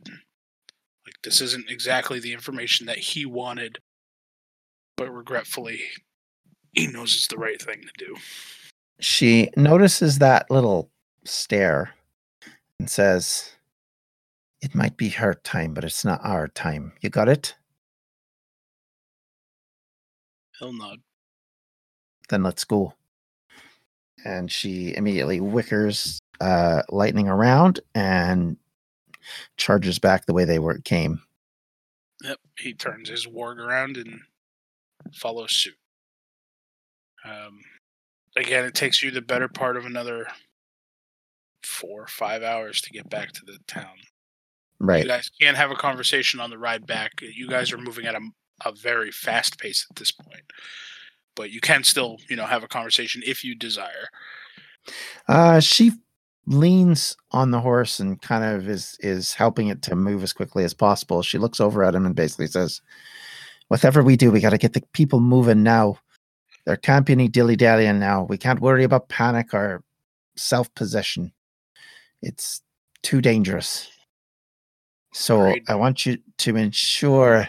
Like, 1.07 1.17
this 1.25 1.41
isn't 1.41 1.71
exactly 1.71 2.21
the 2.21 2.35
information 2.35 2.87
that 2.87 2.99
he 2.99 3.25
wanted, 3.25 3.79
but 4.97 5.11
regretfully, 5.11 5.81
he 6.73 6.87
knows 6.87 7.15
it's 7.15 7.29
the 7.29 7.39
right 7.39 7.61
thing 7.61 7.83
to 7.83 8.05
do. 8.05 8.17
She 9.01 9.51
notices 9.57 10.19
that 10.19 10.51
little 10.51 10.91
stare 11.25 11.95
and 12.79 12.91
says, 12.91 13.53
It 14.61 14.75
might 14.75 14.97
be 14.97 15.09
her 15.11 15.35
time, 15.35 15.75
but 15.75 15.85
it's 15.85 16.05
not 16.05 16.21
our 16.25 16.49
time. 16.49 16.93
You 17.01 17.11
got 17.11 17.29
it? 17.29 17.55
He'll 20.59 20.73
nod. 20.73 20.99
Then 22.29 22.43
let's 22.43 22.65
go. 22.65 22.95
And 24.25 24.51
she 24.51 24.95
immediately 24.97 25.41
wickers 25.41 26.21
uh, 26.41 26.83
lightning 26.89 27.29
around 27.29 27.81
and 27.95 28.57
charges 29.57 29.99
back 29.99 30.27
the 30.27 30.35
way 30.35 30.45
they 30.45 30.59
were 30.59 30.79
came. 30.79 31.23
Yep, 32.25 32.39
he 32.59 32.75
turns 32.75 33.09
his 33.09 33.27
warg 33.27 33.59
around 33.59 33.97
and 33.97 34.21
follows 35.15 35.53
suit. 35.53 35.77
Um, 37.25 37.61
again, 38.41 38.65
it 38.65 38.75
takes 38.75 39.03
you 39.03 39.11
the 39.11 39.23
better 39.23 39.49
part 39.49 39.77
of 39.77 39.87
another 39.87 40.27
four 41.63 42.03
or 42.03 42.07
five 42.07 42.43
hours 42.43 42.81
to 42.83 42.91
get 42.91 43.09
back 43.11 43.33
to 43.33 43.45
the 43.45 43.59
town. 43.67 43.97
Right. 44.81 45.03
You 45.03 45.09
guys 45.09 45.31
can't 45.41 45.57
have 45.57 45.71
a 45.71 45.77
conversation 45.77 46.41
on 46.41 46.51
the 46.51 46.59
ride 46.59 46.87
back. 46.87 47.13
You 47.21 47.49
guys 47.49 47.73
are 47.73 47.79
moving 47.79 48.07
at 48.07 48.15
a, 48.15 48.21
a 48.65 48.73
very 48.73 49.11
fast 49.11 49.59
pace 49.59 49.87
at 49.91 49.97
this 49.97 50.13
point, 50.13 50.45
but 51.35 51.51
you 51.51 51.61
can 51.61 51.83
still, 51.83 52.19
you 52.29 52.37
know, 52.37 52.47
have 52.47 52.63
a 52.63 52.69
conversation 52.69 53.23
if 53.27 53.45
you 53.45 53.55
desire. 53.55 54.09
Uh, 55.27 55.61
she 55.61 55.93
leans 56.47 57.17
on 57.33 57.51
the 57.51 57.61
horse 57.61 58.01
and 58.01 58.23
kind 58.23 58.43
of 58.43 58.69
is 58.69 58.97
is 59.01 59.35
helping 59.35 59.69
it 59.69 59.83
to 59.83 59.95
move 59.95 60.23
as 60.23 60.33
quickly 60.33 60.65
as 60.65 60.75
possible. 60.75 61.23
She 61.23 61.39
looks 61.39 61.61
over 61.61 61.85
at 61.85 61.95
him 61.95 62.07
and 62.07 62.15
basically 62.15 62.47
says, 62.47 62.81
"Whatever 63.67 64.03
we 64.03 64.17
do, 64.17 64.31
we 64.31 64.41
got 64.41 64.51
to 64.51 64.59
get 64.59 64.73
the 64.73 64.83
people 64.93 65.21
moving 65.21 65.63
now. 65.63 65.99
There 66.69 66.77
can't 66.77 67.07
be 67.07 67.15
any 67.15 67.29
dilly 67.29 67.57
dallying 67.57 67.99
now. 67.99 68.25
We 68.25 68.37
can't 68.37 68.61
worry 68.61 68.85
about 68.85 69.09
panic 69.09 69.55
or 69.55 69.83
self 70.37 70.73
possession. 70.75 71.33
It's 72.21 72.61
too 73.03 73.23
dangerous. 73.23 73.91
So. 75.15 75.55
I 75.67 75.75
want 75.77 76.05
you 76.05 76.19
to 76.37 76.57
ensure 76.57 77.49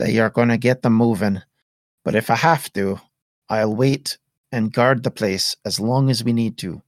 that 0.00 0.10
you're 0.10 0.30
going 0.30 0.48
to 0.48 0.58
get 0.58 0.82
them 0.82 0.94
moving. 0.94 1.42
But 2.04 2.16
if 2.16 2.28
I 2.28 2.34
have 2.34 2.72
to, 2.72 3.00
I'll 3.48 3.76
wait 3.76 4.18
and 4.50 4.72
guard 4.72 5.04
the 5.04 5.12
place 5.12 5.54
as 5.64 5.78
long 5.78 6.10
as 6.10 6.24
we 6.24 6.32
need 6.32 6.58
to. 6.58 6.82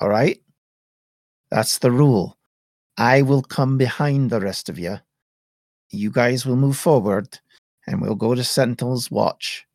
All 0.00 0.08
right? 0.08 0.40
That's 1.50 1.76
the 1.76 1.90
rule. 1.90 2.38
I 2.96 3.20
will 3.20 3.42
come 3.42 3.76
behind 3.76 4.30
the 4.30 4.40
rest 4.40 4.70
of 4.70 4.78
you. 4.78 4.98
You 5.90 6.10
guys 6.10 6.46
will 6.46 6.56
move 6.56 6.78
forward 6.78 7.38
and 7.86 8.00
we'll 8.00 8.14
go 8.14 8.34
to 8.34 8.42
Sentinel's 8.42 9.10
watch. 9.10 9.66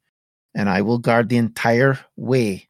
And 0.57 0.67
I 0.67 0.81
will 0.81 0.97
guard 0.97 1.29
the 1.29 1.37
entire 1.37 1.99
way. 2.15 2.67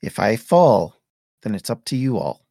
If 0.00 0.18
I 0.18 0.36
fall, 0.36 0.96
then 1.42 1.54
it's 1.54 1.68
up 1.68 1.84
to 1.86 1.96
you 1.96 2.16
all. 2.16 2.46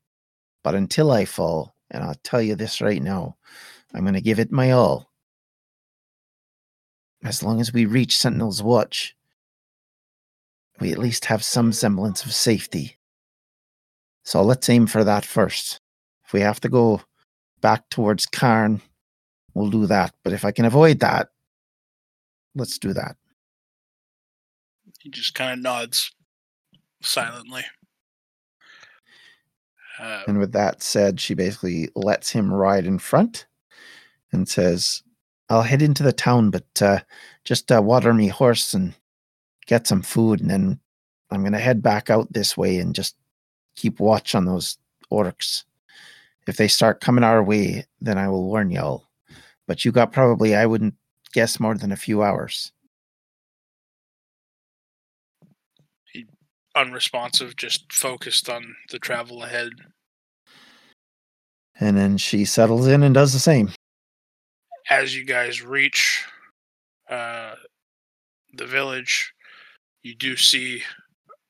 But 0.63 0.75
until 0.75 1.11
I 1.11 1.25
fall, 1.25 1.75
and 1.89 2.03
I'll 2.03 2.19
tell 2.23 2.39
you 2.39 2.53
this 2.53 2.79
right 2.79 3.01
now, 3.01 3.35
I'm 3.95 4.03
going 4.03 4.13
to 4.13 4.21
give 4.21 4.39
it 4.39 4.51
my 4.51 4.69
all. 4.69 5.11
As 7.23 7.41
long 7.41 7.59
as 7.59 7.73
we 7.73 7.85
reach 7.87 8.15
Sentinel's 8.15 8.61
watch, 8.61 9.15
we 10.79 10.91
at 10.91 10.99
least 10.99 11.25
have 11.25 11.43
some 11.43 11.73
semblance 11.73 12.23
of 12.23 12.31
safety. 12.31 12.97
So 14.23 14.43
let's 14.43 14.69
aim 14.69 14.85
for 14.85 15.03
that 15.03 15.25
first. 15.25 15.79
If 16.25 16.33
we 16.33 16.41
have 16.41 16.59
to 16.61 16.69
go 16.69 17.01
back 17.59 17.89
towards 17.89 18.27
Cairn, 18.27 18.81
we'll 19.55 19.71
do 19.71 19.87
that. 19.87 20.13
But 20.23 20.33
if 20.33 20.45
I 20.45 20.51
can 20.51 20.65
avoid 20.65 20.99
that, 20.99 21.29
let's 22.53 22.77
do 22.77 22.93
that. 22.93 23.15
He 25.03 25.09
just 25.09 25.35
kind 25.35 25.51
of 25.51 25.59
nods 25.59 26.13
silently. 27.01 27.63
Uh, 29.99 30.23
And 30.27 30.39
with 30.39 30.53
that 30.53 30.81
said, 30.81 31.19
she 31.19 31.33
basically 31.33 31.89
lets 31.93 32.29
him 32.29 32.53
ride 32.53 32.85
in 32.85 32.99
front 32.99 33.45
and 34.31 34.47
says, 34.47 35.03
I'll 35.49 35.63
head 35.63 35.81
into 35.81 36.03
the 36.03 36.13
town, 36.13 36.51
but 36.51 36.81
uh, 36.81 36.99
just 37.43 37.69
uh, 37.69 37.81
water 37.81 38.13
me 38.13 38.29
horse 38.29 38.73
and 38.73 38.95
get 39.65 39.87
some 39.87 40.01
food. 40.01 40.39
And 40.39 40.49
then 40.49 40.79
I'm 41.29 41.41
going 41.41 41.51
to 41.51 41.59
head 41.59 41.81
back 41.81 42.09
out 42.09 42.31
this 42.31 42.55
way 42.55 42.77
and 42.79 42.95
just 42.95 43.17
keep 43.75 43.99
watch 43.99 44.33
on 44.35 44.45
those 44.45 44.77
orcs. 45.11 45.65
If 46.47 46.55
they 46.55 46.69
start 46.69 47.01
coming 47.01 47.25
our 47.25 47.43
way, 47.43 47.85
then 47.99 48.17
I 48.17 48.29
will 48.29 48.45
warn 48.45 48.71
y'all. 48.71 49.09
But 49.67 49.83
you 49.83 49.91
got 49.91 50.13
probably, 50.13 50.55
I 50.55 50.65
wouldn't 50.65 50.95
guess, 51.33 51.59
more 51.59 51.75
than 51.75 51.91
a 51.91 51.97
few 51.97 52.23
hours. 52.23 52.71
Unresponsive, 56.75 57.55
just 57.55 57.91
focused 57.91 58.49
on 58.49 58.75
the 58.89 58.99
travel 58.99 59.43
ahead. 59.43 59.71
And 61.79 61.97
then 61.97 62.17
she 62.17 62.45
settles 62.45 62.87
in 62.87 63.03
and 63.03 63.13
does 63.13 63.33
the 63.33 63.39
same. 63.39 63.71
As 64.89 65.15
you 65.15 65.25
guys 65.25 65.63
reach 65.63 66.23
uh, 67.09 67.55
the 68.53 68.65
village, 68.65 69.33
you 70.03 70.15
do 70.15 70.35
see 70.35 70.83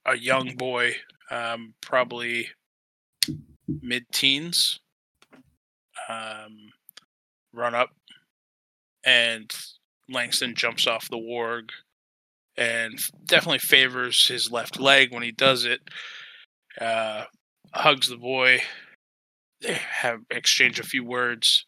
a 0.05 0.15
young 0.15 0.55
boy, 0.55 0.95
um, 1.32 1.74
probably 1.82 2.47
mid 3.82 4.05
teens, 4.11 4.80
um, 6.09 6.71
run 7.53 7.74
up, 7.76 7.89
and 9.05 9.51
Langston 10.09 10.55
jumps 10.55 10.88
off 10.88 11.09
the 11.09 11.17
warg 11.17 11.69
and 12.58 12.99
definitely 13.26 13.60
favors 13.60 14.28
his 14.28 14.51
left 14.51 14.80
leg 14.80 15.14
when 15.14 15.24
he 15.24 15.32
does 15.32 15.66
it. 15.66 15.82
Uh, 16.80 17.26
hugs 17.74 18.10
the 18.10 18.18
boy. 18.18 18.62
They 19.62 19.74
have 19.74 20.22
exchange 20.30 20.80
a 20.80 20.84
few 20.84 21.04
words, 21.04 21.66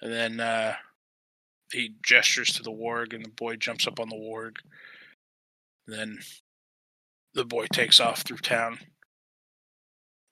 and 0.00 0.12
then 0.12 0.40
uh, 0.40 0.74
he 1.70 1.94
gestures 2.02 2.52
to 2.54 2.62
the 2.62 2.72
warg, 2.72 3.14
and 3.14 3.24
the 3.24 3.30
boy 3.30 3.56
jumps 3.56 3.86
up 3.86 4.00
on 4.00 4.08
the 4.08 4.16
warg. 4.16 4.56
Then 5.86 6.18
the 7.34 7.44
boy 7.44 7.66
takes 7.72 8.00
off 8.00 8.22
through 8.22 8.38
town. 8.38 8.78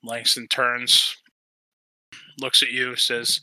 Langston 0.03 0.49
turns, 0.49 1.16
looks 2.41 2.62
at 2.62 2.71
you, 2.71 2.97
says, 2.97 3.41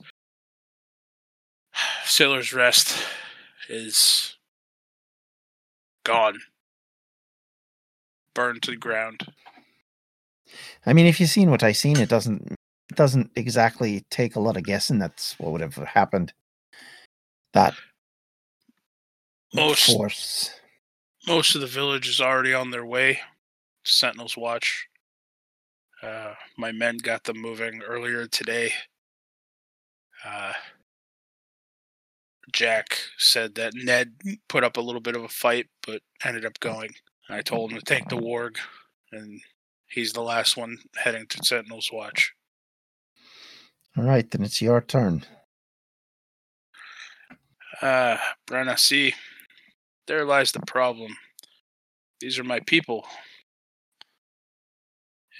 "Sailor's 2.03 2.53
Rest 2.53 2.97
is 3.69 4.36
gone, 6.07 6.39
burned 8.33 8.61
to 8.63 8.71
the 8.71 8.77
ground." 8.77 9.27
I 10.85 10.93
mean, 10.93 11.05
if 11.05 11.19
you've 11.19 11.29
seen 11.29 11.51
what 11.51 11.63
I've 11.63 11.77
seen, 11.77 11.99
it 11.99 12.09
doesn't 12.09 12.53
it 12.89 12.95
doesn't 12.95 13.31
exactly 13.35 14.05
take 14.09 14.35
a 14.35 14.39
lot 14.39 14.57
of 14.57 14.63
guessing. 14.63 14.99
That's 14.99 15.37
what 15.39 15.51
would 15.51 15.61
have 15.61 15.75
happened. 15.75 16.33
That 17.53 17.75
Most 19.53 19.85
force. 19.85 20.51
most 21.27 21.55
of 21.55 21.61
the 21.61 21.67
village 21.67 22.07
is 22.07 22.21
already 22.21 22.53
on 22.53 22.71
their 22.71 22.85
way 22.85 23.19
Sentinel's 23.83 24.37
Watch. 24.37 24.87
Uh, 26.01 26.33
my 26.57 26.71
men 26.71 26.97
got 26.97 27.23
them 27.23 27.41
moving 27.41 27.81
earlier 27.81 28.27
today. 28.27 28.71
Uh, 30.23 30.53
Jack 32.53 32.97
said 33.17 33.55
that 33.55 33.73
Ned 33.75 34.13
put 34.47 34.63
up 34.63 34.77
a 34.77 34.81
little 34.81 35.01
bit 35.01 35.15
of 35.15 35.23
a 35.23 35.29
fight, 35.29 35.67
but 35.85 36.01
ended 36.23 36.45
up 36.45 36.59
going. 36.59 36.91
I 37.29 37.41
told 37.41 37.71
him 37.71 37.79
to 37.79 37.83
take 37.83 38.07
the 38.07 38.15
warg, 38.15 38.57
and 39.11 39.41
he's 39.89 40.13
the 40.13 40.21
last 40.21 40.55
one 40.55 40.77
heading 40.95 41.25
to 41.27 41.43
Sentinel's 41.43 41.89
Watch. 41.91 42.33
All 43.97 44.03
right, 44.03 44.29
then 44.29 44.43
it's 44.43 44.61
your 44.61 44.79
turn. 44.81 45.25
Uh, 47.81 48.17
Brenna, 48.47 48.79
see, 48.79 49.13
there 50.07 50.25
lies 50.25 50.51
the 50.51 50.61
problem. 50.61 51.15
These 52.19 52.39
are 52.39 52.43
my 52.43 52.59
people. 52.61 53.05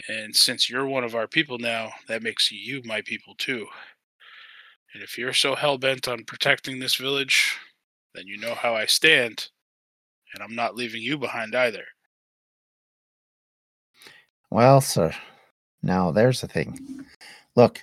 And 0.08 0.36
since 0.36 0.70
you're 0.70 0.86
one 0.86 1.04
of 1.04 1.16
our 1.16 1.28
people 1.28 1.58
now, 1.58 1.92
that 2.08 2.22
makes 2.22 2.52
you 2.52 2.82
my 2.86 3.02
people 3.02 3.34
too. 3.38 3.68
And 4.98 5.04
if 5.04 5.16
you're 5.16 5.32
so 5.32 5.54
hell 5.54 5.78
bent 5.78 6.08
on 6.08 6.24
protecting 6.24 6.80
this 6.80 6.96
village, 6.96 7.56
then 8.16 8.26
you 8.26 8.36
know 8.36 8.56
how 8.56 8.74
I 8.74 8.88
stand. 8.88 9.50
And 10.34 10.42
I'm 10.42 10.56
not 10.56 10.76
leaving 10.76 11.04
you 11.04 11.20
behind 11.20 11.54
either. 11.54 11.84
Well, 14.50 14.82
sir, 14.82 15.14
now 15.84 16.10
there's 16.10 16.42
the 16.42 16.48
thing. 16.48 17.06
Look, 17.56 17.82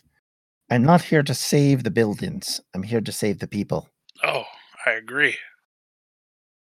I'm 0.68 0.82
not 0.82 1.02
here 1.02 1.22
to 1.22 1.34
save 1.34 1.84
the 1.84 1.92
buildings. 1.92 2.60
I'm 2.74 2.82
here 2.82 3.00
to 3.00 3.12
save 3.12 3.38
the 3.38 3.46
people. 3.46 3.88
Oh, 4.24 4.42
I 4.84 4.90
agree. 4.90 5.36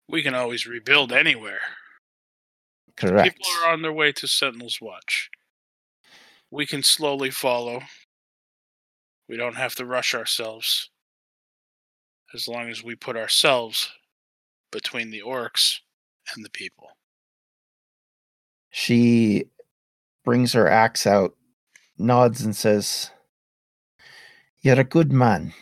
We 0.09 0.23
can 0.23 0.33
always 0.33 0.65
rebuild 0.65 1.13
anywhere. 1.13 1.61
Correct. 2.97 3.35
People 3.35 3.45
are 3.61 3.73
on 3.73 3.83
their 3.83 3.93
way 3.93 4.11
to 4.13 4.27
Sentinel's 4.27 4.81
Watch. 4.81 5.29
We 6.49 6.65
can 6.65 6.81
slowly 6.81 7.29
follow. 7.29 7.83
We 9.31 9.37
don't 9.37 9.55
have 9.55 9.75
to 9.75 9.85
rush 9.85 10.13
ourselves. 10.13 10.89
As 12.33 12.49
long 12.49 12.69
as 12.69 12.83
we 12.83 12.95
put 12.95 13.15
ourselves 13.15 13.89
between 14.73 15.09
the 15.09 15.21
orcs 15.25 15.79
and 16.35 16.43
the 16.43 16.49
people. 16.49 16.89
She 18.71 19.45
brings 20.25 20.51
her 20.51 20.67
axe 20.67 21.07
out, 21.07 21.37
nods, 21.97 22.41
and 22.41 22.53
says, 22.53 23.09
You're 24.59 24.81
a 24.81 24.83
good 24.83 25.13
man. 25.13 25.53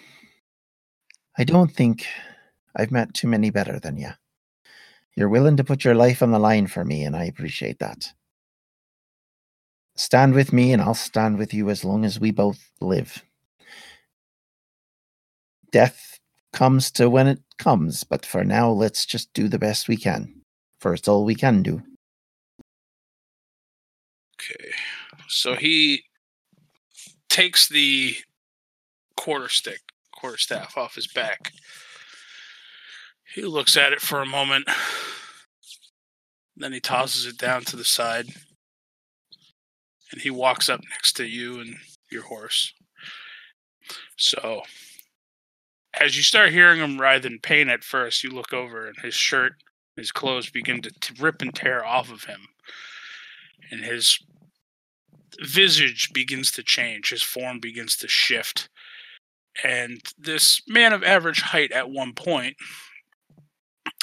I 1.37 1.43
don't 1.43 1.71
think 1.71 2.07
I've 2.75 2.91
met 2.91 3.13
too 3.13 3.27
many 3.27 3.51
better 3.51 3.79
than 3.79 3.97
you. 3.97 4.09
You're 5.15 5.29
willing 5.29 5.57
to 5.57 5.63
put 5.63 5.85
your 5.85 5.95
life 5.95 6.23
on 6.23 6.31
the 6.31 6.39
line 6.39 6.65
for 6.65 6.83
me, 6.83 7.03
and 7.03 7.15
I 7.15 7.25
appreciate 7.25 7.77
that. 7.77 8.13
Stand 9.95 10.33
with 10.33 10.51
me, 10.51 10.73
and 10.73 10.81
I'll 10.81 10.95
stand 10.95 11.37
with 11.37 11.53
you 11.53 11.69
as 11.69 11.85
long 11.85 12.03
as 12.03 12.19
we 12.19 12.31
both 12.31 12.71
live. 12.81 13.23
Death 15.71 16.19
comes 16.53 16.91
to 16.91 17.09
when 17.09 17.27
it 17.27 17.39
comes, 17.57 18.03
but 18.03 18.25
for 18.25 18.43
now, 18.43 18.69
let's 18.69 19.05
just 19.05 19.31
do 19.33 19.47
the 19.47 19.59
best 19.59 19.87
we 19.87 19.97
can, 19.97 20.41
for 20.79 20.93
it's 20.93 21.07
all 21.07 21.25
we 21.25 21.35
can 21.35 21.61
do. 21.63 21.81
Okay. 24.35 24.71
So 25.27 25.55
he 25.55 26.03
takes 27.29 27.67
the 27.69 28.15
quarter 29.15 29.49
stick, 29.49 29.81
quarter 30.11 30.37
staff 30.37 30.77
off 30.77 30.95
his 30.95 31.07
back. 31.07 31.51
He 33.35 33.43
looks 33.43 33.77
at 33.77 33.93
it 33.93 34.01
for 34.01 34.21
a 34.21 34.25
moment. 34.25 34.67
Then 36.57 36.73
he 36.73 36.79
tosses 36.79 37.25
it 37.27 37.37
down 37.37 37.63
to 37.65 37.75
the 37.75 37.83
side. 37.85 38.27
and 40.11 40.21
he 40.21 40.29
walks 40.29 40.69
up 40.69 40.81
next 40.89 41.13
to 41.17 41.25
you 41.25 41.59
and 41.59 41.75
your 42.11 42.23
horse. 42.23 42.73
So, 44.17 44.63
as 45.93 46.15
you 46.15 46.23
start 46.23 46.51
hearing 46.51 46.79
him 46.79 46.99
writhe 46.99 47.25
in 47.25 47.39
pain 47.39 47.69
at 47.69 47.83
first, 47.83 48.23
you 48.23 48.29
look 48.29 48.53
over 48.53 48.87
and 48.87 48.97
his 48.97 49.15
shirt, 49.15 49.53
his 49.95 50.11
clothes 50.11 50.49
begin 50.49 50.81
to 50.81 50.91
t- 51.01 51.15
rip 51.19 51.41
and 51.41 51.53
tear 51.53 51.85
off 51.85 52.11
of 52.11 52.23
him. 52.25 52.41
And 53.71 53.83
his 53.83 54.19
visage 55.41 56.11
begins 56.13 56.51
to 56.51 56.63
change, 56.63 57.09
his 57.09 57.23
form 57.23 57.59
begins 57.59 57.95
to 57.97 58.07
shift. 58.07 58.69
And 59.63 60.01
this 60.17 60.61
man 60.67 60.93
of 60.93 61.03
average 61.03 61.41
height 61.41 61.71
at 61.71 61.89
one 61.89 62.13
point, 62.13 62.55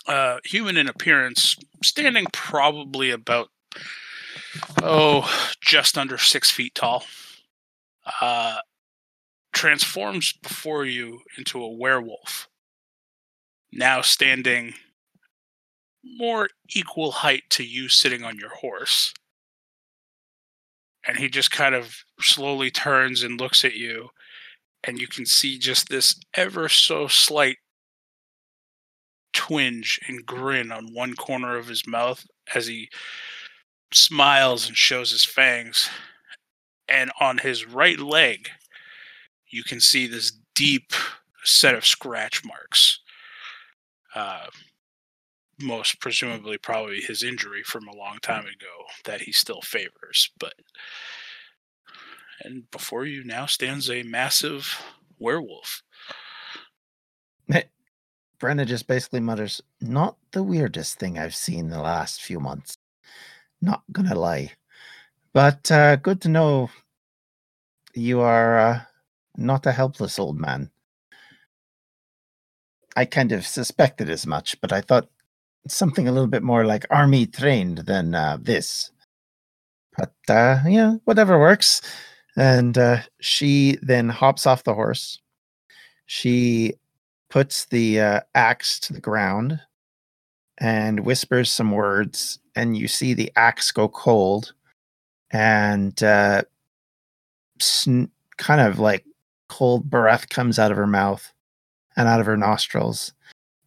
uh, 0.06 0.38
human 0.44 0.76
in 0.76 0.88
appearance, 0.88 1.56
standing 1.82 2.26
probably 2.32 3.10
about, 3.10 3.48
oh, 4.82 5.28
just 5.60 5.96
under 5.96 6.18
six 6.18 6.50
feet 6.50 6.74
tall, 6.74 7.04
uh, 8.20 8.58
transforms 9.56 10.34
before 10.42 10.84
you 10.84 11.22
into 11.38 11.62
a 11.62 11.72
werewolf. 11.72 12.46
Now 13.72 14.02
standing 14.02 14.74
more 16.04 16.50
equal 16.74 17.10
height 17.10 17.44
to 17.50 17.64
you 17.64 17.88
sitting 17.88 18.22
on 18.22 18.38
your 18.38 18.50
horse. 18.50 19.14
And 21.08 21.16
he 21.16 21.30
just 21.30 21.50
kind 21.50 21.74
of 21.74 21.96
slowly 22.20 22.70
turns 22.70 23.22
and 23.22 23.40
looks 23.40 23.64
at 23.64 23.74
you, 23.74 24.10
and 24.84 25.00
you 25.00 25.08
can 25.08 25.24
see 25.24 25.58
just 25.58 25.88
this 25.88 26.14
ever 26.34 26.68
so 26.68 27.06
slight 27.06 27.56
twinge 29.32 30.00
and 30.06 30.26
grin 30.26 30.70
on 30.70 30.92
one 30.92 31.14
corner 31.14 31.56
of 31.56 31.68
his 31.68 31.86
mouth 31.86 32.26
as 32.54 32.66
he 32.66 32.90
smiles 33.92 34.68
and 34.68 34.76
shows 34.76 35.12
his 35.12 35.24
fangs. 35.24 35.88
And 36.88 37.10
on 37.20 37.38
his 37.38 37.66
right 37.66 37.98
leg, 37.98 38.50
you 39.56 39.64
can 39.64 39.80
see 39.80 40.06
this 40.06 40.32
deep 40.54 40.92
set 41.42 41.74
of 41.74 41.86
scratch 41.86 42.44
marks. 42.44 43.00
Uh, 44.14 44.46
most 45.58 45.98
presumably, 45.98 46.58
probably 46.58 47.00
his 47.00 47.22
injury 47.22 47.62
from 47.62 47.88
a 47.88 47.96
long 47.96 48.18
time 48.20 48.44
ago 48.44 48.84
that 49.04 49.22
he 49.22 49.32
still 49.32 49.62
favors. 49.62 50.30
But 50.38 50.52
and 52.42 52.70
before 52.70 53.06
you 53.06 53.24
now 53.24 53.46
stands 53.46 53.88
a 53.88 54.02
massive 54.02 54.82
werewolf. 55.18 55.82
Brenna 58.38 58.66
just 58.66 58.86
basically 58.86 59.20
mutters, 59.20 59.62
"Not 59.80 60.18
the 60.32 60.42
weirdest 60.42 60.98
thing 60.98 61.18
I've 61.18 61.34
seen 61.34 61.70
the 61.70 61.80
last 61.80 62.20
few 62.20 62.38
months. 62.38 62.76
Not 63.62 63.82
gonna 63.90 64.14
lie, 64.14 64.52
but 65.32 65.70
uh, 65.72 65.96
good 65.96 66.20
to 66.22 66.28
know 66.28 66.68
you 67.94 68.20
are 68.20 68.58
uh, 68.58 68.80
not 69.38 69.66
a 69.66 69.72
helpless 69.72 70.18
old 70.18 70.38
man. 70.38 70.70
I 72.96 73.04
kind 73.04 73.32
of 73.32 73.46
suspected 73.46 74.08
as 74.08 74.26
much, 74.26 74.60
but 74.60 74.72
I 74.72 74.80
thought 74.80 75.08
something 75.68 76.08
a 76.08 76.12
little 76.12 76.28
bit 76.28 76.42
more 76.42 76.64
like 76.64 76.86
army 76.90 77.26
trained 77.26 77.78
than 77.78 78.14
uh, 78.14 78.38
this. 78.40 78.90
But 79.96 80.14
uh, 80.28 80.60
yeah, 80.66 80.96
whatever 81.04 81.38
works." 81.38 81.82
And 82.36 82.76
uh, 82.76 82.98
she 83.20 83.78
then 83.80 84.10
hops 84.10 84.46
off 84.46 84.64
the 84.64 84.74
horse. 84.74 85.18
She 86.06 86.74
puts 87.30 87.64
the 87.66 88.00
uh, 88.00 88.20
axe 88.34 88.78
to 88.80 88.92
the 88.92 89.00
ground 89.00 89.60
and 90.58 91.00
whispers 91.00 91.52
some 91.52 91.72
words, 91.72 92.38
and 92.54 92.76
you 92.76 92.88
see 92.88 93.14
the 93.14 93.32
axe 93.36 93.72
go 93.72 93.88
cold 93.88 94.52
and 95.30 96.02
uh, 96.02 96.42
sn- 97.60 98.10
kind 98.38 98.60
of 98.60 98.78
like 98.78 99.04
cold 99.48 99.88
breath 99.90 100.28
comes 100.28 100.58
out 100.58 100.70
of 100.70 100.76
her 100.76 100.86
mouth 100.86 101.32
and 101.96 102.08
out 102.08 102.20
of 102.20 102.26
her 102.26 102.36
nostrils, 102.36 103.12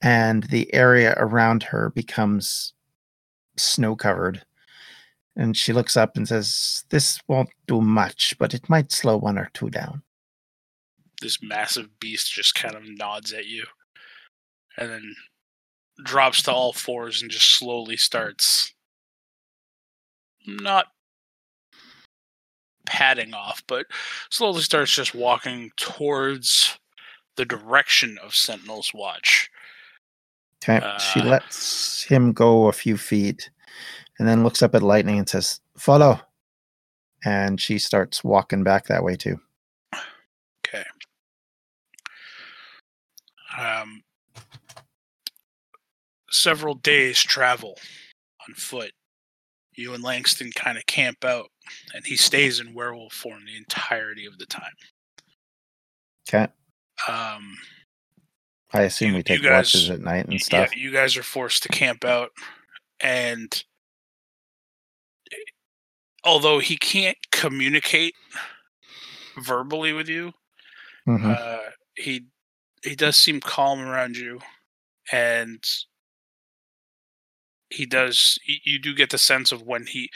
and 0.02 0.44
the 0.46 0.74
area 0.74 1.14
around 1.18 1.64
her 1.64 1.90
becomes 1.90 2.74
snow 3.58 3.96
covered. 3.96 4.44
And 5.36 5.56
she 5.56 5.74
looks 5.74 5.96
up 5.96 6.18
and 6.18 6.28
says, 6.28 6.84
This 6.90 7.20
won't 7.28 7.50
do 7.68 7.82
much, 7.82 8.36
but 8.38 8.54
it 8.54 8.70
might 8.70 8.92
slow 8.92 9.18
one 9.18 9.38
or 9.38 9.50
two 9.54 9.70
down 9.70 10.04
this 11.22 11.42
massive 11.42 12.00
beast 12.00 12.32
just 12.32 12.56
kind 12.56 12.76
of 12.76 12.84
nods 12.88 13.34
at 13.34 13.46
you 13.46 13.66
and 14.78 14.90
then 14.90 15.16
drops 16.04 16.44
to 16.44 16.52
all 16.52 16.74
fours 16.74 17.22
and 17.22 17.32
just 17.32 17.56
slowly 17.56 17.98
starts 17.98 18.74
not 20.48 20.88
padding 22.90 23.36
off, 23.36 23.64
but 23.68 23.86
slowly 24.32 24.62
starts 24.62 24.92
just 24.92 25.14
walking 25.14 25.72
towards 25.78 26.80
the 27.36 27.46
direction 27.46 28.18
of 28.24 28.36
Sentinel's 28.36 28.92
watch. 28.94 29.50
Okay. 30.64 30.86
Uh, 30.86 30.98
she 30.98 31.22
lets 31.22 32.04
him 32.04 32.34
go 32.34 32.68
a 32.68 32.74
few 32.74 32.98
feet 32.98 33.52
and 34.18 34.28
then 34.28 34.44
looks 34.44 34.64
up 34.64 34.74
at 34.74 34.82
Lightning 34.82 35.20
and 35.20 35.30
says, 35.30 35.62
Follow. 35.78 36.20
And 37.24 37.62
she 37.62 37.78
starts 37.78 38.24
walking 38.24 38.64
back 38.64 38.88
that 38.88 39.04
way 39.04 39.16
too. 39.16 39.40
Okay. 40.68 40.84
Um, 43.58 44.02
several 46.32 46.76
days 46.76 47.22
travel 47.22 47.78
on 48.48 48.56
foot. 48.56 48.92
You 49.76 49.94
and 49.94 50.04
Langston 50.04 50.52
kind 50.52 50.78
of 50.78 50.86
camp 50.88 51.24
out, 51.24 51.48
and 51.94 52.06
he 52.06 52.16
stays 52.16 52.60
in 52.60 52.74
werewolf 52.74 53.14
form 53.14 53.46
the 53.46 53.58
entirety 53.58 54.26
of 54.26 54.38
the 54.38 54.46
time. 54.46 54.74
Okay. 56.28 56.48
Um, 57.08 57.58
I 58.72 58.82
assume 58.84 59.12
you, 59.12 59.18
we 59.18 59.24
take 59.24 59.42
guys, 59.42 59.74
watches 59.74 59.90
at 59.90 60.02
night 60.02 60.28
and 60.28 60.40
stuff. 60.40 60.76
Yeah, 60.76 60.84
you 60.84 60.92
guys 60.92 61.18
are 61.18 61.24
forced 61.24 61.64
to 61.64 61.70
camp 61.70 62.06
out, 62.06 62.32
and 63.00 63.64
although 66.24 66.60
he 66.60 66.78
can't 66.78 67.18
communicate 67.32 68.14
verbally 69.44 69.94
with 69.94 70.08
you, 70.08 70.34
mm-hmm. 71.08 71.34
uh, 71.36 71.72
he 71.96 72.26
he 72.84 72.96
does 72.96 73.16
seem 73.16 73.40
calm 73.40 73.80
around 73.80 74.18
you, 74.18 74.40
and 75.12 75.64
he 77.70 77.88
does. 77.88 78.38
You 78.46 78.80
do 78.80 78.94
get 78.94 79.10
the 79.10 79.18
sense 79.18 79.52
of 79.52 79.64
when 79.64 79.88
he 79.88 80.12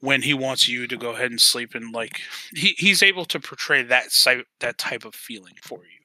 when 0.00 0.22
he 0.22 0.34
wants 0.34 0.68
you 0.68 0.86
to 0.86 0.96
go 0.96 1.10
ahead 1.10 1.30
and 1.30 1.40
sleep, 1.40 1.74
and 1.74 1.92
like 1.92 2.20
he, 2.52 2.74
he's 2.78 3.02
able 3.02 3.24
to 3.26 3.40
portray 3.40 3.82
that 3.82 4.08
that 4.60 4.78
type 4.78 5.04
of 5.04 5.14
feeling 5.14 5.54
for 5.62 5.78
you, 5.78 6.00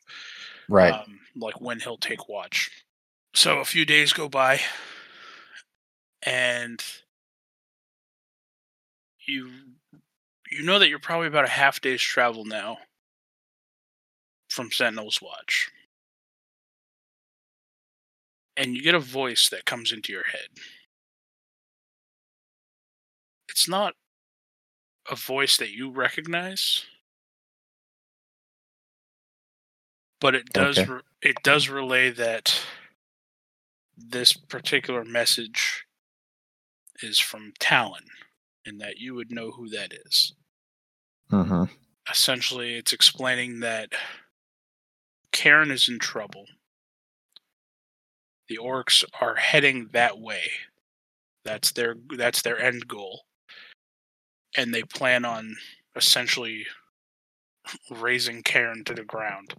right? 0.70 0.94
Um, 0.94 1.20
like 1.36 1.60
when 1.62 1.80
he'll 1.80 1.98
take 1.98 2.30
watch. 2.30 2.70
So 3.34 3.60
a 3.60 3.66
few 3.66 3.86
days 3.86 4.14
go 4.14 4.30
by, 4.30 4.62
and 6.24 6.84
you 9.28 9.50
you 10.52 10.64
know 10.64 10.80
that 10.80 10.90
you're 10.90 11.00
probably 11.00 11.28
about 11.28 11.46
a 11.46 11.50
half 11.50 11.82
day's 11.82 12.02
travel 12.02 12.46
now 12.46 12.78
from 14.50 14.72
Sentinel's 14.72 15.22
Watch 15.22 15.70
and 18.58 18.76
you 18.76 18.82
get 18.82 18.96
a 18.96 19.00
voice 19.00 19.50
that 19.50 19.66
comes 19.66 19.92
into 19.92 20.14
your 20.14 20.24
head. 20.32 20.48
It's 23.56 23.70
not 23.70 23.94
a 25.10 25.16
voice 25.16 25.56
that 25.58 25.72
you 25.72 25.90
recognize, 25.90 26.84
but 30.20 30.36
it 30.36 30.52
does 30.52 30.78
okay. 30.78 30.92
re- 30.92 31.02
it 31.22 31.38
does 31.42 31.70
relay 31.70 32.12
that 32.12 32.60
this 33.98 34.34
particular 34.34 35.06
message 35.06 35.86
is 37.02 37.18
from 37.18 37.54
Talon, 37.58 38.04
and 38.66 38.82
that 38.82 38.98
you 38.98 39.16
would 39.16 39.32
know 39.32 39.52
who 39.52 39.70
that 39.70 39.94
is. 40.06 40.34
Mm-hmm. 41.32 41.64
Essentially, 42.12 42.76
it's 42.76 42.92
explaining 42.92 43.62
that 43.62 43.94
Cairn 45.32 45.72
is 45.72 45.88
in 45.88 46.00
trouble 46.00 46.46
the 48.48 48.58
orcs 48.58 49.04
are 49.22 49.36
heading 49.36 49.90
that 49.94 50.20
way. 50.20 50.52
That's 51.44 51.72
their 51.72 51.96
that's 52.18 52.42
their 52.42 52.60
end 52.60 52.88
goal. 52.88 53.25
And 54.58 54.74
they 54.74 54.84
plan 54.84 55.26
on 55.26 55.56
essentially 55.96 56.66
razing 57.90 58.44
Cairn 58.44 58.84
to 58.86 58.94
the 58.94 59.04
ground. 59.04 59.56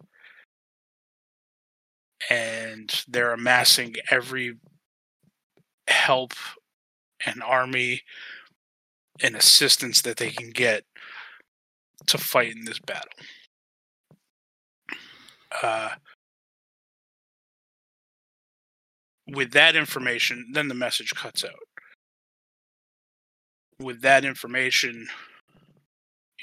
And 2.30 3.04
they're 3.06 3.32
amassing 3.32 3.96
every 4.10 4.56
help 5.86 6.32
and 7.24 7.42
army 7.42 8.02
and 9.22 9.34
assistance 9.34 10.02
that 10.02 10.16
they 10.16 10.30
can 10.30 10.50
get 10.50 10.84
to 12.06 12.18
fight 12.18 12.54
in 12.54 12.64
this 12.64 12.78
battle. 12.78 13.10
Uh, 15.62 15.90
with 19.26 19.52
that 19.52 19.74
information, 19.74 20.50
then 20.52 20.68
the 20.68 20.74
message 20.74 21.14
cuts 21.14 21.44
out. 21.44 21.75
With 23.78 24.02
that 24.02 24.24
information, 24.24 25.08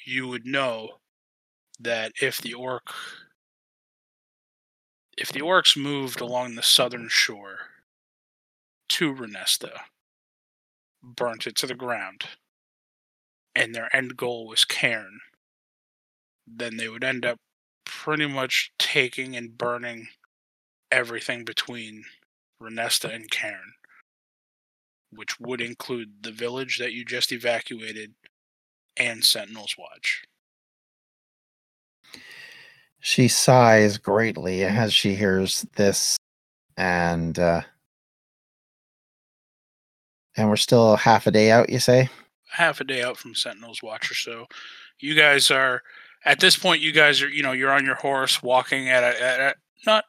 you 0.05 0.27
would 0.27 0.45
know 0.45 0.99
that 1.79 2.13
if 2.21 2.39
the 2.41 2.53
orc 2.53 2.93
if 5.17 5.29
the 5.31 5.39
orcs 5.41 5.75
moved 5.75 6.21
along 6.21 6.53
the 6.53 6.61
southern 6.61 7.09
shore 7.09 7.71
to 8.87 9.13
Renesta, 9.13 9.81
burnt 11.03 11.45
it 11.45 11.55
to 11.57 11.67
the 11.67 11.75
ground, 11.75 12.25
and 13.55 13.73
their 13.73 13.93
end 13.95 14.15
goal 14.17 14.45
was 14.47 14.65
Cairn, 14.65 15.21
then 16.47 16.77
they 16.77 16.87
would 16.87 17.03
end 17.03 17.25
up 17.25 17.37
pretty 17.85 18.27
much 18.27 18.71
taking 18.79 19.35
and 19.35 19.57
burning 19.57 20.07
everything 20.91 21.45
between 21.45 22.05
Renesta 22.61 23.13
and 23.13 23.29
Cairn, 23.31 23.73
which 25.15 25.39
would 25.39 25.61
include 25.61 26.23
the 26.23 26.31
village 26.31 26.79
that 26.79 26.93
you 26.93 27.05
just 27.05 27.31
evacuated 27.31 28.13
and 28.97 29.23
Sentinel's 29.23 29.75
Watch. 29.77 30.23
She 32.99 33.27
sighs 33.27 33.97
greatly 33.97 34.63
as 34.63 34.93
she 34.93 35.15
hears 35.15 35.65
this, 35.75 36.17
and 36.77 37.37
uh, 37.37 37.61
and 40.37 40.49
we're 40.49 40.55
still 40.55 40.95
half 40.95 41.27
a 41.27 41.31
day 41.31 41.51
out. 41.51 41.69
You 41.69 41.79
say 41.79 42.09
half 42.49 42.79
a 42.79 42.85
day 42.85 43.03
out 43.03 43.17
from 43.17 43.35
Sentinel's 43.35 43.83
Watch 43.83 44.09
or 44.09 44.15
so. 44.15 44.47
You 44.99 45.15
guys 45.15 45.51
are 45.51 45.81
at 46.23 46.39
this 46.39 46.55
point. 46.55 46.81
You 46.81 46.93
guys 46.93 47.21
are 47.21 47.29
you 47.29 47.43
know 47.43 47.51
you're 47.51 47.73
on 47.73 47.83
your 47.83 47.95
horse 47.95 48.41
walking 48.41 48.89
at 48.89 49.03
a, 49.03 49.21
at 49.21 49.39
a 49.39 49.55
not 49.85 50.05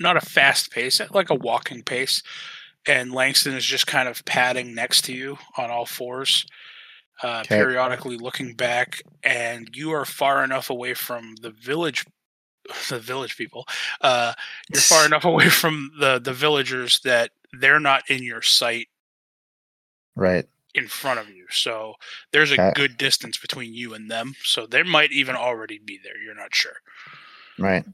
not 0.00 0.16
a 0.16 0.20
fast 0.20 0.70
pace, 0.70 0.98
at 1.00 1.14
like 1.14 1.28
a 1.28 1.34
walking 1.34 1.82
pace, 1.82 2.22
and 2.86 3.12
Langston 3.12 3.54
is 3.54 3.64
just 3.64 3.86
kind 3.86 4.08
of 4.08 4.24
padding 4.24 4.74
next 4.74 5.02
to 5.02 5.12
you 5.12 5.38
on 5.56 5.70
all 5.70 5.86
fours. 5.86 6.46
Uh, 7.22 7.40
okay. 7.40 7.58
periodically 7.58 8.16
looking 8.16 8.54
back, 8.54 9.02
and 9.22 9.68
you 9.76 9.90
are 9.90 10.06
far 10.06 10.42
enough 10.42 10.70
away 10.70 10.94
from 10.94 11.34
the 11.42 11.50
village 11.50 12.06
the 12.88 12.98
village 12.98 13.36
people. 13.36 13.66
Uh, 14.00 14.32
you're 14.72 14.80
far 14.80 15.04
enough 15.06 15.24
away 15.24 15.48
from 15.48 15.92
the 15.98 16.18
the 16.18 16.32
villagers 16.32 17.00
that 17.00 17.30
they're 17.52 17.80
not 17.80 18.08
in 18.08 18.22
your 18.22 18.42
sight. 18.42 18.88
Right. 20.16 20.46
In 20.74 20.86
front 20.86 21.18
of 21.18 21.28
you, 21.28 21.46
so 21.50 21.94
there's 22.32 22.52
a 22.52 22.54
okay. 22.54 22.72
good 22.76 22.96
distance 22.96 23.36
between 23.36 23.74
you 23.74 23.92
and 23.94 24.08
them. 24.08 24.34
So 24.44 24.66
they 24.66 24.84
might 24.84 25.10
even 25.10 25.34
already 25.34 25.80
be 25.84 25.98
there. 26.02 26.16
You're 26.22 26.36
not 26.36 26.54
sure. 26.54 26.76
Right. 27.58 27.84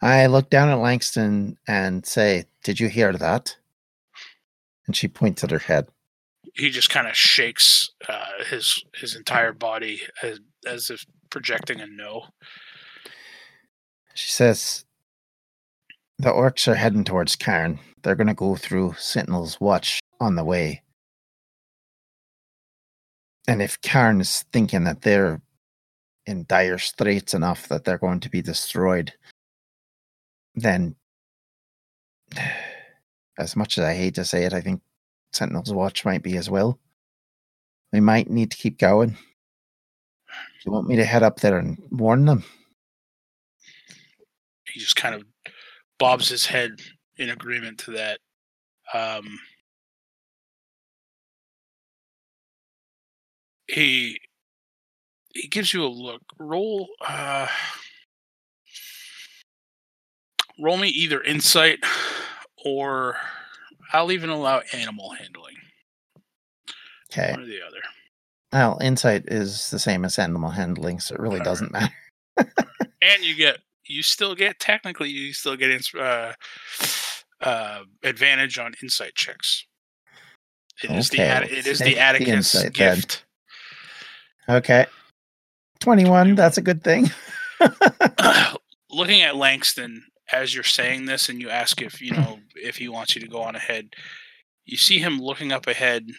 I 0.00 0.26
look 0.26 0.48
down 0.48 0.70
at 0.70 0.78
Langston 0.78 1.58
and 1.68 2.06
say, 2.06 2.46
"Did 2.64 2.80
you 2.80 2.88
hear 2.88 3.12
that?" 3.12 3.56
And 4.92 4.96
she 4.96 5.08
points 5.08 5.42
at 5.42 5.50
her 5.50 5.58
head. 5.58 5.88
He 6.52 6.68
just 6.68 6.90
kind 6.90 7.08
of 7.08 7.16
shakes 7.16 7.88
uh, 8.10 8.44
his 8.46 8.84
his 8.94 9.16
entire 9.16 9.54
body 9.54 10.02
as, 10.22 10.38
as 10.66 10.90
if 10.90 11.06
projecting 11.30 11.80
a 11.80 11.86
no. 11.86 12.26
She 14.12 14.28
says, 14.28 14.84
The 16.18 16.28
orcs 16.28 16.68
are 16.68 16.74
heading 16.74 17.04
towards 17.04 17.36
Cairn. 17.36 17.78
They're 18.02 18.14
going 18.14 18.26
to 18.26 18.34
go 18.34 18.54
through 18.54 18.96
Sentinel's 18.98 19.58
Watch 19.62 19.98
on 20.20 20.34
the 20.34 20.44
way. 20.44 20.82
And 23.48 23.62
if 23.62 23.80
Cairn 23.80 24.20
is 24.20 24.44
thinking 24.52 24.84
that 24.84 25.00
they're 25.00 25.40
in 26.26 26.44
dire 26.46 26.76
straits 26.76 27.32
enough 27.32 27.66
that 27.68 27.84
they're 27.84 27.96
going 27.96 28.20
to 28.20 28.28
be 28.28 28.42
destroyed, 28.42 29.14
then, 30.54 30.96
as 33.38 33.56
much 33.56 33.78
as 33.78 33.84
I 33.84 33.94
hate 33.94 34.14
to 34.16 34.24
say 34.24 34.44
it, 34.44 34.52
I 34.52 34.60
think 34.60 34.80
Sentinel's 35.32 35.72
Watch 35.72 36.04
might 36.04 36.22
be 36.22 36.36
as 36.36 36.50
well. 36.50 36.78
We 37.92 38.00
might 38.00 38.30
need 38.30 38.50
to 38.50 38.56
keep 38.56 38.78
going. 38.78 39.10
Do 39.10 39.16
you 40.66 40.72
want 40.72 40.88
me 40.88 40.96
to 40.96 41.04
head 41.04 41.22
up 41.22 41.40
there 41.40 41.58
and 41.58 41.82
warn 41.90 42.24
them? 42.24 42.44
he 44.72 44.80
just 44.80 44.96
kind 44.96 45.14
of 45.14 45.24
bobs 45.98 46.28
his 46.28 46.46
head 46.46 46.80
in 47.16 47.30
agreement 47.30 47.78
to 47.78 47.92
that. 47.92 48.18
Um, 48.94 49.38
he 53.66 54.18
he 55.34 55.48
gives 55.48 55.72
you 55.72 55.84
a 55.84 55.86
look. 55.86 56.22
Roll 56.38 56.88
uh, 57.06 57.46
roll 60.60 60.76
me 60.76 60.88
either 60.88 61.22
insight 61.22 61.84
or 62.64 63.16
I'll 63.92 64.12
even 64.12 64.30
allow 64.30 64.62
animal 64.72 65.10
handling. 65.10 65.56
Okay. 67.12 67.32
One 67.32 67.42
or 67.42 67.46
the 67.46 67.60
other. 67.66 67.80
Well, 68.52 68.78
insight 68.82 69.24
is 69.26 69.70
the 69.70 69.78
same 69.78 70.04
as 70.04 70.18
animal 70.18 70.50
handling, 70.50 71.00
so 71.00 71.14
it 71.14 71.20
really 71.20 71.38
All 71.38 71.44
doesn't 71.44 71.72
right. 71.72 71.90
matter. 72.36 72.52
and 73.02 73.22
you 73.22 73.34
get 73.34 73.58
you 73.86 74.02
still 74.02 74.34
get 74.34 74.58
technically 74.58 75.10
you 75.10 75.32
still 75.32 75.56
get 75.56 75.86
uh, 75.98 76.32
uh, 77.40 77.80
advantage 78.02 78.58
on 78.58 78.74
insight 78.82 79.14
checks. 79.14 79.66
It 80.82 80.90
okay. 80.90 80.98
is 80.98 81.10
the 81.10 81.20
it 81.20 81.66
is 81.66 81.78
the 81.78 81.98
Atticus 81.98 82.52
the 82.52 82.70
gift. 82.70 83.24
Then. 84.46 84.56
Okay, 84.56 84.86
twenty-one. 85.80 86.34
That's 86.34 86.58
a 86.58 86.62
good 86.62 86.82
thing. 86.82 87.10
Looking 88.90 89.22
at 89.22 89.36
Langston 89.36 90.04
as 90.32 90.54
you're 90.54 90.64
saying 90.64 91.04
this, 91.04 91.28
and 91.28 91.40
you 91.40 91.50
ask 91.50 91.80
if 91.80 92.00
you 92.00 92.12
know 92.12 92.40
if 92.56 92.76
he 92.76 92.88
wants 92.88 93.14
you 93.14 93.20
to 93.20 93.28
go 93.28 93.42
on 93.42 93.54
ahead, 93.54 93.94
you 94.64 94.76
see 94.76 94.98
him 94.98 95.20
looking 95.20 95.52
up 95.52 95.66
ahead, 95.66 96.10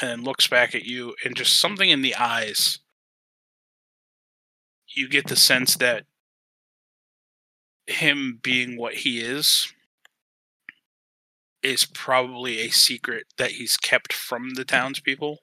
and 0.00 0.24
looks 0.24 0.48
back 0.48 0.74
at 0.74 0.84
you, 0.84 1.14
and 1.24 1.36
just 1.36 1.58
something 1.58 1.88
in 1.88 2.02
the 2.02 2.16
eyes. 2.16 2.78
You 4.94 5.08
get 5.08 5.28
the 5.28 5.36
sense 5.36 5.76
that 5.76 6.04
him 7.86 8.38
being 8.42 8.76
what 8.76 8.94
he 8.94 9.20
is 9.20 9.72
is 11.62 11.84
probably 11.84 12.60
a 12.60 12.70
secret 12.70 13.26
that 13.38 13.52
he's 13.52 13.76
kept 13.76 14.12
from 14.12 14.54
the 14.54 14.64
townspeople 14.64 15.38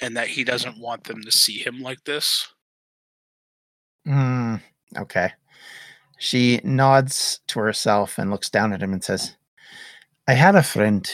and 0.00 0.16
that 0.16 0.28
he 0.28 0.44
doesn't 0.44 0.78
want 0.78 1.04
them 1.04 1.22
to 1.22 1.32
see 1.32 1.58
him 1.58 1.80
like 1.80 2.04
this. 2.04 2.48
Hmm. 4.04 4.56
okay. 4.96 5.32
She 6.18 6.60
nods 6.64 7.40
to 7.48 7.60
herself 7.60 8.18
and 8.18 8.30
looks 8.30 8.50
down 8.50 8.72
at 8.72 8.82
him 8.82 8.92
and 8.92 9.04
says, 9.04 9.36
I 10.26 10.32
had 10.32 10.54
a 10.54 10.62
friend 10.62 11.08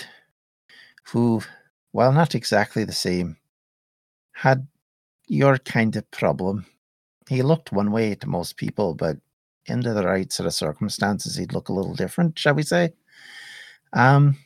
who, 1.05 1.43
while 1.91 2.13
not 2.13 2.35
exactly 2.35 2.85
the 2.85 2.93
same, 2.93 3.37
had 4.33 4.67
your 5.27 5.59
kind 5.59 5.95
of 5.97 6.11
problem. 6.11 6.67
He 7.29 7.43
looked 7.43 7.73
one 7.73 7.91
way 7.91 8.15
to 8.15 8.29
most 8.29 8.57
people, 8.57 8.95
but 8.95 9.17
into 9.67 9.93
the 9.93 10.05
right 10.07 10.33
set 10.33 10.47
of 10.47 10.55
circumstances, 10.55 11.37
he'd 11.37 11.53
look 11.53 11.69
a 11.69 11.73
little 11.73 11.95
different, 11.95 12.39
shall 12.39 12.55
we 12.55 12.63
say? 12.63 12.93
Um, 13.93 14.37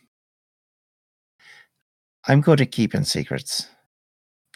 I'm 2.27 2.41
good 2.41 2.61
at 2.61 2.73
keeping 2.73 3.05
secrets, 3.05 3.69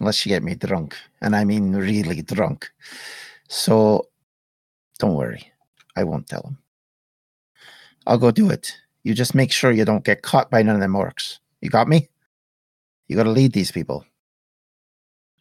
unless 0.01 0.27
you 0.27 0.31
get 0.31 0.43
me 0.43 0.55
drunk, 0.55 0.97
and 1.21 1.37
I 1.37 1.45
mean 1.45 1.73
really 1.73 2.21
drunk. 2.23 2.69
So 3.49 4.09
don't 4.99 5.15
worry, 5.15 5.51
I 5.97 6.05
won't 6.05 6.29
tell 6.29 6.43
him. 6.43 6.59
I'll 8.07 8.19
go 8.19 8.31
do 8.31 8.51
it. 8.51 8.77
You 9.03 9.15
just 9.15 9.35
make 9.35 9.53
sure 9.53 9.71
you 9.71 9.85
don't 9.85 10.05
get 10.05 10.23
caught 10.23 10.51
by 10.51 10.63
none 10.63 10.75
of 10.75 10.81
them 10.81 10.95
orcs. 10.95 11.39
You 11.61 11.71
got 11.71 11.89
me? 11.89 12.09
You 13.09 13.17
got 13.17 13.25
to 13.25 13.31
lead 13.31 13.53
these 13.53 13.73
people. 13.73 14.05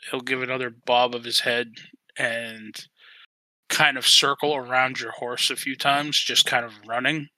He'll 0.09 0.21
give 0.21 0.41
another 0.41 0.69
bob 0.85 1.13
of 1.13 1.23
his 1.23 1.39
head 1.39 1.73
and 2.17 2.75
kind 3.69 3.97
of 3.97 4.07
circle 4.07 4.55
around 4.55 4.99
your 4.99 5.11
horse 5.11 5.49
a 5.49 5.55
few 5.55 5.75
times, 5.75 6.19
just 6.19 6.45
kind 6.45 6.65
of 6.65 6.73
running, 6.87 7.29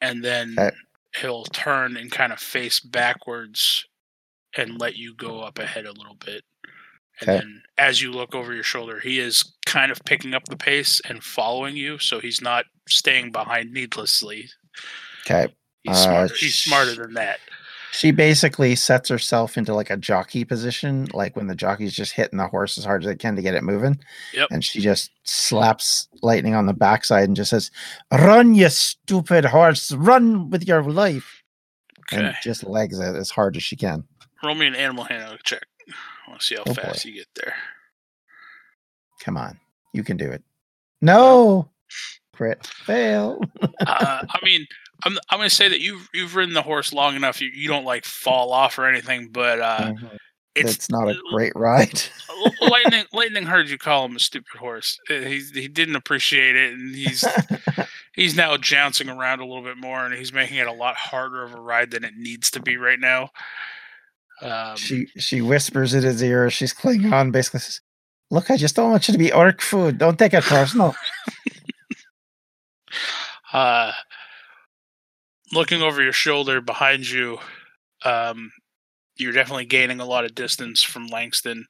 and 0.00 0.24
then 0.24 0.56
okay. 0.58 0.74
he'll 1.20 1.44
turn 1.44 1.96
and 1.96 2.10
kind 2.10 2.32
of 2.32 2.40
face 2.40 2.80
backwards 2.80 3.86
and 4.56 4.80
let 4.80 4.96
you 4.96 5.14
go 5.14 5.40
up 5.40 5.58
ahead 5.58 5.86
a 5.86 5.92
little 5.92 6.16
bit. 6.24 6.42
And 7.20 7.28
okay. 7.28 7.38
then 7.38 7.62
as 7.78 8.00
you 8.00 8.12
look 8.12 8.34
over 8.34 8.54
your 8.54 8.62
shoulder, 8.62 9.00
he 9.00 9.18
is 9.18 9.54
kind 9.66 9.90
of 9.90 10.04
picking 10.04 10.34
up 10.34 10.44
the 10.46 10.56
pace 10.56 11.00
and 11.08 11.22
following 11.22 11.76
you, 11.76 11.98
so 11.98 12.20
he's 12.20 12.40
not 12.40 12.66
staying 12.88 13.32
behind 13.32 13.72
needlessly. 13.72 14.48
Okay. 15.24 15.52
He's 15.82 15.98
smarter. 15.98 16.34
Uh, 16.34 16.36
he's 16.38 16.56
smarter 16.56 16.94
than 16.94 17.14
that 17.14 17.38
she 17.96 18.10
basically 18.10 18.74
sets 18.74 19.08
herself 19.08 19.56
into 19.56 19.74
like 19.74 19.88
a 19.88 19.96
jockey 19.96 20.44
position, 20.44 21.08
like 21.14 21.34
when 21.34 21.46
the 21.46 21.54
jockey's 21.54 21.94
just 21.94 22.12
hitting 22.12 22.38
the 22.38 22.46
horse 22.46 22.76
as 22.76 22.84
hard 22.84 23.02
as 23.02 23.06
they 23.06 23.16
can 23.16 23.36
to 23.36 23.42
get 23.42 23.54
it 23.54 23.64
moving. 23.64 23.98
Yep. 24.34 24.48
And 24.50 24.62
she 24.62 24.80
just 24.80 25.10
slaps 25.24 26.08
Lightning 26.22 26.54
on 26.54 26.66
the 26.66 26.74
backside 26.74 27.24
and 27.24 27.36
just 27.36 27.50
says, 27.50 27.70
Run, 28.12 28.54
you 28.54 28.68
stupid 28.68 29.46
horse, 29.46 29.92
run 29.92 30.50
with 30.50 30.68
your 30.68 30.82
life. 30.82 31.42
Okay. 32.12 32.26
And 32.26 32.36
just 32.42 32.64
legs 32.64 32.98
it 32.98 33.16
as 33.16 33.30
hard 33.30 33.56
as 33.56 33.62
she 33.62 33.76
can. 33.76 34.04
Roll 34.44 34.54
me 34.54 34.66
an 34.66 34.74
animal 34.74 35.04
handling 35.04 35.38
check. 35.44 35.64
I 36.26 36.30
want 36.30 36.40
to 36.40 36.46
see 36.46 36.56
how 36.56 36.62
oh 36.66 36.74
fast 36.74 37.04
boy. 37.04 37.10
you 37.10 37.14
get 37.16 37.28
there. 37.36 37.54
Come 39.20 39.36
on. 39.36 39.58
You 39.92 40.02
can 40.02 40.16
do 40.16 40.30
it. 40.30 40.42
No. 41.00 41.70
Crit. 42.32 42.66
Fail. 42.66 43.40
uh, 43.62 43.68
I 43.86 44.38
mean, 44.42 44.66
I'm 45.04 45.18
I'm 45.30 45.38
gonna 45.38 45.50
say 45.50 45.68
that 45.68 45.80
you've 45.80 46.08
you've 46.12 46.34
ridden 46.34 46.54
the 46.54 46.62
horse 46.62 46.92
long 46.92 47.16
enough. 47.16 47.40
You, 47.40 47.48
you 47.48 47.68
don't 47.68 47.84
like 47.84 48.04
fall 48.04 48.52
off 48.52 48.78
or 48.78 48.86
anything, 48.86 49.28
but 49.28 49.60
uh, 49.60 49.78
mm-hmm. 49.92 50.06
It's- 50.56 50.74
it's 50.74 50.90
not 50.90 51.08
a 51.08 51.16
great 51.32 51.52
ride. 51.54 52.00
lightning 52.62 53.04
lightning 53.12 53.44
heard 53.44 53.68
you 53.68 53.76
call 53.76 54.06
him 54.06 54.16
a 54.16 54.20
stupid 54.20 54.58
horse. 54.58 54.98
Uh, 55.10 55.14
He 55.20 55.40
he 55.52 55.68
didn't 55.68 55.96
appreciate 55.96 56.56
it, 56.56 56.72
and 56.72 56.94
he's 56.94 57.24
he's 58.14 58.34
now 58.34 58.56
jouncing 58.56 59.10
around 59.10 59.40
a 59.40 59.46
little 59.46 59.62
bit 59.62 59.76
more, 59.76 60.04
and 60.06 60.14
he's 60.14 60.32
making 60.32 60.56
it 60.56 60.66
a 60.66 60.72
lot 60.72 60.96
harder 60.96 61.42
of 61.42 61.52
a 61.52 61.60
ride 61.60 61.90
than 61.90 62.04
it 62.04 62.16
needs 62.16 62.50
to 62.52 62.60
be 62.60 62.76
right 62.78 63.00
now. 63.00 63.30
Um, 64.42 64.76
she 64.76 65.06
she 65.18 65.40
whispers 65.40 65.94
in 65.94 66.02
his 66.02 66.22
ear. 66.22 66.50
She's 66.50 66.72
clinging 66.72 67.12
on, 67.12 67.30
basically 67.30 67.60
says, 67.60 67.80
"Look, 68.30 68.50
I 68.50 68.56
just 68.56 68.76
don't 68.76 68.90
want 68.90 69.08
you 69.08 69.12
to 69.12 69.18
be 69.18 69.32
orc 69.32 69.60
food. 69.60 69.98
Don't 69.98 70.18
take 70.18 70.34
it 70.34 70.44
personal." 70.44 70.94
uh, 73.52 73.92
looking 75.52 75.82
over 75.82 76.02
your 76.02 76.12
shoulder 76.12 76.60
behind 76.60 77.08
you, 77.08 77.38
um, 78.04 78.52
you're 79.16 79.32
definitely 79.32 79.66
gaining 79.66 80.00
a 80.00 80.06
lot 80.06 80.24
of 80.24 80.34
distance 80.34 80.82
from 80.82 81.06
Langston. 81.06 81.66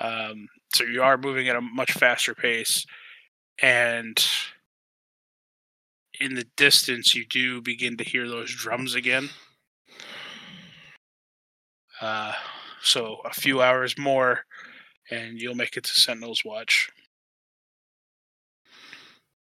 Um, 0.00 0.48
so 0.74 0.84
you 0.84 1.02
are 1.02 1.16
moving 1.16 1.48
at 1.48 1.56
a 1.56 1.60
much 1.60 1.92
faster 1.92 2.34
pace, 2.34 2.84
and 3.60 4.22
in 6.20 6.34
the 6.34 6.46
distance, 6.56 7.14
you 7.14 7.24
do 7.24 7.60
begin 7.60 7.96
to 7.96 8.04
hear 8.04 8.28
those 8.28 8.54
drums 8.54 8.94
again. 8.94 9.30
Uh, 12.02 12.32
so 12.82 13.18
a 13.24 13.32
few 13.32 13.62
hours 13.62 13.96
more, 13.96 14.44
and 15.10 15.40
you'll 15.40 15.54
make 15.54 15.76
it 15.76 15.84
to 15.84 15.92
Sentinel's 15.92 16.44
Watch. 16.44 16.90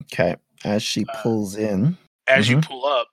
Okay, 0.03 0.35
as 0.65 0.81
she 0.81 1.05
Uh, 1.07 1.21
pulls 1.21 1.55
in, 1.55 1.97
as 2.27 2.49
you 2.49 2.57
Mhm. 2.57 2.65
pull 2.65 2.85
up, 2.85 3.09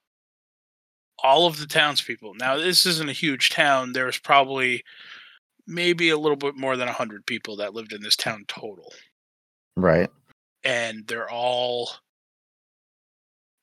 all 1.18 1.46
of 1.46 1.58
the 1.58 1.66
townspeople. 1.66 2.34
Now, 2.34 2.56
this 2.56 2.86
isn't 2.86 3.08
a 3.08 3.12
huge 3.12 3.50
town. 3.50 3.92
There's 3.92 4.18
probably 4.18 4.82
maybe 5.66 6.08
a 6.10 6.16
little 6.18 6.36
bit 6.36 6.54
more 6.56 6.76
than 6.76 6.88
100 6.88 7.26
people 7.26 7.56
that 7.56 7.74
lived 7.74 7.92
in 7.92 8.02
this 8.02 8.16
town 8.16 8.44
total. 8.48 8.92
right? 9.76 10.08
And 10.62 11.04
they're 11.08 11.28
all 11.28 11.90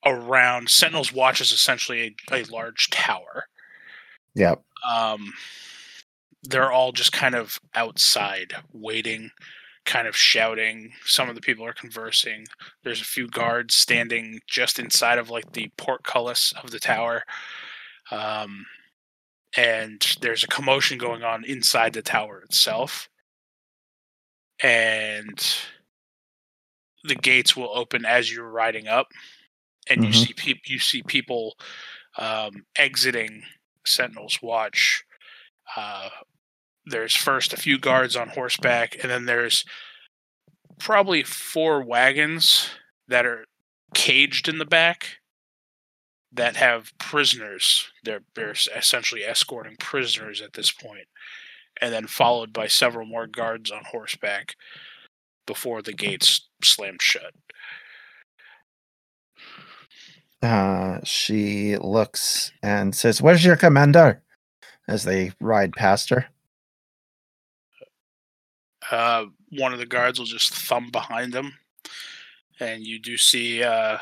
around. 0.05 0.69
Sentinel's 0.69 1.13
Watch 1.13 1.39
is 1.39 1.53
essentially 1.53 2.15
a, 2.29 2.35
a 2.35 2.43
large 2.45 2.89
tower. 2.89 3.47
Yep. 4.35 4.61
Um, 4.85 5.33
they're 6.43 6.71
all 6.71 6.91
just 6.91 7.11
kind 7.11 7.35
of 7.35 7.59
outside 7.75 8.53
waiting, 8.73 9.31
kind 9.85 10.07
of 10.07 10.15
shouting. 10.15 10.91
Some 11.05 11.29
of 11.29 11.35
the 11.35 11.41
people 11.41 11.65
are 11.65 11.73
conversing. 11.73 12.45
There's 12.83 13.01
a 13.01 13.05
few 13.05 13.27
guards 13.27 13.75
standing 13.75 14.39
just 14.47 14.79
inside 14.79 15.17
of 15.19 15.29
like 15.29 15.53
the 15.53 15.69
portcullis 15.77 16.53
of 16.63 16.71
the 16.71 16.79
tower. 16.79 17.23
Um, 18.11 18.65
and 19.55 20.05
there's 20.21 20.43
a 20.43 20.47
commotion 20.47 20.97
going 20.97 21.23
on 21.23 21.43
inside 21.45 21.93
the 21.93 22.01
tower 22.01 22.41
itself. 22.41 23.09
And 24.63 25.39
the 27.03 27.15
gates 27.15 27.55
will 27.55 27.75
open 27.75 28.05
as 28.05 28.31
you're 28.31 28.49
riding 28.49 28.87
up, 28.87 29.07
and 29.89 30.03
you 30.03 30.11
Mhm. 30.11 30.27
see 30.27 30.33
peop- 30.33 30.69
you 30.69 30.79
see 30.79 31.01
people 31.03 31.57
um, 32.17 32.65
exiting 32.75 33.43
Sentinel's 33.85 34.41
Watch. 34.41 35.03
Uh, 35.75 36.09
there's 36.85 37.15
first 37.15 37.53
a 37.53 37.57
few 37.57 37.77
guards 37.77 38.15
on 38.15 38.29
horseback, 38.29 38.95
and 39.01 39.11
then 39.11 39.25
there's 39.25 39.65
probably 40.79 41.23
four 41.23 41.83
wagons 41.83 42.69
that 43.07 43.25
are 43.25 43.45
caged 43.93 44.47
in 44.47 44.57
the 44.57 44.65
back 44.65 45.17
that 46.31 46.55
have 46.55 46.97
prisoners. 46.97 47.91
They're, 48.03 48.23
they're 48.35 48.55
essentially 48.75 49.23
escorting 49.23 49.75
prisoners 49.79 50.41
at 50.41 50.53
this 50.53 50.71
point, 50.71 51.07
and 51.79 51.93
then 51.93 52.07
followed 52.07 52.53
by 52.53 52.67
several 52.67 53.05
more 53.05 53.27
guards 53.27 53.69
on 53.69 53.83
horseback 53.91 54.55
before 55.45 55.81
the 55.81 55.93
gates 55.93 56.47
slammed 56.63 57.01
shut. 57.01 57.33
Uh, 60.41 60.99
she 61.03 61.77
looks 61.77 62.51
and 62.63 62.95
says, 62.95 63.21
"Where's 63.21 63.45
your 63.45 63.57
commander?" 63.57 64.23
As 64.87 65.03
they 65.03 65.33
ride 65.39 65.73
past 65.73 66.09
her. 66.09 66.27
Uh, 68.91 69.25
one 69.51 69.73
of 69.73 69.79
the 69.79 69.85
guards 69.85 70.19
will 70.19 70.25
just 70.25 70.53
thumb 70.53 70.91
behind 70.91 71.33
them, 71.33 71.53
and 72.59 72.85
you 72.85 72.99
do 72.99 73.17
see 73.17 73.63
uh, 73.63 73.97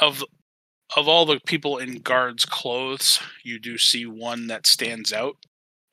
of 0.00 0.24
of 0.96 1.06
all 1.08 1.26
the 1.26 1.40
people 1.46 1.78
in 1.78 1.96
guards' 1.98 2.46
clothes, 2.46 3.20
you 3.44 3.58
do 3.58 3.76
see 3.76 4.06
one 4.06 4.46
that 4.46 4.66
stands 4.66 5.12
out, 5.12 5.36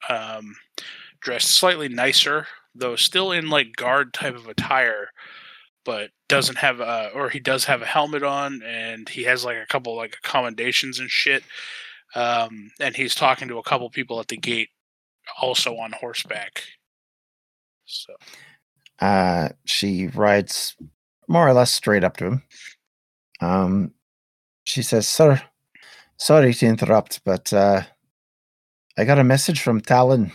um, 0.08 0.56
dressed 1.20 1.50
slightly 1.50 1.90
nicer, 1.90 2.48
though 2.74 2.96
still 2.96 3.32
in 3.32 3.50
like 3.50 3.76
guard 3.76 4.14
type 4.14 4.36
of 4.36 4.48
attire, 4.48 5.10
but 5.84 6.12
doesn't 6.30 6.58
have 6.58 6.80
a 6.80 7.10
or 7.14 7.30
he 7.30 7.40
does 7.40 7.66
have 7.66 7.82
a 7.82 7.86
helmet 7.86 8.24
on, 8.24 8.62
and 8.64 9.10
he 9.10 9.24
has 9.24 9.44
like 9.44 9.58
a 9.58 9.68
couple 9.68 9.96
like 9.96 10.18
accommodations 10.24 11.00
and 11.00 11.10
shit. 11.10 11.44
Um, 12.16 12.72
and 12.80 12.96
he's 12.96 13.16
talking 13.16 13.48
to 13.50 13.58
a 13.58 13.64
couple 13.64 13.90
people 13.90 14.20
at 14.22 14.30
the 14.30 14.38
gate, 14.38 14.70
also 15.42 15.76
on 15.78 15.92
horseback. 15.92 16.64
So. 17.86 18.14
Uh, 19.00 19.50
she 19.66 20.08
rides 20.08 20.76
more 21.28 21.48
or 21.48 21.54
less 21.54 21.74
straight 21.74 22.04
up 22.04 22.18
to 22.18 22.26
him. 22.26 22.44
Um, 23.42 23.92
she 24.64 24.82
says, 24.82 25.08
"Sir, 25.08 25.42
sorry 26.18 26.54
to 26.54 26.66
interrupt, 26.66 27.24
but 27.24 27.52
uh, 27.52 27.82
I 28.98 29.06
got 29.06 29.20
a 29.20 29.24
message 29.24 29.62
from 29.62 29.82
Talon. 29.82 30.32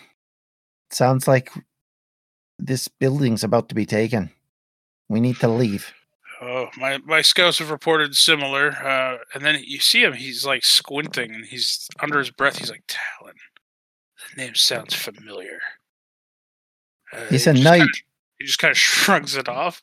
Sounds 0.91 1.27
like 1.27 1.51
this 2.59 2.89
building's 2.89 3.45
about 3.45 3.69
to 3.71 3.75
be 3.75 3.87
taken. 3.87 4.31
We 5.09 5.21
need 5.21 5.37
to 5.37 5.49
leave." 5.49 5.93
Oh, 6.43 6.69
my 6.77 6.99
my 6.99 7.23
scouts 7.23 7.59
have 7.59 7.71
reported 7.71 8.17
similar. 8.17 8.71
Uh, 8.73 9.19
and 9.35 9.45
then 9.45 9.63
you 9.65 9.81
see 9.81 10.03
him; 10.03 10.13
he's 10.15 10.45
like 10.45 10.65
squinting, 10.65 11.35
and 11.35 11.47
he's 11.47 11.89
under 12.01 12.19
his 12.19 12.31
breath. 12.31 12.59
He's 12.59 12.71
like, 12.71 12.85
"Talon, 12.87 13.37
the 14.37 14.43
name 14.43 14.55
sounds 14.55 14.95
familiar." 14.95 15.61
Uh, 17.13 17.25
He's 17.29 17.45
he 17.45 17.51
a 17.51 17.55
knight. 17.55 17.79
kinda- 17.81 17.99
he 18.39 18.47
just 18.47 18.59
kind 18.59 18.71
of 18.73 18.79
shrugs 18.79 19.37
it 19.37 19.49
off. 19.49 19.83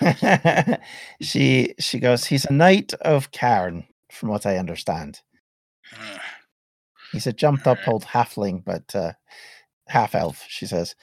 she 1.20 1.74
she 1.78 1.98
goes, 1.98 2.26
"He's 2.26 2.44
a 2.44 2.52
knight 2.52 2.94
of 2.94 3.30
Cairn, 3.32 3.86
from 4.12 4.28
what 4.28 4.46
I 4.46 4.56
understand. 4.56 5.20
Uh, 5.98 6.18
He's 7.12 7.26
a 7.26 7.32
jumped 7.32 7.66
up 7.66 7.78
old 7.86 8.04
halfling, 8.04 8.62
but 8.64 8.94
uh, 8.94 9.12
half 9.88 10.14
elf." 10.14 10.44
She 10.48 10.66
says, 10.66 10.94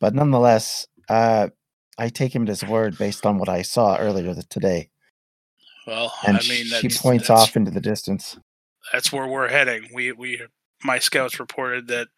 "But 0.00 0.14
nonetheless, 0.14 0.86
uh, 1.08 1.48
I 1.98 2.08
take 2.10 2.34
him 2.34 2.42
at 2.42 2.48
his 2.48 2.62
word 2.64 2.98
based 2.98 3.24
on 3.26 3.38
what 3.38 3.48
I 3.48 3.62
saw 3.62 3.96
earlier 3.96 4.34
today." 4.48 4.90
well, 5.86 6.12
And 6.26 6.36
I 6.36 6.40
mean, 6.40 6.66
she 6.66 6.88
points 6.90 7.30
off 7.30 7.56
into 7.56 7.70
the 7.70 7.80
distance. 7.80 8.36
That's 8.92 9.10
where 9.12 9.26
we're 9.26 9.48
heading. 9.48 9.88
We 9.94 10.12
we 10.12 10.42
my 10.84 10.98
scouts 10.98 11.40
reported 11.40 11.88
that 11.88 12.08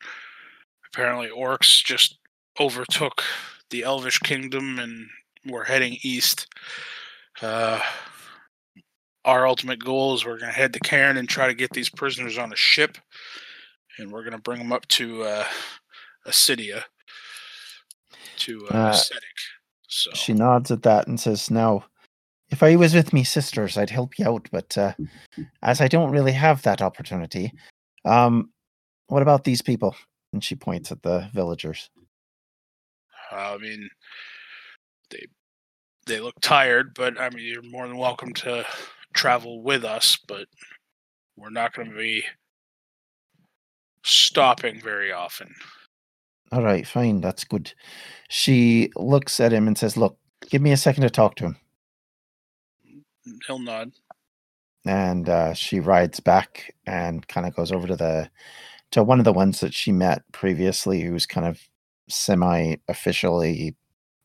apparently 0.92 1.28
orcs 1.28 1.82
just 1.84 2.17
overtook 2.60 3.22
the 3.70 3.84
Elvish 3.84 4.18
kingdom 4.20 4.78
and 4.78 5.08
we're 5.46 5.64
heading 5.64 5.98
east. 6.02 6.46
Uh, 7.40 7.80
our 9.24 9.46
ultimate 9.46 9.82
goal 9.82 10.14
is 10.14 10.24
we're 10.24 10.38
going 10.38 10.52
to 10.52 10.58
head 10.58 10.72
to 10.72 10.80
Cairn 10.80 11.16
and 11.16 11.28
try 11.28 11.46
to 11.46 11.54
get 11.54 11.70
these 11.70 11.88
prisoners 11.88 12.38
on 12.38 12.52
a 12.52 12.56
ship, 12.56 12.98
and 13.98 14.10
we're 14.10 14.22
going 14.22 14.32
to 14.32 14.38
bring 14.38 14.58
them 14.58 14.72
up 14.72 14.86
to 14.88 15.22
uh, 15.22 15.44
Acidia 16.26 16.82
to 18.38 18.66
uh, 18.68 18.74
Uh, 18.74 18.90
Ascetic. 18.90 19.22
So 19.88 20.10
She 20.14 20.32
nods 20.32 20.70
at 20.70 20.82
that 20.82 21.06
and 21.06 21.18
says, 21.18 21.50
"Now, 21.50 21.84
if 22.50 22.62
I 22.62 22.76
was 22.76 22.94
with 22.94 23.12
me 23.12 23.24
sisters, 23.24 23.76
I'd 23.76 23.90
help 23.90 24.18
you 24.18 24.26
out, 24.26 24.48
but 24.50 24.76
uh, 24.76 24.94
as 25.62 25.80
I 25.80 25.88
don't 25.88 26.10
really 26.10 26.32
have 26.32 26.62
that 26.62 26.82
opportunity, 26.82 27.52
um, 28.04 28.50
what 29.08 29.22
about 29.22 29.44
these 29.44 29.62
people?" 29.62 29.94
And 30.32 30.42
she 30.44 30.54
points 30.54 30.92
at 30.92 31.02
the 31.02 31.28
villagers. 31.32 31.90
I 33.30 33.56
mean, 33.58 33.88
they 35.10 35.26
they 36.06 36.20
look 36.20 36.40
tired, 36.40 36.94
but 36.94 37.20
I 37.20 37.30
mean, 37.30 37.44
you're 37.44 37.62
more 37.62 37.86
than 37.86 37.98
welcome 37.98 38.32
to 38.34 38.64
travel 39.14 39.62
with 39.62 39.84
us, 39.84 40.18
but 40.26 40.46
we're 41.36 41.50
not 41.50 41.74
going 41.74 41.90
to 41.90 41.96
be 41.96 42.24
stopping 44.04 44.80
very 44.80 45.12
often. 45.12 45.54
All 46.50 46.62
right, 46.62 46.86
fine, 46.86 47.20
that's 47.20 47.44
good. 47.44 47.72
She 48.28 48.90
looks 48.96 49.38
at 49.38 49.52
him 49.52 49.66
and 49.66 49.76
says, 49.76 49.96
"Look, 49.96 50.18
give 50.50 50.62
me 50.62 50.72
a 50.72 50.76
second 50.76 51.02
to 51.02 51.10
talk 51.10 51.36
to 51.36 51.44
him." 51.44 51.56
He'll 53.46 53.58
nod. 53.58 53.92
And 54.86 55.28
uh, 55.28 55.52
she 55.52 55.80
rides 55.80 56.20
back 56.20 56.74
and 56.86 57.26
kind 57.28 57.46
of 57.46 57.54
goes 57.54 57.70
over 57.70 57.86
to 57.86 57.96
the 57.96 58.30
to 58.92 59.02
one 59.02 59.18
of 59.18 59.26
the 59.26 59.34
ones 59.34 59.60
that 59.60 59.74
she 59.74 59.92
met 59.92 60.22
previously, 60.32 61.02
who's 61.02 61.26
kind 61.26 61.46
of 61.46 61.60
semi-officially 62.08 63.76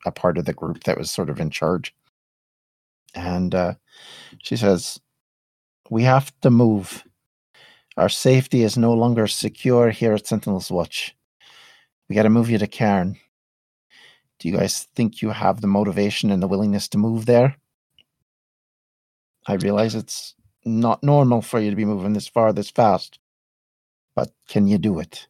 a 0.06 0.12
part 0.12 0.38
of 0.38 0.46
the 0.46 0.54
group 0.54 0.84
that 0.84 0.98
was 0.98 1.12
sort 1.12 1.30
of 1.30 1.40
in 1.40 1.50
charge. 1.50 1.96
And 3.16 3.54
uh, 3.54 3.76
she 4.42 4.58
says, 4.58 5.00
"We 5.90 6.04
have 6.04 6.34
to 6.42 6.50
move. 6.50 7.04
Our 7.96 8.10
safety 8.10 8.64
is 8.64 8.78
no 8.78 8.94
longer 8.94 9.28
secure 9.28 9.92
here 9.92 10.14
at 10.14 10.26
Sentinel's 10.26 10.72
Watch. 10.72 11.16
We 12.10 12.16
got 12.16 12.24
to 12.24 12.30
move 12.30 12.50
you 12.50 12.58
to 12.58 12.68
Cairn. 12.68 13.18
Do 14.40 14.50
you 14.50 14.58
guys 14.58 14.84
think 14.96 15.22
you 15.22 15.30
have 15.30 15.62
the 15.62 15.68
motivation 15.68 16.32
and 16.32 16.42
the 16.42 16.48
willingness 16.48 16.88
to 16.90 16.98
move 16.98 17.26
there? 17.26 17.56
I 19.46 19.54
realize 19.56 19.94
it's 19.94 20.36
not 20.66 21.04
normal 21.04 21.42
for 21.42 21.60
you 21.60 21.70
to 21.70 21.76
be 21.76 21.86
moving 21.86 22.14
this 22.14 22.28
far 22.28 22.52
this 22.52 22.70
fast, 22.70 23.20
but 24.16 24.32
can 24.48 24.68
you 24.68 24.78
do 24.78 25.00
it? 25.00 25.28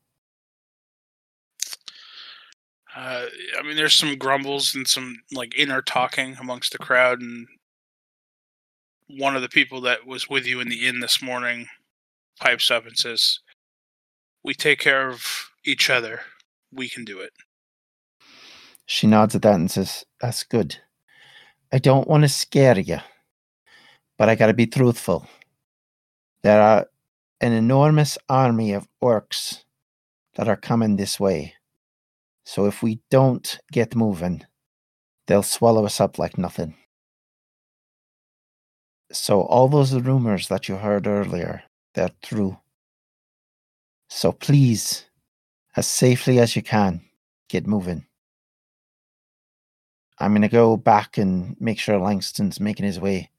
Uh, 2.96 3.26
I 3.58 3.64
mean, 3.64 3.76
there's 3.76 3.96
some 3.96 4.18
grumbles 4.18 4.76
and 4.76 4.88
some 4.88 5.18
like 5.32 5.58
inner 5.58 5.82
talking 5.82 6.38
amongst 6.40 6.72
the 6.72 6.78
crowd, 6.78 7.22
and 7.22 7.48
one 9.08 9.36
of 9.36 9.42
the 9.42 9.50
people 9.50 9.82
that 9.82 10.06
was 10.06 10.30
with 10.30 10.46
you 10.46 10.60
in 10.60 10.70
the 10.70 10.88
inn 10.88 11.00
this 11.00 11.22
morning 11.22 11.68
pipes 12.40 12.70
up 12.70 12.86
and 12.86 12.98
says, 12.98 13.40
"We 14.44 14.54
take 14.54 14.80
care 14.80 15.10
of 15.10 15.50
each 15.66 15.90
other. 15.90 16.22
We 16.72 16.90
can 16.90 17.04
do 17.04 17.20
it." 17.20 17.34
She 18.86 19.08
nods 19.08 19.36
at 19.36 19.42
that 19.44 19.56
and 19.56 19.72
says, 19.72 20.06
That's 20.20 20.44
good. 20.44 20.78
I 21.72 21.80
don't 21.80 22.08
want 22.08 22.24
to 22.24 22.30
scare 22.30 22.80
you, 22.80 23.00
but 24.18 24.30
I 24.30 24.36
got 24.36 24.48
to 24.48 24.54
be 24.54 24.68
truthful. 24.68 25.28
There 26.44 26.62
are 26.62 26.88
an 27.42 27.54
enormous 27.54 28.18
army 28.30 28.74
of 28.74 28.88
orcs 29.02 29.64
that 30.36 30.48
are 30.48 30.58
coming 30.58 30.96
this 30.96 31.20
way. 31.20 31.56
So 32.46 32.66
if 32.66 32.84
we 32.84 33.00
don't 33.10 33.60
get 33.72 33.96
moving, 33.96 34.46
they'll 35.28 35.44
swallow 35.44 35.86
us 35.86 36.02
up 36.02 36.20
like 36.20 36.38
nothing. 36.38 36.76
So 39.12 39.42
all 39.42 39.68
those 39.68 39.94
rumors 39.94 40.48
that 40.48 40.68
you 40.68 40.76
heard 40.76 41.08
earlier, 41.08 41.64
they're 41.94 42.10
true. 42.22 42.58
So 44.10 44.32
please, 44.32 45.06
as 45.76 45.88
safely 45.88 46.40
as 46.40 46.56
you 46.56 46.62
can, 46.62 47.02
get 47.50 47.68
moving. 47.68 48.06
I'm 50.20 50.32
going 50.32 50.42
to 50.42 50.48
go 50.48 50.78
back 50.78 51.18
and 51.18 51.56
make 51.60 51.80
sure 51.80 51.98
Langston's 51.98 52.60
making 52.60 52.86
his 52.86 53.00
way. 53.00 53.30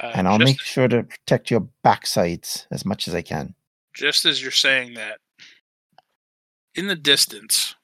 Uh, 0.00 0.12
and 0.14 0.26
I'll 0.26 0.38
just, 0.38 0.46
make 0.46 0.60
sure 0.60 0.88
to 0.88 1.04
protect 1.04 1.50
your 1.50 1.68
backsides 1.84 2.66
as 2.70 2.84
much 2.84 3.06
as 3.06 3.14
I 3.14 3.22
can. 3.22 3.54
just 3.94 4.24
as 4.24 4.42
you're 4.42 4.50
saying 4.50 4.94
that, 4.94 5.18
in 6.74 6.86
the 6.86 6.96
distance, 6.96 7.74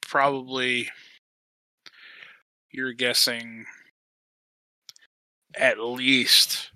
probably 0.00 0.88
you're 2.70 2.92
guessing 2.92 3.64
at 5.56 5.78
least 5.80 6.70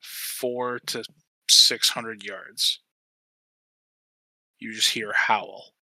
four 0.00 0.78
to 0.86 1.04
six 1.48 1.88
hundred 1.90 2.22
yards. 2.24 2.80
You 4.58 4.72
just 4.74 4.90
hear 4.90 5.12
howl. 5.12 5.72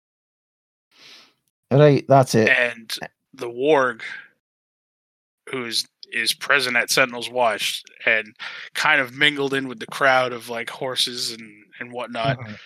Right, 1.70 2.04
that's 2.08 2.34
it. 2.34 2.48
and 2.48 2.96
the 3.34 3.48
warg 3.48 4.00
who's 5.50 5.86
is 6.10 6.32
present 6.32 6.74
at 6.76 6.90
sentinel's 6.90 7.28
watch 7.28 7.82
and 8.06 8.34
kind 8.74 8.98
of 9.00 9.14
mingled 9.14 9.52
in 9.52 9.68
with 9.68 9.78
the 9.78 9.86
crowd 9.86 10.32
of 10.32 10.48
like 10.48 10.70
horses 10.70 11.32
and 11.32 11.64
and 11.80 11.92
whatnot 11.92 12.38
Mhm. 12.38 12.58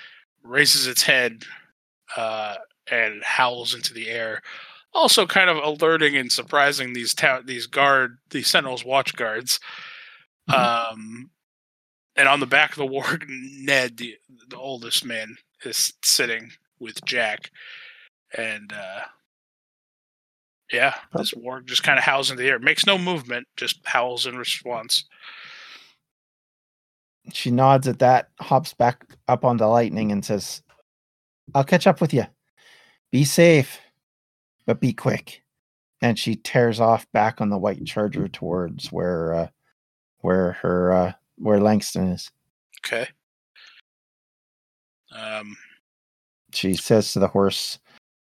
raises 0.45 0.87
its 0.87 1.03
head 1.03 1.45
uh 2.17 2.57
and 2.91 3.23
howls 3.23 3.75
into 3.75 3.95
the 3.95 4.09
air. 4.09 4.43
Also 4.95 5.27
kind 5.27 5.49
of 5.49 5.57
alerting 5.57 6.17
and 6.17 6.31
surprising 6.31 6.93
these 6.93 7.15
town 7.15 7.45
these 7.47 7.67
guard 7.67 8.19
these 8.31 8.49
sentinel's 8.49 8.85
watch 8.85 9.15
guards. 9.17 9.61
Um 10.53 11.31
and 12.17 12.29
on 12.29 12.41
the 12.41 12.47
back 12.47 12.71
of 12.71 12.77
the 12.77 12.87
warg 12.87 13.25
ned 13.29 13.97
the, 13.97 14.17
the 14.49 14.57
oldest 14.57 15.05
man 15.05 15.37
is 15.65 15.93
sitting 16.05 16.51
with 16.79 17.05
jack. 17.05 17.51
And 18.37 18.73
uh 18.73 19.01
yeah, 20.73 20.95
this 21.15 21.33
warg 21.35 21.67
just 21.67 21.83
kind 21.83 21.99
of 21.99 22.05
howls 22.05 22.31
into 22.31 22.43
the 22.43 22.49
air. 22.49 22.59
Makes 22.59 22.87
no 22.87 22.97
movement, 22.97 23.47
just 23.57 23.81
howls 23.85 24.27
in 24.27 24.37
response. 24.37 25.05
She 27.33 27.51
nods 27.51 27.87
at 27.87 28.01
that, 28.01 28.31
hops 28.41 28.75
back 28.75 29.05
up 29.29 29.45
on 29.45 29.59
the 29.59 29.67
lightning, 29.69 30.11
and 30.11 30.25
says, 30.25 30.63
I'll 31.55 31.65
catch 31.65 31.87
up 31.87 32.01
with 32.01 32.15
you. 32.15 32.25
Be 33.11 33.25
safe, 33.25 33.79
but 34.67 34.81
be 34.81 34.93
quick. 34.93 35.43
And 36.01 36.19
she 36.19 36.37
tears 36.37 36.81
off 36.81 37.11
back 37.13 37.41
on 37.41 37.51
the 37.51 37.59
white 37.59 37.85
charger 37.85 38.27
towards 38.29 38.91
where 38.91 39.35
uh, 39.35 39.49
where 40.19 40.53
her 40.53 40.93
uh, 40.93 41.13
where 41.37 41.61
Langston 41.61 42.09
is. 42.09 42.31
Okay. 42.85 43.07
Um, 45.15 45.57
She 46.55 46.75
says 46.75 47.13
to 47.13 47.19
the 47.21 47.29
horse, 47.29 47.79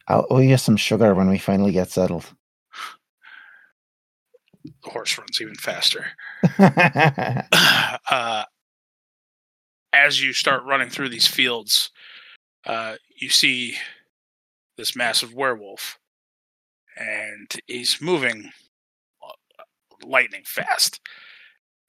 I'll 0.09 0.27
owe 0.31 0.39
you 0.39 0.57
some 0.57 0.77
sugar 0.77 1.14
when 1.14 1.29
we 1.29 1.39
finally 1.39 1.72
get 1.72 1.91
settled. 1.91 2.24
the 4.64 4.72
horse 4.91 5.18
runs 5.18 5.41
even 5.41 5.57
faster. 5.57 6.07
Uh, 8.09 8.45
as 9.93 10.22
you 10.22 10.33
start 10.33 10.62
running 10.64 10.89
through 10.89 11.09
these 11.09 11.27
fields, 11.27 11.91
uh, 12.66 12.96
you 13.16 13.28
see 13.30 13.76
this 14.76 14.94
massive 14.96 15.32
werewolf, 15.34 15.98
and 16.96 17.50
he's 17.66 17.98
moving 18.00 18.50
uh, 19.24 19.62
lightning 20.04 20.42
fast, 20.44 21.00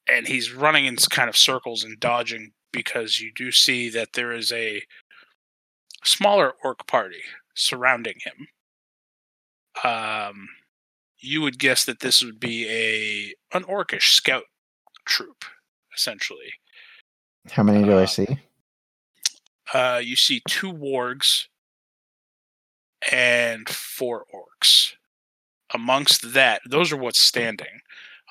and 0.10 0.28
he's 0.28 0.54
running 0.54 0.86
in 0.86 0.96
kind 0.96 1.30
of 1.30 1.38
circles 1.38 1.84
and 1.84 2.00
dodging 2.00 2.52
because 2.72 3.20
you 3.20 3.32
do 3.36 3.52
see 3.52 3.90
that 3.90 4.14
there 4.14 4.32
is 4.32 4.52
a 4.52 4.84
smaller 6.04 6.54
orc 6.64 6.86
party 6.88 7.22
surrounding 7.56 8.16
him. 8.24 8.48
Um, 9.84 10.48
you 11.20 11.42
would 11.42 11.60
guess 11.60 11.86
that 11.86 12.00
this 12.00 12.24
would 12.24 12.40
be 12.40 12.68
a 12.70 13.56
an 13.58 13.64
orcish 13.64 14.14
scout 14.14 14.44
troop, 15.06 15.44
essentially. 15.96 16.54
How 17.52 17.64
many 17.64 17.84
do 17.84 17.98
I 17.98 18.04
Uh, 18.04 18.08
see? 18.08 18.28
Uh, 19.74 20.02
you 20.04 20.16
see 20.16 20.42
two 20.48 20.72
wargs 20.72 21.46
and 23.12 23.68
four 23.68 24.26
orcs. 24.34 24.94
Amongst 25.74 26.34
that, 26.34 26.62
those 26.66 26.92
are 26.92 26.98
what's 26.98 27.20
standing. 27.20 27.82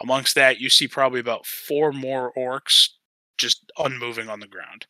Amongst 0.02 0.34
that, 0.34 0.60
you 0.60 0.68
see 0.68 0.88
probably 0.88 1.20
about 1.20 1.46
four 1.46 1.92
more 1.92 2.32
orcs 2.36 2.88
just 3.38 3.70
unmoving 3.78 4.28
on 4.28 4.40
the 4.40 4.46
ground. 4.46 4.86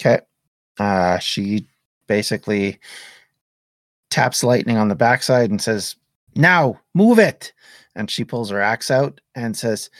Okay. 0.00 0.20
Uh, 0.78 1.18
she 1.18 1.66
basically 2.06 2.78
taps 4.10 4.42
lightning 4.42 4.76
on 4.76 4.88
the 4.88 4.94
backside 4.94 5.50
and 5.50 5.60
says, 5.60 5.96
Now, 6.34 6.80
move 6.94 7.18
it. 7.18 7.52
And 7.94 8.10
she 8.10 8.24
pulls 8.24 8.50
her 8.50 8.60
axe 8.60 8.90
out 8.90 9.20
and 9.34 9.56
says, 9.56 9.90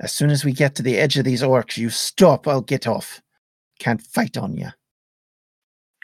As 0.00 0.12
soon 0.12 0.30
as 0.30 0.44
we 0.44 0.52
get 0.52 0.74
to 0.76 0.82
the 0.82 0.98
edge 0.98 1.18
of 1.18 1.24
these 1.24 1.42
orcs, 1.42 1.76
you 1.76 1.90
stop, 1.90 2.46
I'll 2.46 2.60
get 2.60 2.86
off. 2.86 3.20
Can't 3.78 4.02
fight 4.02 4.36
on 4.36 4.56
you. 4.56 4.68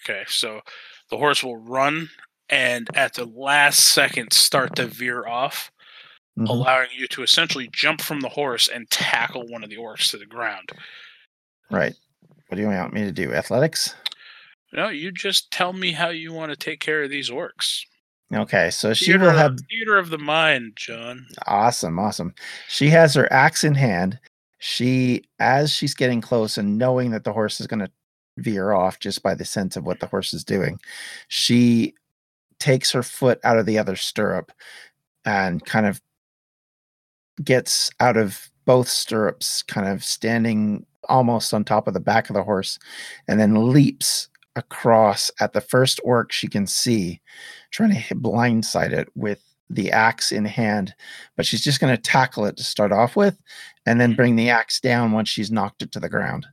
Okay, 0.03 0.25
so 0.29 0.61
the 1.11 1.17
horse 1.17 1.43
will 1.43 1.57
run 1.57 2.11
and 2.51 2.89
at 2.95 3.15
the 3.15 3.25
last 3.25 3.81
second 3.81 4.33
start 4.33 4.77
to 4.77 4.87
veer 4.87 5.27
off, 5.27 5.71
Mhm. 6.39 6.49
allowing 6.49 6.89
you 6.95 7.07
to 7.09 7.23
essentially 7.23 7.69
jump 7.73 8.03
from 8.03 8.21
the 8.21 8.29
horse 8.29 8.69
and 8.69 8.91
tackle 8.91 9.47
one 9.49 9.65
of 9.65 9.71
the 9.71 9.77
orcs 9.77 10.11
to 10.11 10.19
the 10.19 10.27
ground. 10.27 10.71
Right. 11.71 11.95
What 12.49 12.57
do 12.57 12.63
you 12.63 12.69
want 12.69 12.93
me 12.93 13.03
to 13.03 13.13
do? 13.13 13.33
Athletics? 13.33 13.95
No, 14.73 14.89
you 14.89 15.11
just 15.13 15.51
tell 15.51 15.73
me 15.73 15.93
how 15.93 16.09
you 16.11 16.33
want 16.33 16.51
to 16.51 16.57
take 16.57 16.81
care 16.81 17.03
of 17.05 17.11
these 17.11 17.31
orcs. 17.31 17.81
Okay, 18.33 18.71
so 18.71 18.93
she 18.93 19.07
Theater, 19.07 19.21
will 19.27 19.31
have 19.31 19.57
theater 19.71 19.97
of 19.97 20.11
the 20.11 20.19
mind, 20.19 20.73
John. 20.77 21.27
Awesome, 21.47 21.99
awesome. 21.99 22.35
She 22.69 22.89
has 22.91 23.15
her 23.15 23.33
axe 23.33 23.63
in 23.65 23.75
hand. 23.77 24.19
She, 24.67 25.25
as 25.41 25.71
she's 25.71 25.93
getting 25.93 26.23
close 26.23 26.57
and 26.57 26.79
knowing 26.79 27.11
that 27.11 27.25
the 27.25 27.35
horse 27.35 27.61
is 27.61 27.67
going 27.67 27.81
to 27.81 27.91
veer 28.39 28.73
off 28.73 28.99
just 28.99 29.23
by 29.23 29.35
the 29.35 29.45
sense 29.45 29.77
of 29.77 29.85
what 29.85 30.01
the 30.01 30.07
horse 30.07 30.33
is 30.33 30.43
doing, 30.43 30.81
she 31.29 31.93
takes 32.61 32.91
her 32.91 33.03
foot 33.03 33.39
out 33.45 33.59
of 33.59 33.67
the 33.67 33.79
other 33.79 33.95
stirrup 33.95 34.53
and 35.27 35.67
kind 35.67 35.85
of 35.85 36.01
gets 37.45 37.91
out 38.01 38.17
of 38.17 38.49
both 38.65 38.89
stirrups, 38.89 39.63
kind 39.65 39.87
of 39.87 40.03
standing 40.03 40.87
almost 41.11 41.53
on 41.53 41.63
top 41.63 41.87
of 41.87 41.93
the 41.93 42.01
back 42.01 42.31
of 42.31 42.35
the 42.35 42.43
horse, 42.43 42.79
and 43.29 43.39
then 43.39 43.71
leaps 43.71 44.31
across 44.57 45.31
at 45.41 45.53
the 45.53 45.61
first 45.61 46.01
orc 46.05 46.33
she 46.33 46.49
can 46.49 46.67
see, 46.67 47.21
trying 47.71 47.91
to 47.91 48.15
blindside 48.15 48.93
it 48.93 49.11
with 49.15 49.43
the 49.71 49.91
axe 49.91 50.31
in 50.31 50.45
hand 50.45 50.95
but 51.37 51.47
she's 51.47 51.65
just 51.65 51.81
going 51.81 51.95
to 51.95 52.01
tackle 52.01 52.45
it 52.45 52.57
to 52.57 52.63
start 52.63 52.93
off 52.93 53.17
with 53.17 53.39
and 53.87 54.01
then 54.01 54.15
bring 54.15 54.37
the 54.37 54.51
axe 54.51 54.81
down 54.81 55.13
once 55.13 55.29
she's 55.29 55.51
knocked 55.51 55.83
it 55.83 55.93
to 55.93 56.01
the 56.01 56.09
ground. 56.09 56.47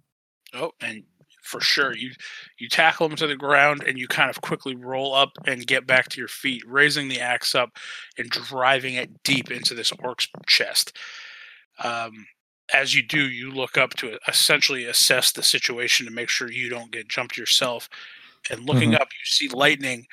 Oh, 0.54 0.72
and 0.82 1.04
for 1.44 1.62
sure, 1.62 1.96
you 1.96 2.12
you 2.60 2.70
tackle 2.70 3.08
him 3.08 3.16
to 3.18 3.28
the 3.28 3.36
ground, 3.36 3.84
and 3.86 3.98
you 3.98 4.08
kind 4.08 4.30
of 4.30 4.42
quickly 4.42 4.76
roll 4.76 5.14
up 5.14 5.32
and 5.46 5.66
get 5.68 5.88
back 5.88 6.10
to 6.10 6.20
your 6.20 6.28
feet, 6.28 6.64
raising 6.68 7.08
the 7.08 7.20
axe 7.20 7.56
up 7.56 7.78
and 8.18 8.30
driving 8.30 8.96
it 8.96 9.24
deep 9.24 9.50
into 9.52 9.74
this 9.74 9.92
orc's 10.00 10.28
chest. 10.48 10.98
Um, 11.84 12.28
as 12.74 12.94
you 12.96 13.02
do, 13.02 13.30
you 13.30 13.52
look 13.52 13.78
up 13.78 13.92
to 13.96 14.18
essentially 14.28 14.86
assess 14.86 15.32
the 15.32 15.44
situation 15.44 16.06
to 16.06 16.12
make 16.12 16.30
sure 16.30 16.52
you 16.52 16.70
don't 16.70 16.92
get 16.92 17.08
jumped 17.10 17.38
yourself. 17.38 17.90
and 18.50 18.66
looking 18.66 18.94
Mhm. 18.94 19.00
up, 19.00 19.10
you 19.14 19.26
see 19.26 19.48
lightning 19.50 20.08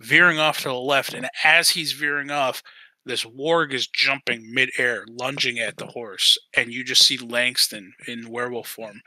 veering 0.00 0.38
off 0.38 0.58
to 0.58 0.68
the 0.68 0.74
left. 0.74 1.12
And 1.14 1.28
as 1.44 1.70
he's 1.70 1.92
veering 1.92 2.30
off, 2.30 2.62
this 3.08 3.24
warg 3.24 3.72
is 3.72 3.86
jumping 3.86 4.52
midair, 4.52 5.04
lunging 5.08 5.58
at 5.58 5.76
the 5.76 5.86
horse, 5.86 6.38
and 6.54 6.72
you 6.72 6.84
just 6.84 7.04
see 7.04 7.18
Langston 7.18 7.94
in 8.06 8.30
werewolf 8.30 8.68
form 8.68 9.02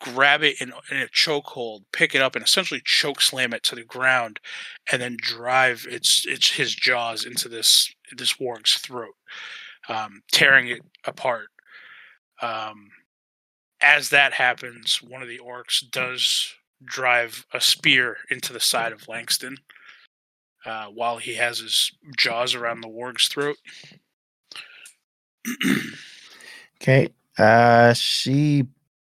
grab 0.00 0.42
it 0.42 0.60
in, 0.60 0.72
in 0.90 0.98
a 0.98 1.06
chokehold, 1.06 1.84
pick 1.92 2.14
it 2.14 2.20
up, 2.20 2.36
and 2.36 2.44
essentially 2.44 2.82
choke 2.84 3.20
slam 3.20 3.52
it 3.54 3.62
to 3.64 3.74
the 3.74 3.84
ground, 3.84 4.40
and 4.90 5.00
then 5.00 5.16
drive 5.18 5.86
its 5.90 6.26
its 6.26 6.50
his 6.52 6.74
jaws 6.74 7.24
into 7.24 7.48
this 7.48 7.92
this 8.16 8.34
warg's 8.34 8.74
throat, 8.74 9.14
um, 9.88 10.22
tearing 10.32 10.68
it 10.68 10.80
apart. 11.04 11.48
Um, 12.42 12.90
as 13.80 14.10
that 14.10 14.34
happens, 14.34 15.00
one 15.02 15.22
of 15.22 15.28
the 15.28 15.38
orcs 15.38 15.88
does 15.90 16.54
drive 16.84 17.46
a 17.52 17.60
spear 17.60 18.18
into 18.30 18.52
the 18.52 18.60
side 18.60 18.92
of 18.92 19.08
Langston 19.08 19.56
uh, 20.66 20.86
while 20.86 21.18
he 21.18 21.34
has 21.34 21.58
his 21.58 21.92
jaws 22.16 22.54
around 22.54 22.80
the 22.80 22.88
warg's 22.88 23.28
throat. 23.28 23.56
Okay. 26.82 27.08
Uh, 27.38 27.94
she 27.94 28.66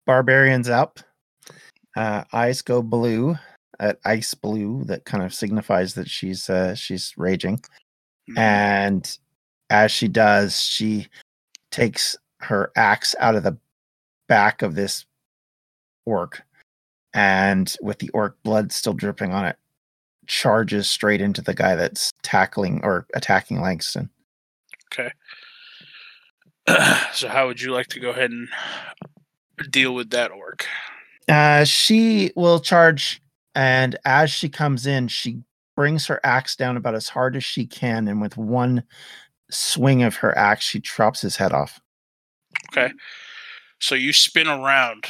barbarians 0.06 0.68
up. 0.68 1.00
Uh, 1.96 2.22
eyes 2.32 2.62
go 2.62 2.80
blue. 2.80 3.36
At 3.80 3.98
ice 4.04 4.32
blue, 4.34 4.84
that 4.84 5.04
kind 5.04 5.22
of 5.22 5.34
signifies 5.34 5.94
that 5.94 6.08
she's 6.08 6.48
uh, 6.48 6.74
she's 6.74 7.12
raging. 7.18 7.60
And 8.36 9.18
as 9.68 9.90
she 9.90 10.08
does, 10.08 10.62
she 10.62 11.08
takes 11.70 12.16
her 12.38 12.70
axe 12.76 13.14
out 13.18 13.34
of 13.34 13.42
the 13.42 13.58
back 14.28 14.62
of 14.62 14.76
this 14.76 15.04
orc, 16.06 16.42
and 17.12 17.76
with 17.82 17.98
the 17.98 18.08
orc 18.10 18.42
blood 18.44 18.72
still 18.72 18.94
dripping 18.94 19.34
on 19.34 19.44
it, 19.44 19.56
charges 20.26 20.88
straight 20.88 21.20
into 21.20 21.42
the 21.42 21.54
guy 21.54 21.74
that's 21.74 22.12
tackling 22.22 22.80
or 22.82 23.06
attacking 23.14 23.60
Langston. 23.60 24.10
Okay. 24.92 25.12
so 27.12 27.28
how 27.28 27.46
would 27.46 27.60
you 27.60 27.72
like 27.72 27.86
to 27.88 28.00
go 28.00 28.10
ahead 28.10 28.30
and 28.30 28.48
deal 29.70 29.94
with 29.94 30.10
that 30.10 30.30
orc? 30.30 30.66
Uh, 31.28 31.64
she 31.64 32.32
will 32.36 32.60
charge, 32.60 33.20
and 33.54 33.96
as 34.04 34.30
she 34.30 34.48
comes 34.48 34.86
in, 34.86 35.08
she 35.08 35.42
brings 35.74 36.06
her 36.06 36.20
axe 36.24 36.56
down 36.56 36.76
about 36.76 36.94
as 36.94 37.08
hard 37.08 37.36
as 37.36 37.44
she 37.44 37.66
can, 37.66 38.08
and 38.08 38.20
with 38.20 38.36
one 38.36 38.82
swing 39.50 40.02
of 40.02 40.16
her 40.16 40.36
axe, 40.36 40.64
she 40.64 40.80
chops 40.80 41.20
his 41.20 41.36
head 41.36 41.52
off. 41.52 41.80
Okay. 42.72 42.92
So 43.80 43.94
you 43.94 44.12
spin 44.12 44.48
around, 44.48 45.04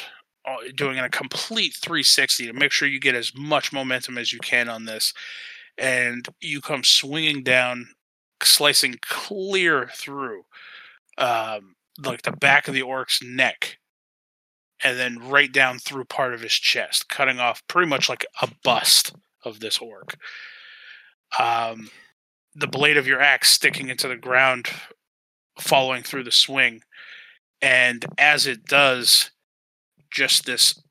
doing 0.74 0.98
a 0.98 1.08
complete 1.08 1.74
360 1.74 2.46
to 2.46 2.52
make 2.52 2.72
sure 2.72 2.88
you 2.88 3.00
get 3.00 3.14
as 3.14 3.32
much 3.34 3.72
momentum 3.72 4.18
as 4.18 4.32
you 4.32 4.38
can 4.38 4.68
on 4.68 4.84
this, 4.84 5.12
and 5.78 6.28
you 6.40 6.60
come 6.60 6.84
swinging 6.84 7.42
down, 7.42 7.88
slicing 8.42 8.96
clear 9.02 9.90
through, 9.94 10.44
um, 11.18 11.76
like 12.02 12.22
the 12.22 12.32
back 12.32 12.68
of 12.68 12.74
the 12.74 12.82
orc's 12.82 13.22
neck, 13.22 13.78
and 14.84 14.98
then 14.98 15.18
right 15.18 15.52
down 15.52 15.78
through 15.78 16.04
part 16.04 16.34
of 16.34 16.42
his 16.42 16.52
chest, 16.52 17.08
cutting 17.08 17.38
off 17.38 17.66
pretty 17.66 17.88
much 17.88 18.08
like 18.08 18.26
a 18.42 18.48
bust 18.62 19.14
of 19.44 19.60
this 19.60 19.78
orc. 19.78 20.16
Um, 21.38 21.90
the 22.54 22.66
blade 22.66 22.96
of 22.96 23.06
your 23.06 23.20
axe 23.20 23.50
sticking 23.50 23.88
into 23.88 24.08
the 24.08 24.16
ground, 24.16 24.68
following 25.58 26.02
through 26.02 26.24
the 26.24 26.32
swing, 26.32 26.82
and 27.60 28.04
as 28.18 28.46
it 28.46 28.64
does, 28.64 29.30
just 30.16 30.46
this 30.46 30.82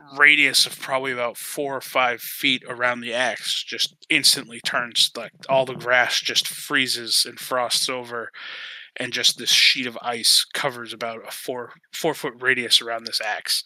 oh. 0.00 0.16
radius 0.16 0.64
of 0.64 0.80
probably 0.80 1.12
about 1.12 1.36
four 1.36 1.76
or 1.76 1.82
five 1.82 2.20
feet 2.20 2.64
around 2.66 3.02
the 3.02 3.12
axe 3.12 3.62
just 3.62 3.94
instantly 4.08 4.58
turns 4.60 5.10
like 5.16 5.32
all 5.50 5.66
the 5.66 5.74
grass 5.74 6.18
just 6.20 6.48
freezes 6.48 7.26
and 7.28 7.38
frosts 7.38 7.90
over 7.90 8.32
and 8.96 9.12
just 9.12 9.36
this 9.36 9.50
sheet 9.50 9.86
of 9.86 9.98
ice 10.00 10.46
covers 10.54 10.94
about 10.94 11.28
a 11.28 11.30
four 11.30 11.72
four 11.92 12.14
foot 12.14 12.32
radius 12.40 12.80
around 12.80 13.04
this 13.04 13.20
axe 13.20 13.62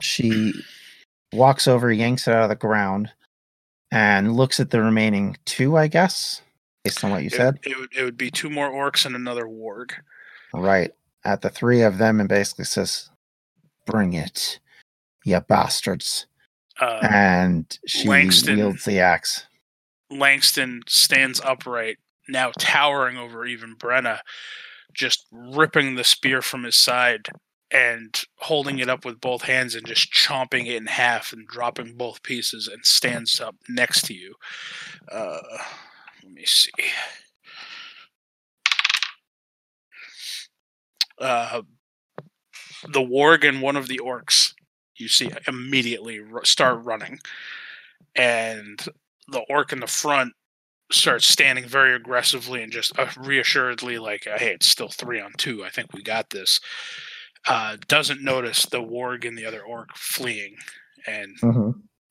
She 0.00 0.54
walks 1.32 1.66
over, 1.66 1.92
yanks 1.92 2.28
it 2.28 2.34
out 2.34 2.44
of 2.44 2.48
the 2.48 2.54
ground, 2.54 3.10
and 3.90 4.36
looks 4.36 4.60
at 4.60 4.70
the 4.70 4.80
remaining 4.80 5.36
two, 5.44 5.76
I 5.76 5.88
guess, 5.88 6.42
based 6.84 7.02
on 7.04 7.10
what 7.10 7.22
you 7.22 7.26
it, 7.26 7.32
said. 7.32 7.58
it 7.64 7.76
would, 7.76 7.90
it 7.96 8.04
would 8.04 8.16
be 8.16 8.30
two 8.30 8.50
more 8.50 8.70
orcs 8.70 9.04
and 9.04 9.16
another 9.16 9.46
warg 9.46 9.92
Right. 10.54 10.92
At 11.24 11.40
the 11.40 11.50
three 11.50 11.82
of 11.82 11.98
them 11.98 12.20
and 12.20 12.28
basically 12.28 12.66
says, 12.66 13.10
Bring 13.86 14.12
it, 14.14 14.60
you 15.24 15.40
bastards. 15.40 16.26
uh, 16.80 17.00
and 17.10 17.78
she 17.86 18.08
Langston- 18.08 18.56
wields 18.56 18.84
the 18.84 19.00
axe. 19.00 19.46
Langston 20.10 20.82
stands 20.86 21.40
upright, 21.40 21.98
now 22.28 22.52
towering 22.58 23.16
over 23.16 23.46
even 23.46 23.74
Brenna, 23.76 24.20
just 24.92 25.26
ripping 25.32 25.94
the 25.94 26.04
spear 26.04 26.40
from 26.42 26.64
his 26.64 26.76
side 26.76 27.28
and 27.70 28.22
holding 28.36 28.78
it 28.78 28.88
up 28.88 29.04
with 29.04 29.20
both 29.20 29.42
hands 29.42 29.74
and 29.74 29.86
just 29.86 30.12
chomping 30.12 30.66
it 30.66 30.76
in 30.76 30.86
half 30.86 31.32
and 31.32 31.48
dropping 31.48 31.96
both 31.96 32.22
pieces 32.22 32.68
and 32.68 32.84
stands 32.84 33.40
up 33.40 33.56
next 33.68 34.02
to 34.06 34.14
you. 34.14 34.34
Uh, 35.10 35.38
let 36.22 36.32
me 36.32 36.44
see. 36.44 36.70
Uh, 41.18 41.62
the 42.88 43.00
warg 43.00 43.48
and 43.48 43.62
one 43.62 43.76
of 43.76 43.88
the 43.88 44.00
orcs 44.04 44.52
you 44.96 45.08
see 45.08 45.30
immediately 45.48 46.20
r- 46.32 46.44
start 46.44 46.84
running. 46.84 47.18
And 48.14 48.84
the 49.28 49.40
orc 49.48 49.72
in 49.72 49.80
the 49.80 49.86
front 49.86 50.32
starts 50.92 51.26
standing 51.26 51.64
very 51.64 51.94
aggressively 51.94 52.62
and 52.62 52.70
just 52.70 52.96
uh, 52.98 53.08
reassuredly 53.16 53.98
like 53.98 54.24
hey 54.24 54.52
it's 54.52 54.68
still 54.68 54.88
three 54.88 55.20
on 55.20 55.32
two. 55.36 55.64
I 55.64 55.70
think 55.70 55.92
we 55.92 56.02
got 56.02 56.30
this. 56.30 56.60
Uh, 57.46 57.76
doesn't 57.88 58.22
notice 58.22 58.66
the 58.66 58.82
warg 58.82 59.26
and 59.26 59.36
the 59.36 59.46
other 59.46 59.62
orc 59.62 59.88
fleeing 59.96 60.56
and 61.06 61.36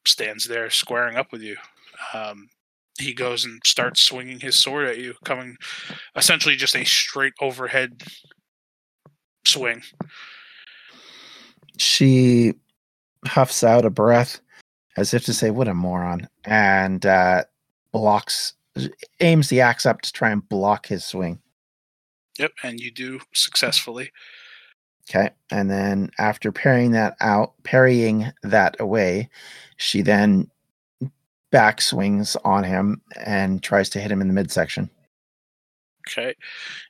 stands 0.06 0.48
there 0.48 0.70
squaring 0.70 1.16
up 1.18 1.32
with 1.32 1.42
you. 1.42 1.56
Um, 2.14 2.50
he 3.00 3.14
goes 3.14 3.46
and 3.46 3.60
starts 3.66 4.02
swinging 4.02 4.40
his 4.40 4.62
sword 4.62 4.88
at 4.88 4.98
you 5.00 5.16
coming 5.26 5.56
essentially 6.16 6.56
just 6.56 6.76
a 6.76 6.84
straight 6.84 7.34
overhead 7.42 8.04
swing 9.46 9.82
She 11.78 12.54
huffs 13.26 13.64
out 13.64 13.86
a 13.86 13.90
breath 13.90 14.42
as 14.96 15.14
if 15.14 15.26
to 15.26 15.34
say, 15.34 15.50
What 15.50 15.68
a 15.68 15.74
moron, 15.74 16.28
and 16.46 17.06
uh, 17.06 17.44
blocks, 17.92 18.54
aims 19.20 19.50
the 19.50 19.62
axe 19.62 19.86
up 19.86 20.02
to 20.02 20.12
try 20.12 20.30
and 20.32 20.48
block 20.48 20.88
his 20.88 21.04
swing. 21.06 21.40
yep 22.38 22.52
and 22.64 22.80
you 22.80 22.92
do 22.92 23.20
successfully 23.34 24.12
Okay. 25.10 25.30
And 25.52 25.70
then 25.70 26.10
after 26.18 26.52
parrying 26.52 26.92
that 26.92 27.16
out, 27.20 27.54
parrying 27.64 28.32
that 28.42 28.78
away, 28.80 29.30
she 29.78 30.02
then 30.02 30.50
back 31.52 31.82
swings 31.82 32.36
on 32.44 32.64
him 32.64 33.02
and 33.26 33.62
tries 33.62 33.90
to 33.92 34.00
hit 34.00 34.12
him 34.12 34.22
in 34.22 34.28
the 34.28 34.34
midsection. 34.34 34.90
Okay. 36.08 36.36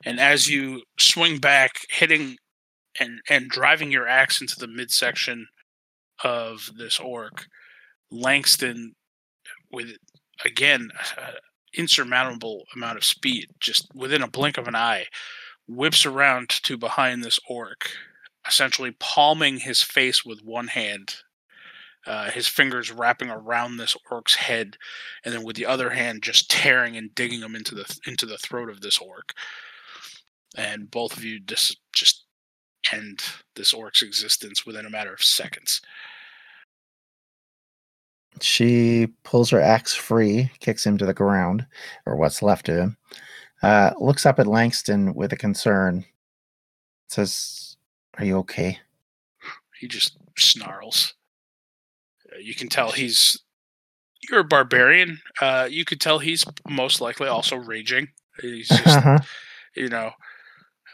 And 0.04 0.20
as 0.20 0.48
you 0.48 0.82
swing 0.98 1.38
back, 1.38 1.72
hitting 1.88 2.36
and 2.98 3.20
and 3.28 3.48
driving 3.48 3.90
your 3.90 4.06
axe 4.06 4.40
into 4.40 4.56
the 4.58 4.68
midsection 4.68 5.46
of 6.22 6.70
this 6.76 6.98
orc, 7.00 7.46
Langston, 8.10 8.94
with 9.70 9.96
again 10.44 10.90
uh, 11.18 11.32
insurmountable 11.76 12.64
amount 12.74 12.96
of 12.96 13.04
speed, 13.04 13.48
just 13.60 13.88
within 13.94 14.22
a 14.22 14.28
blink 14.28 14.58
of 14.58 14.68
an 14.68 14.76
eye, 14.76 15.06
whips 15.66 16.06
around 16.06 16.48
to 16.48 16.76
behind 16.76 17.22
this 17.22 17.40
orc, 17.48 17.90
essentially 18.46 18.92
palming 18.92 19.58
his 19.58 19.82
face 19.82 20.24
with 20.24 20.40
one 20.42 20.68
hand. 20.68 21.16
Uh, 22.06 22.30
his 22.30 22.46
fingers 22.46 22.92
wrapping 22.92 23.30
around 23.30 23.78
this 23.78 23.96
orc's 24.10 24.34
head, 24.34 24.76
and 25.24 25.32
then 25.32 25.42
with 25.42 25.56
the 25.56 25.64
other 25.64 25.90
hand 25.90 26.22
just 26.22 26.50
tearing 26.50 26.98
and 26.98 27.14
digging 27.14 27.40
him 27.40 27.56
into 27.56 27.74
the 27.74 27.98
into 28.06 28.26
the 28.26 28.36
throat 28.36 28.68
of 28.68 28.82
this 28.82 28.98
orc. 28.98 29.32
And 30.54 30.90
both 30.90 31.16
of 31.16 31.24
you 31.24 31.40
just 31.40 31.78
just 31.94 32.23
end 32.92 33.22
this 33.56 33.72
orc's 33.72 34.02
existence 34.02 34.66
within 34.66 34.86
a 34.86 34.90
matter 34.90 35.12
of 35.12 35.22
seconds. 35.22 35.80
She 38.40 39.08
pulls 39.22 39.50
her 39.50 39.60
axe 39.60 39.94
free, 39.94 40.50
kicks 40.58 40.84
him 40.84 40.98
to 40.98 41.06
the 41.06 41.14
ground, 41.14 41.66
or 42.04 42.16
what's 42.16 42.42
left 42.42 42.68
of 42.68 42.76
him. 42.76 42.96
Uh, 43.62 43.92
looks 43.98 44.26
up 44.26 44.38
at 44.38 44.46
Langston 44.46 45.14
with 45.14 45.32
a 45.32 45.36
concern. 45.36 46.04
Says, 47.08 47.76
"Are 48.18 48.24
you 48.24 48.38
okay?" 48.38 48.80
He 49.80 49.86
just 49.86 50.16
snarls. 50.36 51.14
Uh, 52.32 52.38
you 52.38 52.54
can 52.54 52.68
tell 52.68 52.90
he's 52.90 53.38
you're 54.28 54.40
a 54.40 54.44
barbarian. 54.44 55.20
Uh, 55.40 55.68
you 55.70 55.84
could 55.84 56.00
tell 56.00 56.18
he's 56.18 56.44
most 56.68 57.00
likely 57.00 57.28
also 57.28 57.56
raging. 57.56 58.08
He's 58.40 58.68
just 58.68 58.86
Uh-huh. 58.86 59.18
you 59.76 59.88
know 59.88 60.10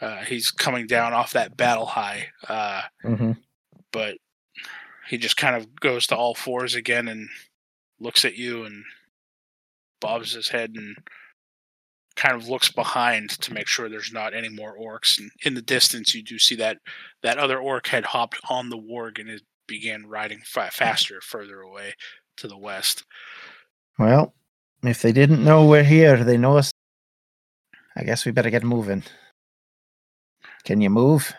uh, 0.01 0.23
he's 0.23 0.51
coming 0.51 0.87
down 0.87 1.13
off 1.13 1.33
that 1.33 1.55
battle 1.55 1.85
high. 1.85 2.27
Uh, 2.47 2.81
Mhm. 3.03 3.37
but 3.91 4.17
he 5.07 5.17
just 5.17 5.37
kind 5.37 5.55
of 5.55 5.75
goes 5.79 6.07
to 6.07 6.15
all 6.15 6.33
fours 6.35 6.75
again 6.75 7.07
and 7.07 7.29
looks 7.99 8.25
at 8.25 8.35
you 8.35 8.63
and 8.65 8.83
bobs 9.99 10.33
his 10.33 10.49
head 10.49 10.71
and 10.75 10.95
kind 12.15 12.35
of 12.35 12.47
looks 12.49 12.71
behind 12.71 13.29
to 13.29 13.53
make 13.53 13.67
sure 13.67 13.87
there's 13.89 14.11
not 14.11 14.33
any 14.33 14.49
more 14.49 14.75
orcs. 14.77 15.17
And 15.19 15.31
in 15.45 15.53
the 15.53 15.61
distance, 15.61 16.13
you 16.15 16.23
do 16.23 16.39
see 16.39 16.55
that 16.55 16.79
that 17.21 17.37
other 17.37 17.59
orc 17.59 17.87
had 17.87 18.05
hopped 18.05 18.39
on 18.49 18.69
the 18.69 18.77
warg 18.77 19.19
and 19.19 19.29
it 19.29 19.43
began 19.67 20.05
riding 20.07 20.41
fa- 20.41 20.71
faster 20.71 21.21
further 21.21 21.61
away 21.61 21.93
to 22.37 22.47
the 22.47 22.57
west. 22.57 23.03
Well, 23.97 24.33
if 24.83 25.01
they 25.01 25.11
didn't 25.11 25.43
know 25.43 25.65
we're 25.65 25.83
here, 25.83 26.23
they 26.23 26.37
know 26.37 26.57
us. 26.57 26.71
I 27.95 28.03
guess 28.03 28.25
we 28.25 28.31
better 28.31 28.49
get 28.49 28.63
moving. 28.63 29.03
Can 30.63 30.81
you 30.81 30.89
move? 30.89 31.33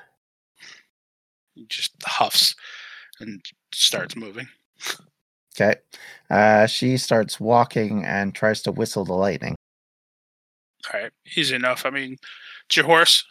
He 1.54 1.66
just 1.68 1.92
huffs 2.04 2.54
and 3.20 3.44
starts 3.72 4.16
moving. 4.16 4.48
Okay. 5.54 5.76
Uh, 6.30 6.66
she 6.66 6.96
starts 6.96 7.38
walking 7.38 8.04
and 8.04 8.34
tries 8.34 8.62
to 8.62 8.72
whistle 8.72 9.04
the 9.04 9.12
lightning. 9.12 9.54
All 10.92 11.00
right, 11.00 11.12
easy 11.36 11.54
enough. 11.54 11.86
I 11.86 11.90
mean, 11.90 12.16
it's 12.66 12.76
your 12.76 12.86
horse. 12.86 13.24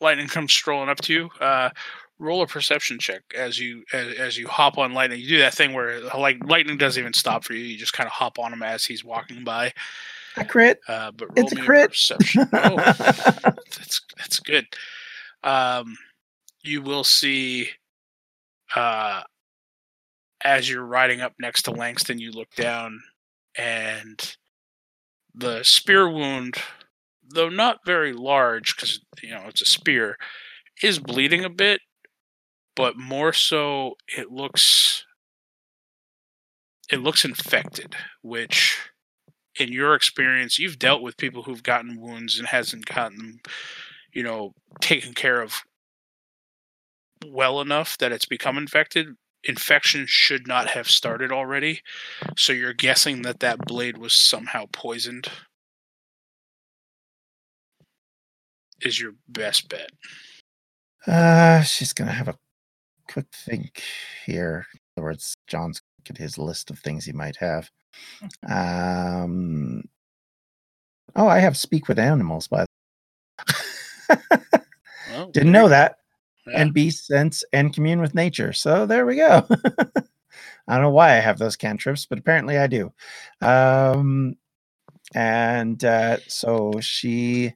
Lightning 0.00 0.28
comes 0.28 0.52
strolling 0.52 0.88
up 0.88 1.00
to 1.02 1.12
you. 1.12 1.30
Uh, 1.40 1.70
roll 2.18 2.42
a 2.42 2.46
perception 2.46 2.98
check 2.98 3.22
as 3.34 3.58
you 3.58 3.84
as, 3.92 4.14
as 4.14 4.38
you 4.38 4.46
hop 4.46 4.78
on 4.78 4.92
lightning. 4.92 5.20
You 5.20 5.28
do 5.28 5.38
that 5.38 5.54
thing 5.54 5.72
where 5.72 6.00
like 6.00 6.44
lightning 6.44 6.76
doesn't 6.76 7.00
even 7.00 7.14
stop 7.14 7.44
for 7.44 7.54
you. 7.54 7.64
You 7.64 7.78
just 7.78 7.92
kind 7.92 8.06
of 8.06 8.12
hop 8.12 8.38
on 8.38 8.52
him 8.52 8.62
as 8.62 8.84
he's 8.84 9.04
walking 9.04 9.44
by. 9.44 9.72
A 10.36 10.44
crit. 10.44 10.80
Uh, 10.88 11.10
but 11.12 11.28
roll 11.36 11.44
It's 11.44 11.52
a 11.52 11.56
me 11.56 11.62
crit. 11.62 11.90
perception. 11.90 12.48
Oh, 12.52 12.76
that's 12.76 14.00
that's 14.16 14.40
good. 14.40 14.66
Um, 15.42 15.96
you 16.62 16.82
will 16.82 17.04
see. 17.04 17.68
Uh, 18.74 19.22
as 20.44 20.70
you're 20.70 20.84
riding 20.84 21.20
up 21.20 21.34
next 21.40 21.62
to 21.62 21.70
Langston, 21.72 22.18
you 22.18 22.30
look 22.30 22.50
down, 22.54 23.00
and 23.58 24.36
the 25.34 25.62
spear 25.64 26.08
wound, 26.08 26.54
though 27.34 27.48
not 27.48 27.78
very 27.84 28.12
large, 28.12 28.74
because 28.76 29.00
you 29.22 29.30
know 29.30 29.44
it's 29.48 29.62
a 29.62 29.66
spear, 29.66 30.16
is 30.82 30.98
bleeding 30.98 31.44
a 31.44 31.50
bit, 31.50 31.80
but 32.76 32.96
more 32.96 33.32
so 33.32 33.94
it 34.16 34.30
looks 34.30 35.04
it 36.90 36.98
looks 37.00 37.24
infected, 37.24 37.94
which 38.22 38.78
in 39.58 39.72
your 39.72 39.94
experience, 39.94 40.58
you've 40.58 40.78
dealt 40.78 41.02
with 41.02 41.16
people 41.16 41.42
who've 41.42 41.62
gotten 41.62 42.00
wounds 42.00 42.38
and 42.38 42.48
hasn't 42.48 42.86
gotten 42.86 43.18
them, 43.18 43.40
you 44.12 44.22
know, 44.22 44.52
taken 44.80 45.12
care 45.14 45.40
of 45.40 45.62
well 47.26 47.60
enough 47.60 47.98
that 47.98 48.12
it's 48.12 48.26
become 48.26 48.56
infected. 48.56 49.08
Infection 49.44 50.04
should 50.06 50.46
not 50.46 50.68
have 50.68 50.88
started 50.88 51.32
already, 51.32 51.80
so 52.36 52.52
you're 52.52 52.74
guessing 52.74 53.22
that 53.22 53.40
that 53.40 53.58
blade 53.66 53.96
was 53.96 54.12
somehow 54.12 54.66
poisoned. 54.72 55.28
Is 58.82 59.00
your 59.00 59.12
best 59.28 59.68
bet. 59.68 59.90
Uh, 61.06 61.62
she's 61.62 61.92
gonna 61.92 62.12
have 62.12 62.28
a 62.28 62.36
quick 63.08 63.26
think 63.34 63.82
here. 64.24 64.66
In 64.74 64.80
other 64.96 65.04
words, 65.06 65.34
John's 65.46 65.80
at 66.08 66.16
his 66.16 66.38
list 66.38 66.70
of 66.70 66.78
things 66.78 67.04
he 67.04 67.12
might 67.12 67.36
have. 67.36 67.70
Um. 68.48 69.84
Oh, 71.16 71.26
I 71.28 71.38
have 71.40 71.56
speak 71.56 71.88
with 71.88 71.98
animals, 71.98 72.48
by 72.48 72.64
the 74.08 74.18
Well, 75.12 75.30
Didn't 75.32 75.52
know 75.52 75.68
that. 75.68 75.96
yeah. 76.46 76.62
And 76.62 76.72
be 76.74 76.90
sense 76.90 77.44
and 77.52 77.74
commune 77.74 78.00
with 78.00 78.14
nature. 78.14 78.52
So 78.52 78.86
there 78.86 79.06
we 79.06 79.16
go. 79.16 79.46
I 80.68 80.74
don't 80.74 80.82
know 80.82 80.90
why 80.90 81.10
I 81.16 81.20
have 81.20 81.38
those 81.38 81.56
cantrips, 81.56 82.06
but 82.06 82.18
apparently 82.18 82.58
I 82.58 82.66
do. 82.66 82.92
Um, 83.42 84.36
and 85.14 85.84
uh, 85.84 86.18
so 86.28 86.72
she 86.80 87.54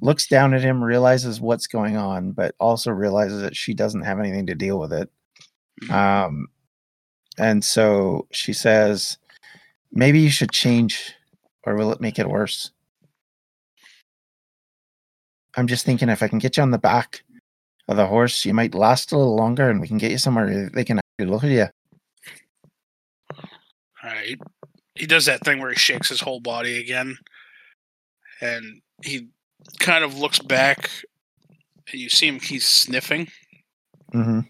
looks 0.00 0.26
down 0.28 0.54
at 0.54 0.62
him, 0.62 0.82
realizes 0.84 1.40
what's 1.40 1.66
going 1.66 1.96
on, 1.96 2.32
but 2.32 2.54
also 2.60 2.90
realizes 2.90 3.42
that 3.42 3.56
she 3.56 3.74
doesn't 3.74 4.02
have 4.02 4.18
anything 4.20 4.46
to 4.46 4.54
deal 4.54 4.78
with 4.78 4.92
it. 4.92 5.10
Mhm. 5.84 5.90
Um, 5.92 6.48
and 7.38 7.64
so 7.64 8.26
she 8.32 8.52
says, 8.52 9.18
maybe 9.94 10.20
you 10.20 10.30
should 10.30 10.50
change, 10.50 11.14
or 11.64 11.76
will 11.76 11.92
it 11.92 12.00
make 12.00 12.18
it 12.18 12.28
worse? 12.28 12.70
I'm 15.56 15.66
just 15.66 15.86
thinking 15.86 16.08
if 16.08 16.22
I 16.22 16.28
can 16.28 16.40
get 16.40 16.56
you 16.56 16.62
on 16.62 16.72
the 16.72 16.78
back 16.78 17.22
of 17.88 17.96
the 17.96 18.06
horse, 18.06 18.44
you 18.44 18.52
might 18.52 18.74
last 18.74 19.12
a 19.12 19.16
little 19.16 19.36
longer 19.36 19.70
and 19.70 19.80
we 19.80 19.88
can 19.88 19.98
get 19.98 20.10
you 20.10 20.18
somewhere 20.18 20.68
they 20.68 20.84
can 20.84 20.98
actually 20.98 21.30
look 21.30 21.44
at 21.44 21.50
you. 21.50 21.66
Alright. 24.04 24.38
He 24.96 25.06
does 25.06 25.26
that 25.26 25.44
thing 25.44 25.60
where 25.60 25.70
he 25.70 25.76
shakes 25.76 26.08
his 26.08 26.20
whole 26.20 26.40
body 26.40 26.80
again. 26.80 27.16
And 28.40 28.82
he 29.02 29.28
kind 29.78 30.04
of 30.04 30.18
looks 30.18 30.40
back 30.40 30.90
and 31.92 32.00
you 32.00 32.08
see 32.08 32.26
him 32.26 32.40
he's 32.40 32.66
sniffing. 32.66 33.28
hmm 34.12 34.40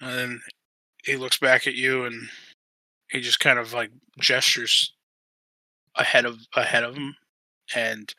And 0.00 0.18
then 0.18 0.40
he 1.04 1.16
looks 1.16 1.38
back 1.38 1.66
at 1.66 1.74
you 1.74 2.04
and 2.04 2.28
he 3.10 3.20
just 3.20 3.40
kind 3.40 3.58
of 3.58 3.72
like 3.72 3.90
gestures 4.20 4.94
ahead 5.96 6.24
of 6.24 6.38
ahead 6.54 6.84
of 6.84 6.96
him 6.96 7.16
and 7.74 8.14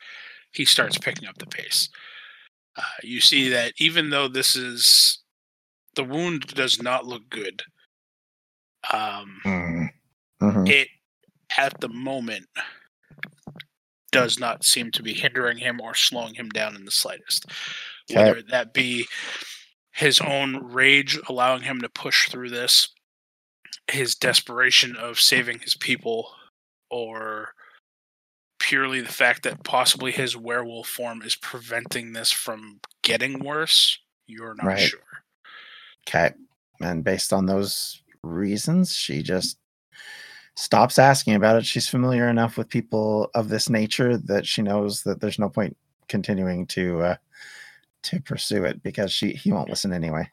he 0.52 0.64
starts 0.64 0.98
picking 0.98 1.28
up 1.28 1.38
the 1.38 1.46
pace. 1.46 1.88
Uh, 2.76 2.82
you 3.02 3.20
see 3.20 3.48
that 3.48 3.72
even 3.78 4.10
though 4.10 4.28
this 4.28 4.56
is 4.56 5.20
the 5.94 6.04
wound 6.04 6.42
does 6.48 6.82
not 6.82 7.06
look 7.06 7.28
good. 7.30 7.62
Um 8.92 9.40
hmm 10.40 10.64
it 10.66 10.88
at 11.58 11.80
the 11.80 11.88
moment 11.88 12.46
does 14.10 14.38
not 14.38 14.64
seem 14.64 14.90
to 14.92 15.02
be 15.02 15.14
hindering 15.14 15.58
him 15.58 15.80
or 15.80 15.94
slowing 15.94 16.34
him 16.34 16.48
down 16.50 16.76
in 16.76 16.84
the 16.84 16.90
slightest. 16.90 17.46
Whether 18.08 18.42
that 18.50 18.74
be 18.74 19.06
his 19.92 20.20
own 20.20 20.56
rage 20.72 21.18
allowing 21.28 21.62
him 21.62 21.80
to 21.80 21.88
push 21.88 22.28
through 22.28 22.50
this, 22.50 22.90
his 23.92 24.14
desperation 24.14 24.96
of 24.96 25.20
saving 25.20 25.60
his 25.60 25.76
people, 25.76 26.32
or 26.90 27.52
purely 28.58 29.00
the 29.00 29.12
fact 29.12 29.42
that 29.42 29.64
possibly 29.64 30.12
his 30.12 30.36
werewolf 30.36 30.88
form 30.88 31.22
is 31.22 31.36
preventing 31.36 32.12
this 32.12 32.30
from 32.30 32.80
getting 33.02 33.38
worse, 33.40 33.98
you're 34.26 34.54
not 34.54 34.66
Right. 34.66 34.78
sure. 34.78 35.00
Okay. 36.08 36.32
And 36.80 37.04
based 37.04 37.32
on 37.32 37.46
those 37.46 38.02
reasons, 38.22 38.94
she 38.94 39.22
just 39.22 39.58
stops 40.56 40.98
asking 40.98 41.34
about 41.34 41.56
it. 41.56 41.66
She's 41.66 41.88
familiar 41.88 42.28
enough 42.28 42.56
with 42.56 42.68
people 42.68 43.30
of 43.34 43.48
this 43.48 43.68
nature 43.68 44.16
that 44.16 44.46
she 44.46 44.62
knows 44.62 45.02
that 45.02 45.20
there's 45.20 45.38
no 45.38 45.48
point 45.48 45.76
continuing 46.08 46.66
to 46.66 47.00
uh, 47.02 47.16
to 48.02 48.20
pursue 48.20 48.64
it 48.64 48.82
because 48.82 49.12
she 49.12 49.32
he 49.32 49.52
won't 49.52 49.70
listen 49.70 49.92
anyway. 49.92 50.28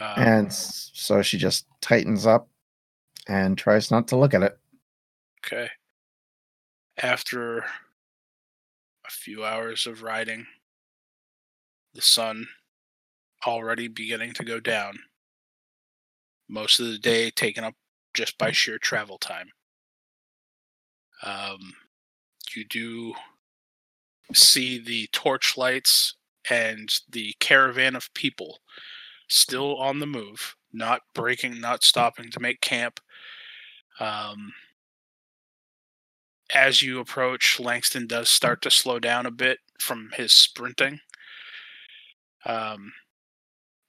Um, 0.00 0.14
and 0.16 0.52
so 0.52 1.22
she 1.22 1.38
just 1.38 1.66
tightens 1.80 2.26
up 2.26 2.48
and 3.28 3.56
tries 3.56 3.90
not 3.90 4.08
to 4.08 4.16
look 4.16 4.34
at 4.34 4.42
it. 4.42 4.58
Okay. 5.44 5.68
After 6.98 7.58
a 7.58 9.10
few 9.10 9.44
hours 9.44 9.86
of 9.86 10.02
riding, 10.02 10.46
the 11.94 12.02
sun 12.02 12.46
already 13.46 13.88
beginning 13.88 14.32
to 14.34 14.44
go 14.44 14.58
down. 14.60 14.98
Most 16.48 16.80
of 16.80 16.86
the 16.86 16.98
day 16.98 17.30
taken 17.30 17.64
up 17.64 17.74
just 18.14 18.36
by 18.38 18.52
sheer 18.52 18.78
travel 18.78 19.18
time. 19.18 19.48
Um, 21.22 21.72
you 22.54 22.64
do 22.64 23.14
see 24.32 24.78
the 24.78 25.08
torch 25.12 25.56
lights 25.56 26.14
and 26.50 26.92
the 27.10 27.34
caravan 27.40 27.96
of 27.96 28.12
people 28.14 28.58
still 29.34 29.76
on 29.76 29.98
the 29.98 30.06
move, 30.06 30.56
not 30.72 31.02
breaking, 31.14 31.60
not 31.60 31.84
stopping 31.84 32.30
to 32.30 32.40
make 32.40 32.60
camp. 32.60 33.00
Um, 34.00 34.52
as 36.54 36.82
you 36.82 37.00
approach, 37.00 37.58
Langston 37.58 38.06
does 38.06 38.28
start 38.28 38.62
to 38.62 38.70
slow 38.70 38.98
down 38.98 39.26
a 39.26 39.30
bit 39.30 39.58
from 39.78 40.10
his 40.14 40.32
sprinting. 40.32 41.00
Um, 42.46 42.92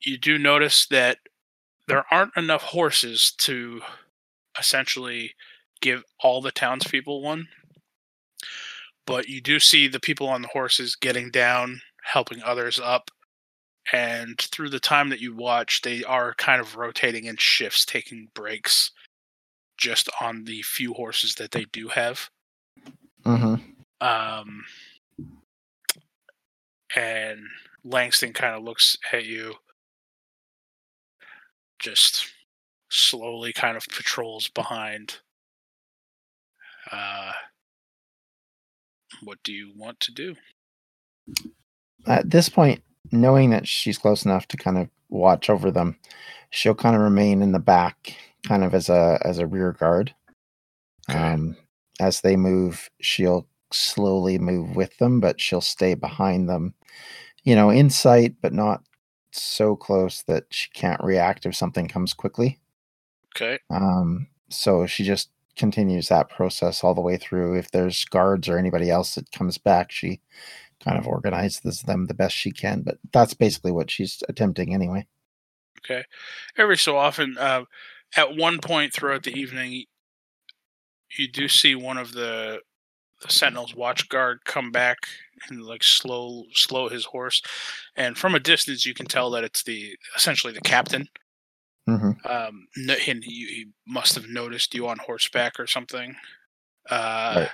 you 0.01 0.17
do 0.17 0.37
notice 0.37 0.85
that 0.87 1.17
there 1.87 2.05
aren't 2.11 2.35
enough 2.37 2.63
horses 2.63 3.31
to 3.39 3.81
essentially 4.57 5.35
give 5.81 6.03
all 6.21 6.41
the 6.41 6.51
townspeople 6.51 7.21
one. 7.21 7.47
But 9.05 9.27
you 9.27 9.41
do 9.41 9.59
see 9.59 9.87
the 9.87 9.99
people 9.99 10.27
on 10.27 10.41
the 10.41 10.47
horses 10.47 10.95
getting 10.95 11.29
down, 11.29 11.81
helping 12.03 12.41
others 12.41 12.79
up. 12.79 13.11
And 13.93 14.39
through 14.39 14.69
the 14.69 14.79
time 14.79 15.09
that 15.09 15.21
you 15.21 15.35
watch, 15.35 15.81
they 15.81 16.03
are 16.03 16.33
kind 16.35 16.59
of 16.59 16.75
rotating 16.75 17.25
in 17.25 17.37
shifts, 17.37 17.85
taking 17.85 18.29
breaks 18.33 18.91
just 19.77 20.09
on 20.19 20.45
the 20.45 20.61
few 20.63 20.93
horses 20.93 21.35
that 21.35 21.51
they 21.51 21.65
do 21.65 21.87
have. 21.89 22.29
Mm-hmm. 23.25 23.55
Um, 24.05 24.65
and 26.95 27.39
Langston 27.83 28.33
kind 28.33 28.55
of 28.55 28.63
looks 28.63 28.97
at 29.11 29.25
you 29.25 29.55
just 31.79 32.31
slowly 32.89 33.53
kind 33.53 33.77
of 33.77 33.85
patrols 33.87 34.47
behind. 34.49 35.17
Uh, 36.91 37.33
what 39.23 39.37
do 39.43 39.53
you 39.53 39.71
want 39.75 39.99
to 39.99 40.11
do? 40.11 40.35
At 42.05 42.29
this 42.29 42.49
point, 42.49 42.81
knowing 43.11 43.49
that 43.51 43.67
she's 43.67 43.97
close 43.97 44.25
enough 44.25 44.47
to 44.49 44.57
kind 44.57 44.77
of 44.77 44.89
watch 45.09 45.49
over 45.49 45.71
them, 45.71 45.97
she'll 46.49 46.75
kind 46.75 46.95
of 46.95 47.01
remain 47.01 47.41
in 47.41 47.51
the 47.51 47.59
back, 47.59 48.15
kind 48.43 48.63
of 48.63 48.73
as 48.73 48.89
a 48.89 49.19
as 49.23 49.39
a 49.39 49.47
rear 49.47 49.73
guard. 49.73 50.13
Okay. 51.09 51.19
Um, 51.19 51.55
as 51.99 52.21
they 52.21 52.35
move, 52.35 52.89
she'll 53.01 53.47
slowly 53.71 54.37
move 54.37 54.75
with 54.75 54.97
them, 54.97 55.19
but 55.19 55.39
she'll 55.39 55.61
stay 55.61 55.93
behind 55.93 56.49
them, 56.49 56.73
you 57.43 57.55
know, 57.55 57.69
in 57.69 57.89
sight, 57.89 58.35
but 58.41 58.53
not 58.53 58.83
so 59.31 59.75
close 59.75 60.23
that 60.23 60.45
she 60.49 60.69
can't 60.73 61.03
react 61.03 61.45
if 61.45 61.55
something 61.55 61.87
comes 61.87 62.13
quickly. 62.13 62.59
Okay. 63.35 63.59
Um, 63.69 64.27
so 64.49 64.85
she 64.85 65.03
just 65.03 65.29
continues 65.55 66.09
that 66.09 66.29
process 66.29 66.83
all 66.83 66.93
the 66.93 67.01
way 67.01 67.17
through. 67.17 67.57
If 67.57 67.71
there's 67.71 68.05
guards 68.05 68.47
or 68.47 68.57
anybody 68.57 68.89
else 68.89 69.15
that 69.15 69.31
comes 69.31 69.57
back, 69.57 69.91
she 69.91 70.21
kind 70.85 70.97
of 70.97 71.07
organizes 71.07 71.81
them 71.81 72.05
the 72.05 72.13
best 72.13 72.35
she 72.35 72.51
can. 72.51 72.81
But 72.81 72.99
that's 73.11 73.33
basically 73.33 73.71
what 73.71 73.91
she's 73.91 74.23
attempting 74.29 74.73
anyway. 74.73 75.07
Okay. 75.79 76.03
Every 76.57 76.77
so 76.77 76.97
often, 76.97 77.37
uh, 77.37 77.65
at 78.15 78.35
one 78.35 78.59
point 78.59 78.93
throughout 78.93 79.23
the 79.23 79.33
evening, 79.37 79.85
you 81.17 81.27
do 81.27 81.47
see 81.47 81.75
one 81.75 81.97
of 81.97 82.13
the, 82.13 82.59
the 83.21 83.31
Sentinels 83.31 83.75
watch 83.75 84.09
guard 84.09 84.39
come 84.45 84.71
back 84.71 84.97
and 85.49 85.61
like 85.61 85.83
slow 85.83 86.45
slow 86.53 86.89
his 86.89 87.05
horse, 87.05 87.41
and 87.95 88.17
from 88.17 88.35
a 88.35 88.39
distance 88.39 88.85
you 88.85 88.93
can 88.93 89.05
tell 89.05 89.29
that 89.31 89.43
it's 89.43 89.63
the 89.63 89.95
essentially 90.15 90.53
the 90.53 90.61
captain. 90.61 91.07
hmm 91.87 92.11
Um, 92.25 92.67
and 92.75 93.23
he, 93.23 93.45
he 93.45 93.67
must 93.87 94.15
have 94.15 94.27
noticed 94.27 94.73
you 94.73 94.87
on 94.87 94.97
horseback 94.97 95.59
or 95.59 95.67
something. 95.67 96.15
Uh, 96.89 97.33
Right. 97.37 97.49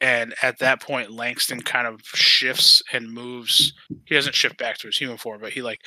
And 0.00 0.34
at 0.42 0.58
that 0.58 0.82
point, 0.82 1.10
Langston 1.12 1.62
kind 1.62 1.86
of 1.86 2.02
shifts 2.04 2.82
and 2.92 3.10
moves. 3.10 3.72
He 4.04 4.14
doesn't 4.14 4.34
shift 4.34 4.58
back 4.58 4.76
to 4.78 4.88
his 4.88 4.98
human 4.98 5.16
form, 5.16 5.40
but 5.40 5.52
he 5.52 5.62
like 5.62 5.80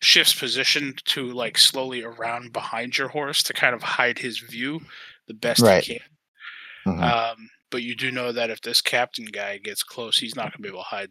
shifts 0.00 0.32
position 0.38 0.94
to 1.06 1.32
like 1.32 1.58
slowly 1.58 2.04
around 2.04 2.52
behind 2.52 2.96
your 2.96 3.08
horse 3.08 3.42
to 3.42 3.52
kind 3.52 3.74
of 3.74 3.82
hide 3.82 4.18
his 4.18 4.38
view 4.38 4.80
the 5.26 5.34
best 5.34 5.60
Right. 5.60 5.82
he 5.84 5.98
can. 5.98 6.94
Mhm. 6.98 7.02
Um, 7.02 7.50
but 7.70 7.82
you 7.82 7.96
do 7.96 8.10
know 8.12 8.30
that 8.32 8.48
if 8.50 8.60
this 8.60 8.80
captain 8.80 9.26
guy 9.26 9.58
gets 9.58 9.82
close, 9.82 10.16
he's 10.18 10.36
not 10.36 10.44
going 10.52 10.52
to 10.52 10.62
be 10.62 10.68
able 10.68 10.78
to 10.78 10.84
hide 10.84 11.10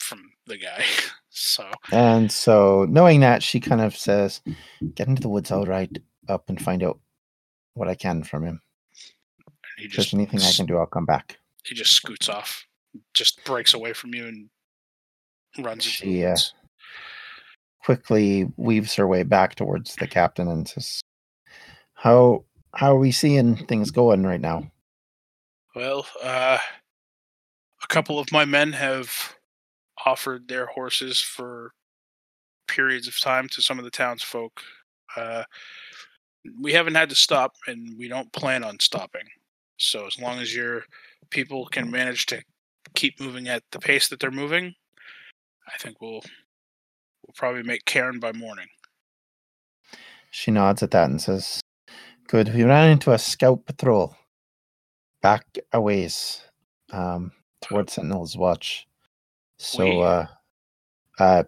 from 0.00 0.22
the 0.46 0.56
guy. 0.56 0.82
so 1.28 1.70
And 1.92 2.32
so, 2.32 2.86
knowing 2.88 3.20
that, 3.20 3.42
she 3.42 3.60
kind 3.60 3.80
of 3.82 3.94
says, 3.94 4.40
"Get 4.94 5.06
into 5.06 5.20
the 5.22 5.28
woods, 5.28 5.52
I'll 5.52 5.66
ride 5.66 6.02
up 6.28 6.48
and 6.48 6.60
find 6.60 6.82
out 6.82 6.98
what 7.74 7.88
I 7.88 7.94
can 7.94 8.24
from 8.24 8.44
him. 8.44 8.62
If 9.76 9.90
just 9.92 9.96
there's 9.96 10.14
anything 10.14 10.40
I 10.40 10.52
can 10.52 10.64
do, 10.66 10.78
I'll 10.78 10.86
come 10.86 11.04
back." 11.06 11.38
He 11.64 11.74
just 11.74 11.92
scoots 11.92 12.28
off, 12.28 12.66
just 13.14 13.42
breaks 13.44 13.74
away 13.74 13.92
from 13.92 14.14
you 14.14 14.26
and 14.26 14.48
runs 15.58 15.84
She, 15.84 16.24
uh. 16.24 16.36
Quickly 17.84 18.50
weaves 18.56 18.94
her 18.94 19.06
way 19.06 19.22
back 19.22 19.54
towards 19.54 19.94
the 19.96 20.06
captain 20.06 20.48
and 20.48 20.66
says, 20.66 21.02
"How 21.94 22.44
how 22.74 22.96
are 22.96 22.98
we 22.98 23.12
seeing 23.12 23.56
things 23.66 23.90
going 23.90 24.24
right 24.24 24.40
now?" 24.40 24.70
Well, 25.74 26.06
uh, 26.22 26.58
a 27.82 27.86
couple 27.88 28.18
of 28.18 28.32
my 28.32 28.44
men 28.44 28.72
have 28.72 29.36
offered 30.06 30.48
their 30.48 30.66
horses 30.66 31.20
for 31.20 31.72
periods 32.68 33.06
of 33.06 33.18
time 33.20 33.48
to 33.50 33.60
some 33.60 33.78
of 33.78 33.84
the 33.84 33.90
townsfolk. 33.90 34.62
Uh, 35.16 35.44
we 36.60 36.72
haven't 36.72 36.94
had 36.94 37.10
to 37.10 37.14
stop, 37.14 37.54
and 37.66 37.96
we 37.98 38.08
don't 38.08 38.32
plan 38.32 38.64
on 38.64 38.80
stopping. 38.80 39.28
So 39.76 40.06
as 40.06 40.18
long 40.18 40.38
as 40.38 40.54
your 40.54 40.84
people 41.34 41.66
can 41.66 41.90
manage 41.90 42.26
to 42.26 42.40
keep 42.94 43.20
moving 43.20 43.48
at 43.48 43.62
the 43.72 43.78
pace 43.78 44.08
that 44.08 44.20
they're 44.20 44.30
moving, 44.30 44.74
I 45.68 45.76
think 45.78 46.00
we'll 46.00 46.22
we'll 47.22 47.34
probably 47.34 47.64
make 47.64 47.84
Cairn 47.84 48.20
by 48.20 48.32
morning. 48.32 48.68
She 50.30 50.50
nods 50.50 50.82
at 50.82 50.92
that 50.92 51.10
and 51.10 51.20
says, 51.20 51.60
Good. 52.28 52.54
We 52.54 52.62
ran 52.62 52.90
into 52.90 53.12
a 53.12 53.18
scout 53.18 53.66
patrol 53.66 54.16
back 55.20 55.44
a 55.72 55.80
ways 55.80 56.42
um, 56.92 57.32
towards 57.60 57.92
Sentinel's 57.92 58.36
Watch. 58.36 58.86
So, 59.58 60.00
uh, 60.00 60.26
uh, 61.18 61.44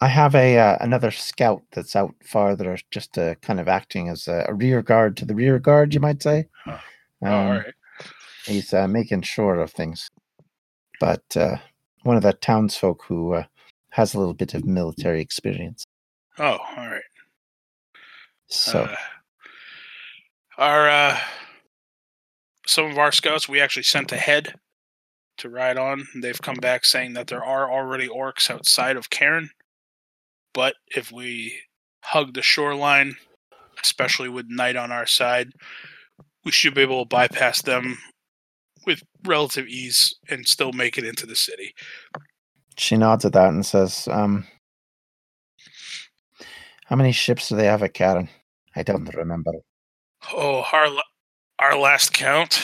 I 0.00 0.08
have 0.08 0.34
a 0.34 0.58
uh, 0.58 0.76
another 0.80 1.10
scout 1.10 1.62
that's 1.72 1.96
out 1.96 2.14
farther, 2.24 2.76
just 2.90 3.16
uh, 3.18 3.34
kind 3.36 3.60
of 3.60 3.68
acting 3.68 4.08
as 4.08 4.28
a, 4.28 4.44
a 4.48 4.54
rear 4.54 4.82
guard 4.82 5.16
to 5.18 5.24
the 5.24 5.34
rear 5.34 5.58
guard, 5.58 5.94
you 5.94 6.00
might 6.00 6.22
say. 6.22 6.48
Huh. 6.64 6.78
Um, 7.22 7.32
oh, 7.32 7.34
all 7.34 7.50
right. 7.50 7.74
He's 8.46 8.72
uh, 8.72 8.88
making 8.88 9.22
sure 9.22 9.60
of 9.60 9.72
things. 9.72 10.08
But 11.00 11.24
uh, 11.36 11.56
one 12.02 12.16
of 12.16 12.22
the 12.22 12.32
townsfolk 12.32 13.04
who 13.06 13.34
uh, 13.34 13.44
has 13.90 14.14
a 14.14 14.18
little 14.18 14.34
bit 14.34 14.54
of 14.54 14.64
military 14.64 15.20
experience. 15.20 15.84
Oh, 16.38 16.58
all 16.76 16.88
right. 16.88 17.02
So, 18.48 18.84
Uh, 18.84 18.96
our 20.58 20.88
uh, 20.88 21.18
some 22.66 22.86
of 22.86 22.98
our 22.98 23.12
scouts 23.12 23.48
we 23.48 23.60
actually 23.60 23.82
sent 23.82 24.12
ahead 24.12 24.54
to 25.38 25.50
ride 25.50 25.76
on. 25.76 26.06
They've 26.14 26.40
come 26.40 26.56
back 26.56 26.84
saying 26.84 27.14
that 27.14 27.26
there 27.26 27.44
are 27.44 27.70
already 27.70 28.08
orcs 28.08 28.50
outside 28.50 28.96
of 28.96 29.10
Cairn, 29.10 29.50
but 30.54 30.74
if 30.94 31.12
we 31.12 31.58
hug 32.04 32.34
the 32.34 32.42
shoreline, 32.42 33.16
especially 33.82 34.28
with 34.28 34.46
night 34.48 34.76
on 34.76 34.92
our 34.92 35.06
side, 35.06 35.52
we 36.44 36.52
should 36.52 36.74
be 36.74 36.82
able 36.82 37.04
to 37.04 37.08
bypass 37.08 37.60
them 37.62 37.98
with 38.86 39.02
relative 39.24 39.66
ease 39.66 40.14
and 40.28 40.46
still 40.46 40.72
make 40.72 40.96
it 40.96 41.04
into 41.04 41.26
the 41.26 41.36
city. 41.36 41.74
She 42.78 42.96
nods 42.96 43.24
at 43.24 43.32
that 43.32 43.48
and 43.50 43.64
says, 43.64 44.08
um, 44.10 44.46
How 46.86 46.96
many 46.96 47.12
ships 47.12 47.48
do 47.48 47.56
they 47.56 47.66
have 47.66 47.82
at 47.82 47.94
Cairn? 47.94 48.28
I 48.74 48.82
don't 48.82 49.12
remember. 49.14 49.52
Oh, 50.32 50.64
our 50.72 50.88
our 51.58 51.78
last 51.78 52.12
count. 52.12 52.60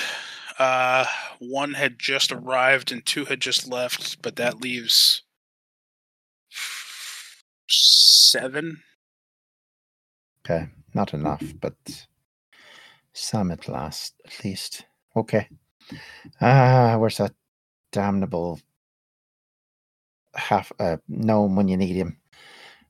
Uh, 0.59 1.07
one 1.39 1.73
had 1.73 1.99
just 1.99 2.31
arrived 2.31 2.93
and 2.93 3.05
two 3.05 3.25
had 3.25 3.41
just 3.41 3.67
left, 3.67 4.21
but 4.23 4.37
that 4.37 4.61
leaves 4.61 5.23
seven. 7.69 8.83
Okay, 10.45 10.69
not 10.95 11.15
enough, 11.15 11.43
but 11.61 11.75
some 13.13 13.51
at 13.51 13.69
last, 13.69 14.15
at 14.25 14.45
least. 14.45 14.85
Okay. 15.17 15.49
Ah, 16.41 16.97
where's 16.99 17.19
that 17.19 17.33
damnable 17.93 18.61
half 20.35 20.73
uh 20.79 20.97
gnome 21.09 21.57
when 21.57 21.69
you 21.69 21.77
need 21.77 21.95
him? 21.95 22.17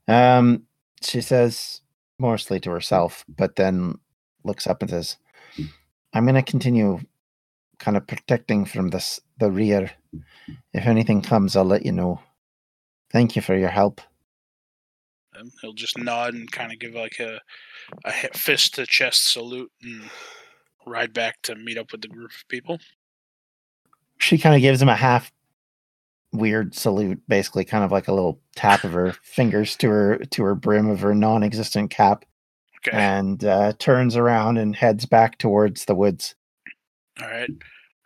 Um, 0.07 0.63
she 1.01 1.21
says 1.21 1.81
mostly 2.19 2.59
to 2.61 2.71
herself, 2.71 3.25
but 3.27 3.55
then 3.55 3.99
looks 4.43 4.67
up 4.67 4.81
and 4.81 4.89
says, 4.89 5.17
I'm 6.13 6.25
gonna 6.25 6.43
continue 6.43 6.99
kind 7.79 7.97
of 7.97 8.07
protecting 8.07 8.65
from 8.65 8.89
this 8.89 9.19
the 9.37 9.51
rear. 9.51 9.91
If 10.73 10.85
anything 10.85 11.21
comes, 11.21 11.55
I'll 11.55 11.65
let 11.65 11.85
you 11.85 11.91
know. 11.91 12.19
Thank 13.11 13.35
you 13.35 13.41
for 13.41 13.57
your 13.57 13.69
help. 13.69 14.01
He'll 15.61 15.73
just 15.73 15.97
nod 15.97 16.35
and 16.35 16.51
kind 16.51 16.71
of 16.71 16.79
give 16.79 16.93
like 16.93 17.19
a 17.19 17.39
a 18.05 18.11
fist 18.33 18.75
to 18.75 18.85
chest 18.85 19.31
salute 19.33 19.71
and 19.81 20.09
ride 20.85 21.13
back 21.13 21.41
to 21.43 21.55
meet 21.55 21.77
up 21.77 21.91
with 21.91 22.01
the 22.01 22.07
group 22.07 22.31
of 22.31 22.47
people. 22.47 22.79
she 24.19 24.37
kind 24.37 24.55
of 24.55 24.61
gives 24.61 24.81
him 24.81 24.89
a 24.89 24.95
half 24.95 25.31
weird 26.31 26.73
salute, 26.75 27.21
basically 27.27 27.63
kind 27.65 27.83
of 27.83 27.91
like 27.91 28.07
a 28.07 28.13
little 28.13 28.39
tap 28.55 28.83
of 28.83 28.91
her 28.93 29.13
fingers 29.23 29.75
to 29.77 29.89
her 29.89 30.17
to 30.17 30.43
her 30.43 30.55
brim 30.55 30.89
of 30.89 30.99
her 31.01 31.13
non-existent 31.13 31.89
cap, 31.91 32.25
Okay. 32.85 32.97
and 32.97 33.43
uh, 33.45 33.73
turns 33.79 34.15
around 34.17 34.57
and 34.57 34.75
heads 34.75 35.05
back 35.05 35.37
towards 35.37 35.85
the 35.85 35.95
woods. 35.95 36.35
All 37.21 37.27
right. 37.29 37.49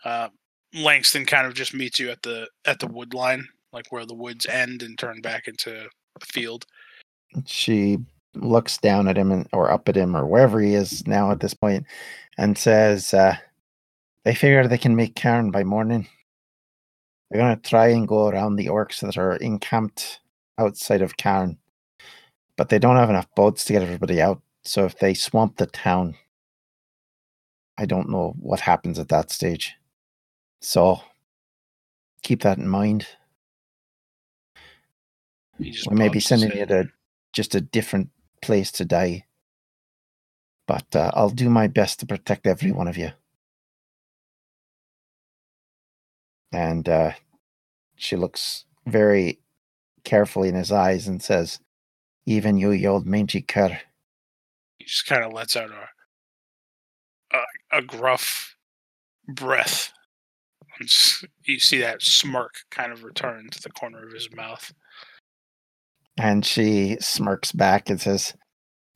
Uh, 0.04 0.30
Langston 0.76 1.26
kind 1.26 1.48
of 1.48 1.54
just 1.54 1.74
meets 1.74 2.00
you 2.00 2.10
at 2.10 2.22
the 2.22 2.48
at 2.66 2.80
the 2.80 2.88
wood 2.88 3.14
line, 3.14 3.48
like 3.74 3.92
where 3.92 4.06
the 4.06 4.14
woods 4.14 4.46
end 4.46 4.84
and 4.84 4.98
turn 5.00 5.22
back 5.22 5.48
into 5.48 5.86
a 6.22 6.26
field. 6.26 6.66
She 7.46 7.98
looks 8.44 8.78
down 8.78 9.08
at 9.08 9.18
him 9.18 9.32
and, 9.32 9.48
or 9.54 9.72
up 9.72 9.90
at 9.90 9.98
him 9.98 10.16
or 10.16 10.26
wherever 10.26 10.60
he 10.60 10.74
is 10.74 11.06
now 11.08 11.32
at 11.32 11.40
this 11.40 11.54
point, 11.54 11.86
and 12.38 12.58
says, 12.58 13.14
uh, 13.14 13.38
"They 14.24 14.36
figure 14.36 14.68
they 14.68 14.78
can 14.78 14.96
make 14.96 15.16
Cairn 15.16 15.52
by 15.52 15.64
morning. 15.64 16.08
They're 17.30 17.42
gonna 17.42 17.58
try 17.58 17.88
and 17.90 18.08
go 18.08 18.28
around 18.28 18.56
the 18.56 18.68
orcs 18.68 19.02
that 19.02 19.18
are 19.18 19.36
encamped 19.38 20.20
outside 20.58 21.02
of 21.02 21.18
Cairn, 21.18 21.58
but 22.56 22.70
they 22.70 22.80
don't 22.80 22.96
have 22.96 23.10
enough 23.10 23.28
boats 23.36 23.66
to 23.66 23.74
get 23.74 23.84
everybody 23.84 24.22
out. 24.22 24.42
So 24.64 24.86
if 24.86 24.98
they 25.00 25.14
swamp 25.14 25.58
the 25.58 25.68
town, 25.68 26.16
I 27.78 27.86
don't 27.86 28.10
know 28.10 28.34
what 28.40 28.60
happens 28.60 29.00
at 29.00 29.10
that 29.10 29.32
stage. 29.32 29.76
So 30.62 31.02
keep 32.24 32.42
that 32.42 32.58
in 32.58 32.68
mind. 32.68 33.08
We 35.60 35.96
may 35.96 36.10
be 36.10 36.20
sending 36.20 36.56
you 36.56 36.66
to 36.66 36.90
just 37.34 37.56
a 37.56 37.62
different 37.62 38.10
place 38.42 38.72
to 38.72 38.86
die 38.86 39.26
but 40.68 40.96
uh, 40.96 41.12
I'll 41.14 41.30
do 41.30 41.50
my 41.50 41.68
best 41.68 42.00
to 42.02 42.06
protect 42.06 42.46
every 42.46 42.72
one 42.72 42.88
of 42.88 42.98
you. 42.98 43.12
And 46.52 46.88
uh, 46.88 47.12
she 47.96 48.16
looks 48.16 48.66
very 48.86 49.40
carefully 50.04 50.50
in 50.50 50.56
his 50.56 50.72
eyes 50.72 51.08
and 51.08 51.24
says, 51.24 51.60
Even 52.26 52.58
you, 52.58 52.72
you 52.72 52.90
old 52.90 53.08
mangy 53.08 53.42
cur. 53.42 53.80
He 54.78 54.86
just 54.86 55.06
kind 55.06 55.24
of 55.24 55.34
lets 55.34 55.56
out 55.56 55.72
a, 55.72 57.38
a, 57.38 57.80
a 57.80 57.82
gruff 57.82 58.56
breath. 59.28 59.92
You 61.46 61.60
see 61.60 61.80
that 61.80 62.04
smirk 62.04 62.56
kind 62.70 62.92
of 62.92 63.04
return 63.04 63.50
to 63.50 63.62
the 63.62 63.72
corner 63.72 64.06
of 64.06 64.14
his 64.14 64.30
mouth. 64.34 64.74
And 66.18 66.46
she 66.46 66.98
smirks 67.00 67.52
back 67.52 67.90
and 67.90 68.02
says, 68.02 68.34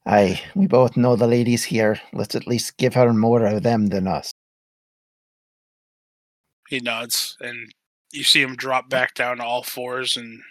Aye, 0.05 0.41
we 0.55 0.65
both 0.65 0.97
know 0.97 1.15
the 1.15 1.27
ladies 1.27 1.63
here. 1.63 2.01
Let's 2.13 2.35
at 2.35 2.47
least 2.47 2.77
give 2.77 2.95
her 2.95 3.13
more 3.13 3.45
of 3.45 3.61
them 3.61 3.87
than 3.87 4.07
us. 4.07 4.31
He 6.69 6.79
nods, 6.79 7.37
and 7.39 7.71
you 8.11 8.23
see 8.23 8.41
him 8.41 8.55
drop 8.55 8.89
back 8.89 9.13
down 9.13 9.37
to 9.37 9.43
all 9.43 9.61
fours 9.61 10.17
and 10.17 10.41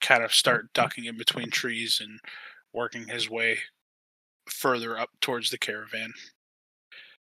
kind 0.00 0.22
of 0.22 0.34
start 0.34 0.72
ducking 0.74 1.06
in 1.06 1.16
between 1.16 1.48
trees 1.48 2.00
and 2.02 2.20
working 2.72 3.08
his 3.08 3.30
way 3.30 3.58
further 4.46 4.98
up 4.98 5.10
towards 5.20 5.50
the 5.50 5.58
caravan. 5.58 6.12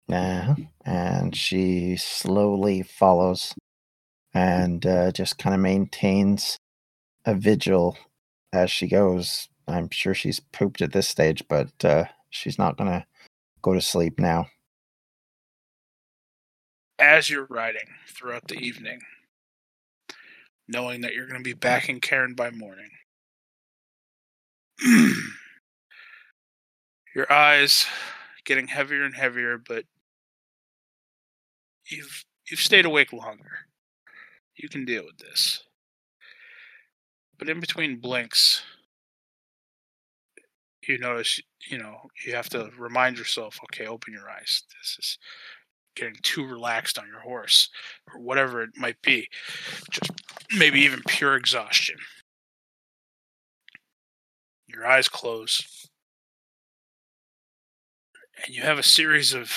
Yeah, 0.07 0.55
and 0.85 1.35
she 1.35 1.97
slowly 1.97 2.83
follows 2.83 3.53
and 4.33 4.85
uh, 4.85 5.11
just 5.11 5.37
kind 5.37 5.53
of 5.53 5.61
maintains 5.61 6.57
a 7.25 7.35
vigil 7.35 7.97
as 8.53 8.71
she 8.71 8.87
goes. 8.87 9.49
I'm 9.67 9.89
sure 9.89 10.13
she's 10.13 10.39
pooped 10.39 10.81
at 10.81 10.91
this 10.91 11.07
stage, 11.07 11.43
but 11.47 11.71
uh, 11.83 12.05
she's 12.29 12.57
not 12.57 12.77
going 12.77 12.89
to 12.89 13.05
go 13.61 13.73
to 13.73 13.81
sleep 13.81 14.19
now. 14.19 14.47
As 16.99 17.29
you're 17.29 17.47
riding 17.49 17.87
throughout 18.07 18.47
the 18.47 18.57
evening, 18.57 18.99
knowing 20.67 21.01
that 21.01 21.13
you're 21.13 21.27
going 21.27 21.39
to 21.39 21.43
be 21.43 21.53
back 21.53 21.89
in 21.89 21.99
Cairn 21.99 22.33
by 22.35 22.51
morning, 22.51 22.89
your 27.15 27.31
eyes 27.31 27.85
getting 28.45 28.67
heavier 28.67 29.03
and 29.03 29.15
heavier, 29.15 29.57
but 29.57 29.85
you've 31.89 32.23
you've 32.49 32.59
stayed 32.59 32.85
awake 32.85 33.13
longer. 33.13 33.51
You 34.55 34.69
can 34.69 34.85
deal 34.85 35.05
with 35.05 35.17
this. 35.17 35.63
But 37.41 37.49
in 37.49 37.59
between 37.59 37.99
blinks, 37.99 38.61
you 40.87 40.99
notice, 40.99 41.41
you 41.67 41.79
know, 41.79 41.97
you 42.23 42.35
have 42.35 42.49
to 42.49 42.69
remind 42.77 43.17
yourself, 43.17 43.57
okay, 43.63 43.87
open 43.87 44.13
your 44.13 44.29
eyes. 44.29 44.61
This 44.79 44.97
is 44.99 45.17
getting 45.95 46.17
too 46.21 46.45
relaxed 46.45 46.99
on 46.99 47.07
your 47.07 47.21
horse, 47.21 47.67
or 48.13 48.21
whatever 48.21 48.61
it 48.61 48.69
might 48.77 49.01
be. 49.01 49.27
Just 49.89 50.11
maybe 50.55 50.81
even 50.81 51.01
pure 51.07 51.35
exhaustion. 51.35 51.97
Your 54.67 54.85
eyes 54.85 55.09
close, 55.09 55.89
and 58.45 58.53
you 58.53 58.61
have 58.61 58.77
a 58.77 58.83
series 58.83 59.33
of 59.33 59.51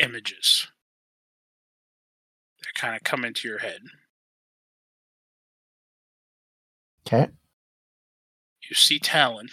images 0.00 0.66
that 2.62 2.72
kind 2.72 2.96
of 2.96 3.04
come 3.04 3.22
into 3.22 3.46
your 3.46 3.58
head. 3.58 3.82
Okay. 7.06 7.28
You 8.68 8.74
see 8.74 8.98
Talon 8.98 9.48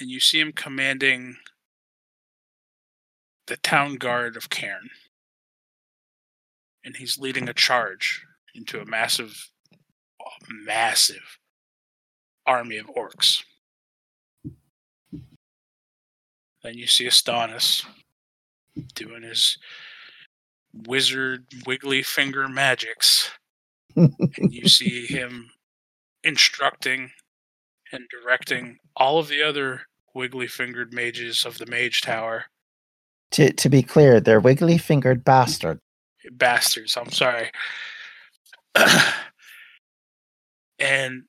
and 0.00 0.10
you 0.10 0.20
see 0.20 0.40
him 0.40 0.52
commanding 0.52 1.36
the 3.46 3.56
town 3.56 3.96
guard 3.96 4.36
of 4.36 4.50
Cairn. 4.50 4.90
And 6.84 6.96
he's 6.96 7.18
leading 7.18 7.48
a 7.48 7.54
charge 7.54 8.24
into 8.54 8.80
a 8.80 8.84
massive, 8.84 9.50
massive 10.48 11.38
army 12.46 12.76
of 12.76 12.86
orcs. 12.86 13.44
Then 16.62 16.78
you 16.78 16.86
see 16.86 17.06
Astonis 17.06 17.84
doing 18.94 19.22
his 19.22 19.58
wizard 20.72 21.46
wiggly 21.66 22.02
finger 22.02 22.48
magics. 22.48 23.30
And 23.96 24.52
you 24.52 24.68
see 24.68 25.06
him 25.06 25.50
instructing 26.24 27.10
and 27.92 28.04
directing 28.10 28.78
all 28.96 29.18
of 29.18 29.28
the 29.28 29.42
other 29.42 29.82
wiggly 30.14 30.46
fingered 30.46 30.92
mages 30.92 31.44
of 31.44 31.58
the 31.58 31.66
Mage 31.66 32.00
Tower. 32.00 32.46
To 33.32 33.52
to 33.52 33.68
be 33.68 33.82
clear, 33.82 34.20
they're 34.20 34.40
wiggly 34.40 34.78
fingered 34.78 35.24
bastards. 35.24 35.80
Bastards, 36.32 36.96
I'm 36.96 37.10
sorry. 37.10 37.50
and 40.78 41.24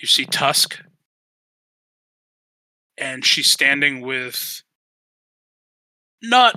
you 0.00 0.06
see 0.06 0.24
Tusk. 0.24 0.80
And 2.98 3.26
she's 3.26 3.50
standing 3.50 4.00
with 4.00 4.62
not 6.22 6.56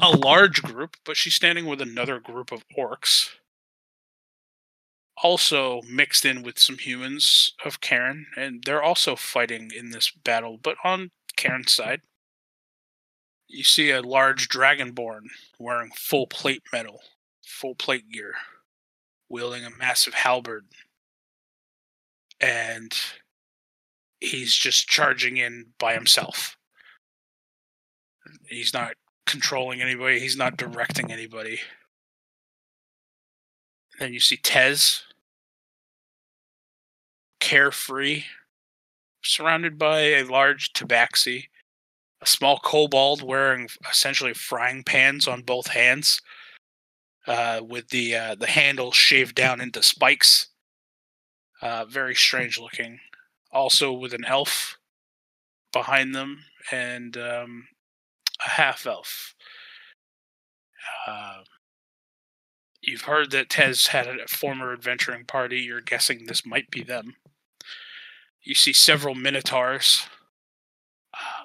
a 0.00 0.10
large 0.10 0.62
group, 0.62 0.96
but 1.04 1.16
she's 1.16 1.34
standing 1.34 1.66
with 1.66 1.80
another 1.80 2.20
group 2.20 2.52
of 2.52 2.64
orcs 2.78 3.30
also 5.22 5.82
mixed 5.88 6.24
in 6.24 6.42
with 6.42 6.58
some 6.58 6.78
humans 6.78 7.52
of 7.64 7.80
Cairn, 7.80 8.26
and 8.36 8.62
they're 8.64 8.82
also 8.82 9.16
fighting 9.16 9.70
in 9.76 9.90
this 9.90 10.10
battle, 10.10 10.58
but 10.62 10.76
on 10.84 11.10
Cairn's 11.36 11.66
mm-hmm. 11.66 11.82
side. 11.82 12.00
You 13.48 13.64
see 13.64 13.90
a 13.90 14.00
large 14.00 14.48
dragonborn 14.48 15.22
wearing 15.58 15.90
full 15.96 16.28
plate 16.28 16.62
metal, 16.72 17.00
full 17.44 17.74
plate 17.74 18.08
gear, 18.10 18.34
wielding 19.28 19.64
a 19.64 19.70
massive 19.70 20.14
halberd. 20.14 20.66
And 22.40 22.96
he's 24.20 24.54
just 24.54 24.86
charging 24.88 25.36
in 25.36 25.66
by 25.78 25.94
himself. 25.94 26.56
He's 28.48 28.72
not 28.72 28.94
controlling 29.26 29.82
anybody, 29.82 30.20
he's 30.20 30.36
not 30.36 30.56
directing 30.56 31.10
anybody. 31.10 31.60
Then 33.98 34.14
you 34.14 34.20
see 34.20 34.36
Tez 34.36 35.02
carefree, 37.50 38.22
surrounded 39.24 39.76
by 39.76 39.98
a 39.98 40.22
large 40.22 40.72
tabaxi, 40.72 41.46
a 42.22 42.26
small 42.26 42.60
kobold 42.60 43.24
wearing 43.24 43.68
essentially 43.90 44.32
frying 44.32 44.84
pans 44.84 45.26
on 45.26 45.42
both 45.42 45.66
hands, 45.66 46.22
uh, 47.26 47.60
with 47.60 47.88
the 47.88 48.14
uh, 48.14 48.34
the 48.36 48.46
handle 48.46 48.92
shaved 48.92 49.34
down 49.34 49.60
into 49.60 49.82
spikes. 49.82 50.50
Uh, 51.60 51.84
very 51.86 52.14
strange 52.14 52.56
looking. 52.56 53.00
Also 53.50 53.92
with 53.92 54.14
an 54.14 54.24
elf 54.24 54.78
behind 55.72 56.14
them 56.14 56.44
and 56.70 57.16
um, 57.16 57.66
a 58.46 58.50
half 58.50 58.86
elf. 58.86 59.34
Uh, 61.04 61.42
you've 62.80 63.02
heard 63.02 63.32
that 63.32 63.50
Tez 63.50 63.88
had 63.88 64.06
a 64.06 64.28
former 64.28 64.72
adventuring 64.72 65.24
party. 65.24 65.58
You're 65.58 65.80
guessing 65.80 66.26
this 66.26 66.46
might 66.46 66.70
be 66.70 66.84
them. 66.84 67.16
You 68.42 68.54
see 68.54 68.72
several 68.72 69.14
minotaurs, 69.14 70.06
uh, 71.14 71.44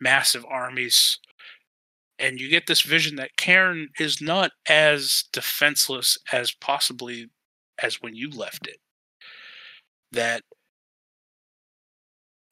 massive 0.00 0.44
armies, 0.48 1.18
and 2.18 2.40
you 2.40 2.48
get 2.48 2.66
this 2.66 2.82
vision 2.82 3.16
that 3.16 3.36
Cairn 3.36 3.88
is 3.98 4.20
not 4.20 4.52
as 4.68 5.24
defenseless 5.32 6.18
as 6.32 6.52
possibly 6.52 7.28
as 7.82 8.00
when 8.00 8.14
you 8.14 8.30
left 8.30 8.66
it. 8.66 8.78
That 10.12 10.42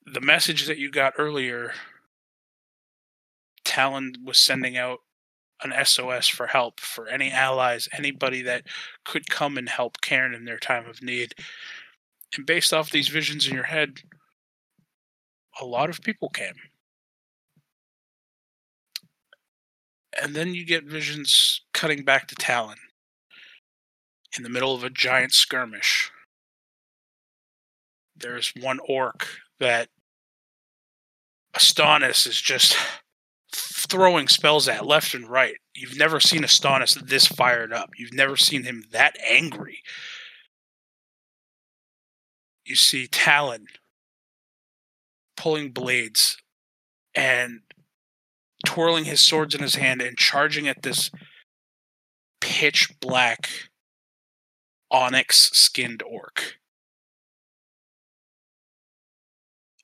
the 0.05 0.21
message 0.21 0.67
that 0.67 0.79
you 0.79 0.91
got 0.91 1.15
earlier, 1.17 1.73
Talon 3.65 4.15
was 4.23 4.39
sending 4.39 4.77
out 4.77 4.99
an 5.63 5.73
SOS 5.85 6.29
for 6.29 6.47
help 6.47 6.81
for 6.81 7.09
any 7.09 7.31
allies, 7.31 7.89
anybody 7.97 8.43
that 8.43 8.67
could 9.05 9.29
come 9.31 9.57
and 9.57 9.69
help 9.69 10.01
Cairn 10.03 10.35
in 10.35 10.45
their 10.45 10.59
time 10.59 10.87
of 10.89 11.03
need. 11.03 11.35
And 12.37 12.47
based 12.47 12.73
off 12.73 12.91
these 12.91 13.09
visions 13.09 13.47
in 13.47 13.55
your 13.55 13.65
head, 13.65 14.01
a 15.61 15.65
lot 15.65 15.91
of 15.91 16.03
people 16.03 16.29
came. 16.29 16.55
And 20.21 20.35
then 20.35 20.55
you 20.55 20.65
get 20.65 20.85
visions 20.85 21.63
cutting 21.73 22.05
back 22.05 22.29
to 22.29 22.35
Talon 22.35 22.79
in 24.37 24.43
the 24.43 24.49
middle 24.49 24.75
of 24.75 24.85
a 24.85 24.91
giant 24.91 25.33
skirmish. 25.33 26.11
There's 28.17 28.53
one 28.61 28.79
orc 28.89 29.27
that 29.59 29.89
Astonis 31.57 32.27
is 32.27 32.41
just 32.41 32.77
throwing 33.55 34.29
spells 34.29 34.69
at 34.69 34.87
left 34.87 35.15
and 35.15 35.29
right. 35.29 35.57
You've 35.75 35.99
never 35.99 36.21
seen 36.21 36.43
Astonis 36.43 36.95
this 37.07 37.27
fired 37.27 37.73
up. 37.73 37.91
You've 37.97 38.15
never 38.15 38.37
seen 38.37 38.65
him 38.65 38.85
that 38.93 39.17
angry 39.29 39.83
you 42.65 42.77
see 42.77 43.07
Talon 43.07 43.67
pulling 45.37 45.71
blades 45.71 46.39
and 47.15 47.61
twirling 48.65 49.05
his 49.05 49.21
swords 49.21 49.55
in 49.55 49.63
his 49.63 49.75
hand 49.75 50.01
and 50.01 50.17
charging 50.17 50.67
at 50.67 50.83
this 50.83 51.11
pitch 52.41 52.89
black 53.01 53.49
onyx 54.91 55.51
skinned 55.53 56.03
orc. 56.03 56.57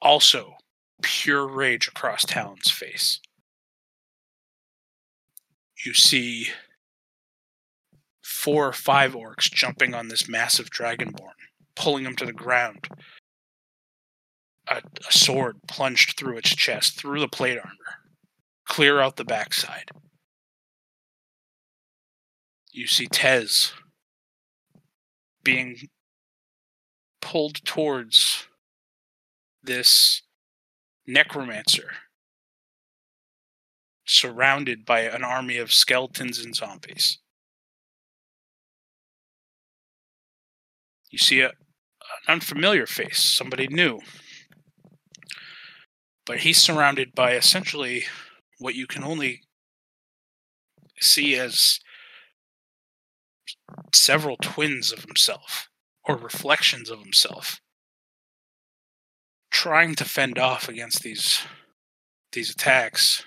Also, 0.03 0.55
pure 1.03 1.47
rage 1.47 1.89
across 1.89 2.25
Talon's 2.25 2.71
face. 2.71 3.21
You 5.85 5.95
see 5.95 6.49
four 8.23 8.69
or 8.69 8.73
five 8.73 9.15
orcs 9.15 9.51
jumping 9.51 9.95
on 9.95 10.09
this 10.09 10.29
massive 10.29 10.71
dragonborn, 10.71 11.40
pulling 11.81 12.05
him 12.05 12.15
to 12.15 12.27
the 12.27 12.33
ground. 12.33 12.89
A, 14.69 14.77
a 14.77 15.13
sword 15.13 15.57
plunged 15.67 16.19
through 16.19 16.37
its 16.37 16.55
chest, 16.55 17.01
through 17.01 17.21
the 17.21 17.29
plate 17.29 17.57
armor, 17.57 17.97
clear 18.69 19.01
out 19.01 19.17
the 19.17 19.25
backside. 19.25 19.91
You 22.71 22.87
see 22.87 23.07
Tez 23.07 23.73
being 25.43 25.89
pulled 27.23 27.65
towards 27.65 28.47
this 29.63 30.21
necromancer 31.07 31.93
surrounded 34.05 34.85
by 34.85 35.01
an 35.01 35.25
army 35.25 35.57
of 35.57 35.73
skeletons 35.73 36.45
and 36.45 36.55
zombies. 36.55 37.19
You 41.11 41.19
see 41.19 41.41
a, 41.41 41.53
an 42.27 42.35
unfamiliar 42.35 42.87
face, 42.87 43.23
somebody 43.23 43.69
new. 43.69 44.01
But 46.27 46.39
he's 46.39 46.59
surrounded 46.59 47.15
by 47.15 47.33
essentially 47.33 48.05
what 48.59 48.75
you 48.75 48.87
can 48.87 49.03
only 49.03 49.43
see 51.01 51.37
as 51.37 51.81
several 53.95 54.37
twins 54.37 54.93
of 54.93 55.05
himself 55.05 55.69
or 56.05 56.17
reflections 56.17 56.91
of 56.91 57.01
himself 57.01 57.61
trying 59.51 59.95
to 59.97 60.05
fend 60.05 60.39
off 60.39 60.69
against 60.69 61.03
these 61.03 61.43
these 62.33 62.51
attacks 62.51 63.25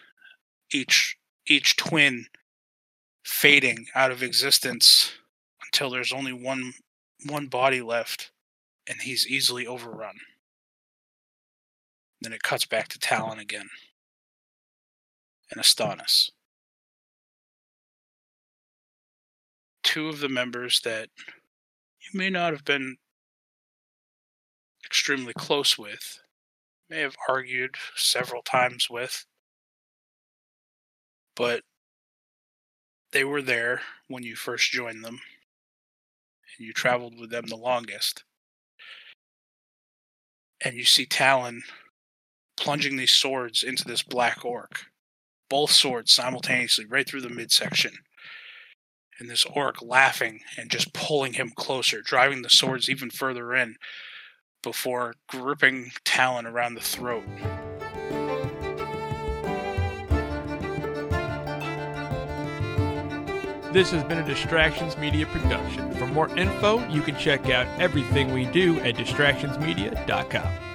each 0.73 1.17
each 1.47 1.75
twin 1.75 2.25
fading 3.23 3.85
out 3.95 4.11
of 4.11 4.23
existence 4.23 5.13
until 5.65 5.89
there's 5.89 6.13
only 6.13 6.33
one 6.33 6.73
one 7.25 7.47
body 7.47 7.81
left 7.81 8.31
and 8.87 9.01
he's 9.01 9.27
easily 9.27 9.65
overrun. 9.65 10.15
Then 12.21 12.33
it 12.33 12.43
cuts 12.43 12.65
back 12.65 12.87
to 12.89 12.99
talon 12.99 13.39
again. 13.39 13.69
And 15.51 15.61
astonis. 15.61 16.31
Two 19.83 20.07
of 20.07 20.19
the 20.19 20.29
members 20.29 20.81
that 20.81 21.09
you 21.99 22.17
may 22.17 22.29
not 22.29 22.53
have 22.53 22.65
been 22.65 22.97
extremely 24.85 25.33
close 25.33 25.77
with, 25.77 26.21
may 26.89 26.99
have 26.99 27.15
argued 27.27 27.75
several 27.95 28.41
times 28.41 28.89
with, 28.89 29.25
but 31.35 31.63
they 33.11 33.23
were 33.23 33.41
there 33.41 33.81
when 34.07 34.23
you 34.23 34.35
first 34.35 34.71
joined 34.71 35.03
them, 35.03 35.19
and 36.57 36.67
you 36.67 36.73
traveled 36.73 37.19
with 37.19 37.29
them 37.29 37.47
the 37.47 37.55
longest. 37.55 38.23
And 40.63 40.75
you 40.75 40.85
see 40.85 41.05
Talon 41.05 41.63
plunging 42.55 42.95
these 42.95 43.11
swords 43.11 43.63
into 43.63 43.83
this 43.83 44.01
black 44.01 44.45
orc, 44.45 44.85
both 45.49 45.71
swords 45.71 46.11
simultaneously, 46.11 46.85
right 46.85 47.07
through 47.07 47.21
the 47.21 47.29
midsection 47.29 47.91
and 49.19 49.29
this 49.29 49.45
orc 49.45 49.81
laughing 49.81 50.41
and 50.57 50.69
just 50.69 50.93
pulling 50.93 51.33
him 51.33 51.51
closer, 51.55 52.01
driving 52.01 52.41
the 52.41 52.49
swords 52.49 52.89
even 52.89 53.09
further 53.09 53.53
in 53.53 53.75
before 54.61 55.15
gripping 55.27 55.91
Talon 56.03 56.45
around 56.45 56.75
the 56.75 56.81
throat. 56.81 57.25
This 63.73 63.89
has 63.89 64.03
been 64.03 64.19
a 64.19 64.23
Distractions 64.23 64.95
Media 64.97 65.25
production. 65.25 65.91
For 65.95 66.05
more 66.05 66.29
info, 66.37 66.87
you 66.89 67.01
can 67.01 67.15
check 67.15 67.49
out 67.49 67.65
everything 67.81 68.31
we 68.31 68.45
do 68.45 68.79
at 68.81 68.93
distractionsmedia.com. 68.93 70.72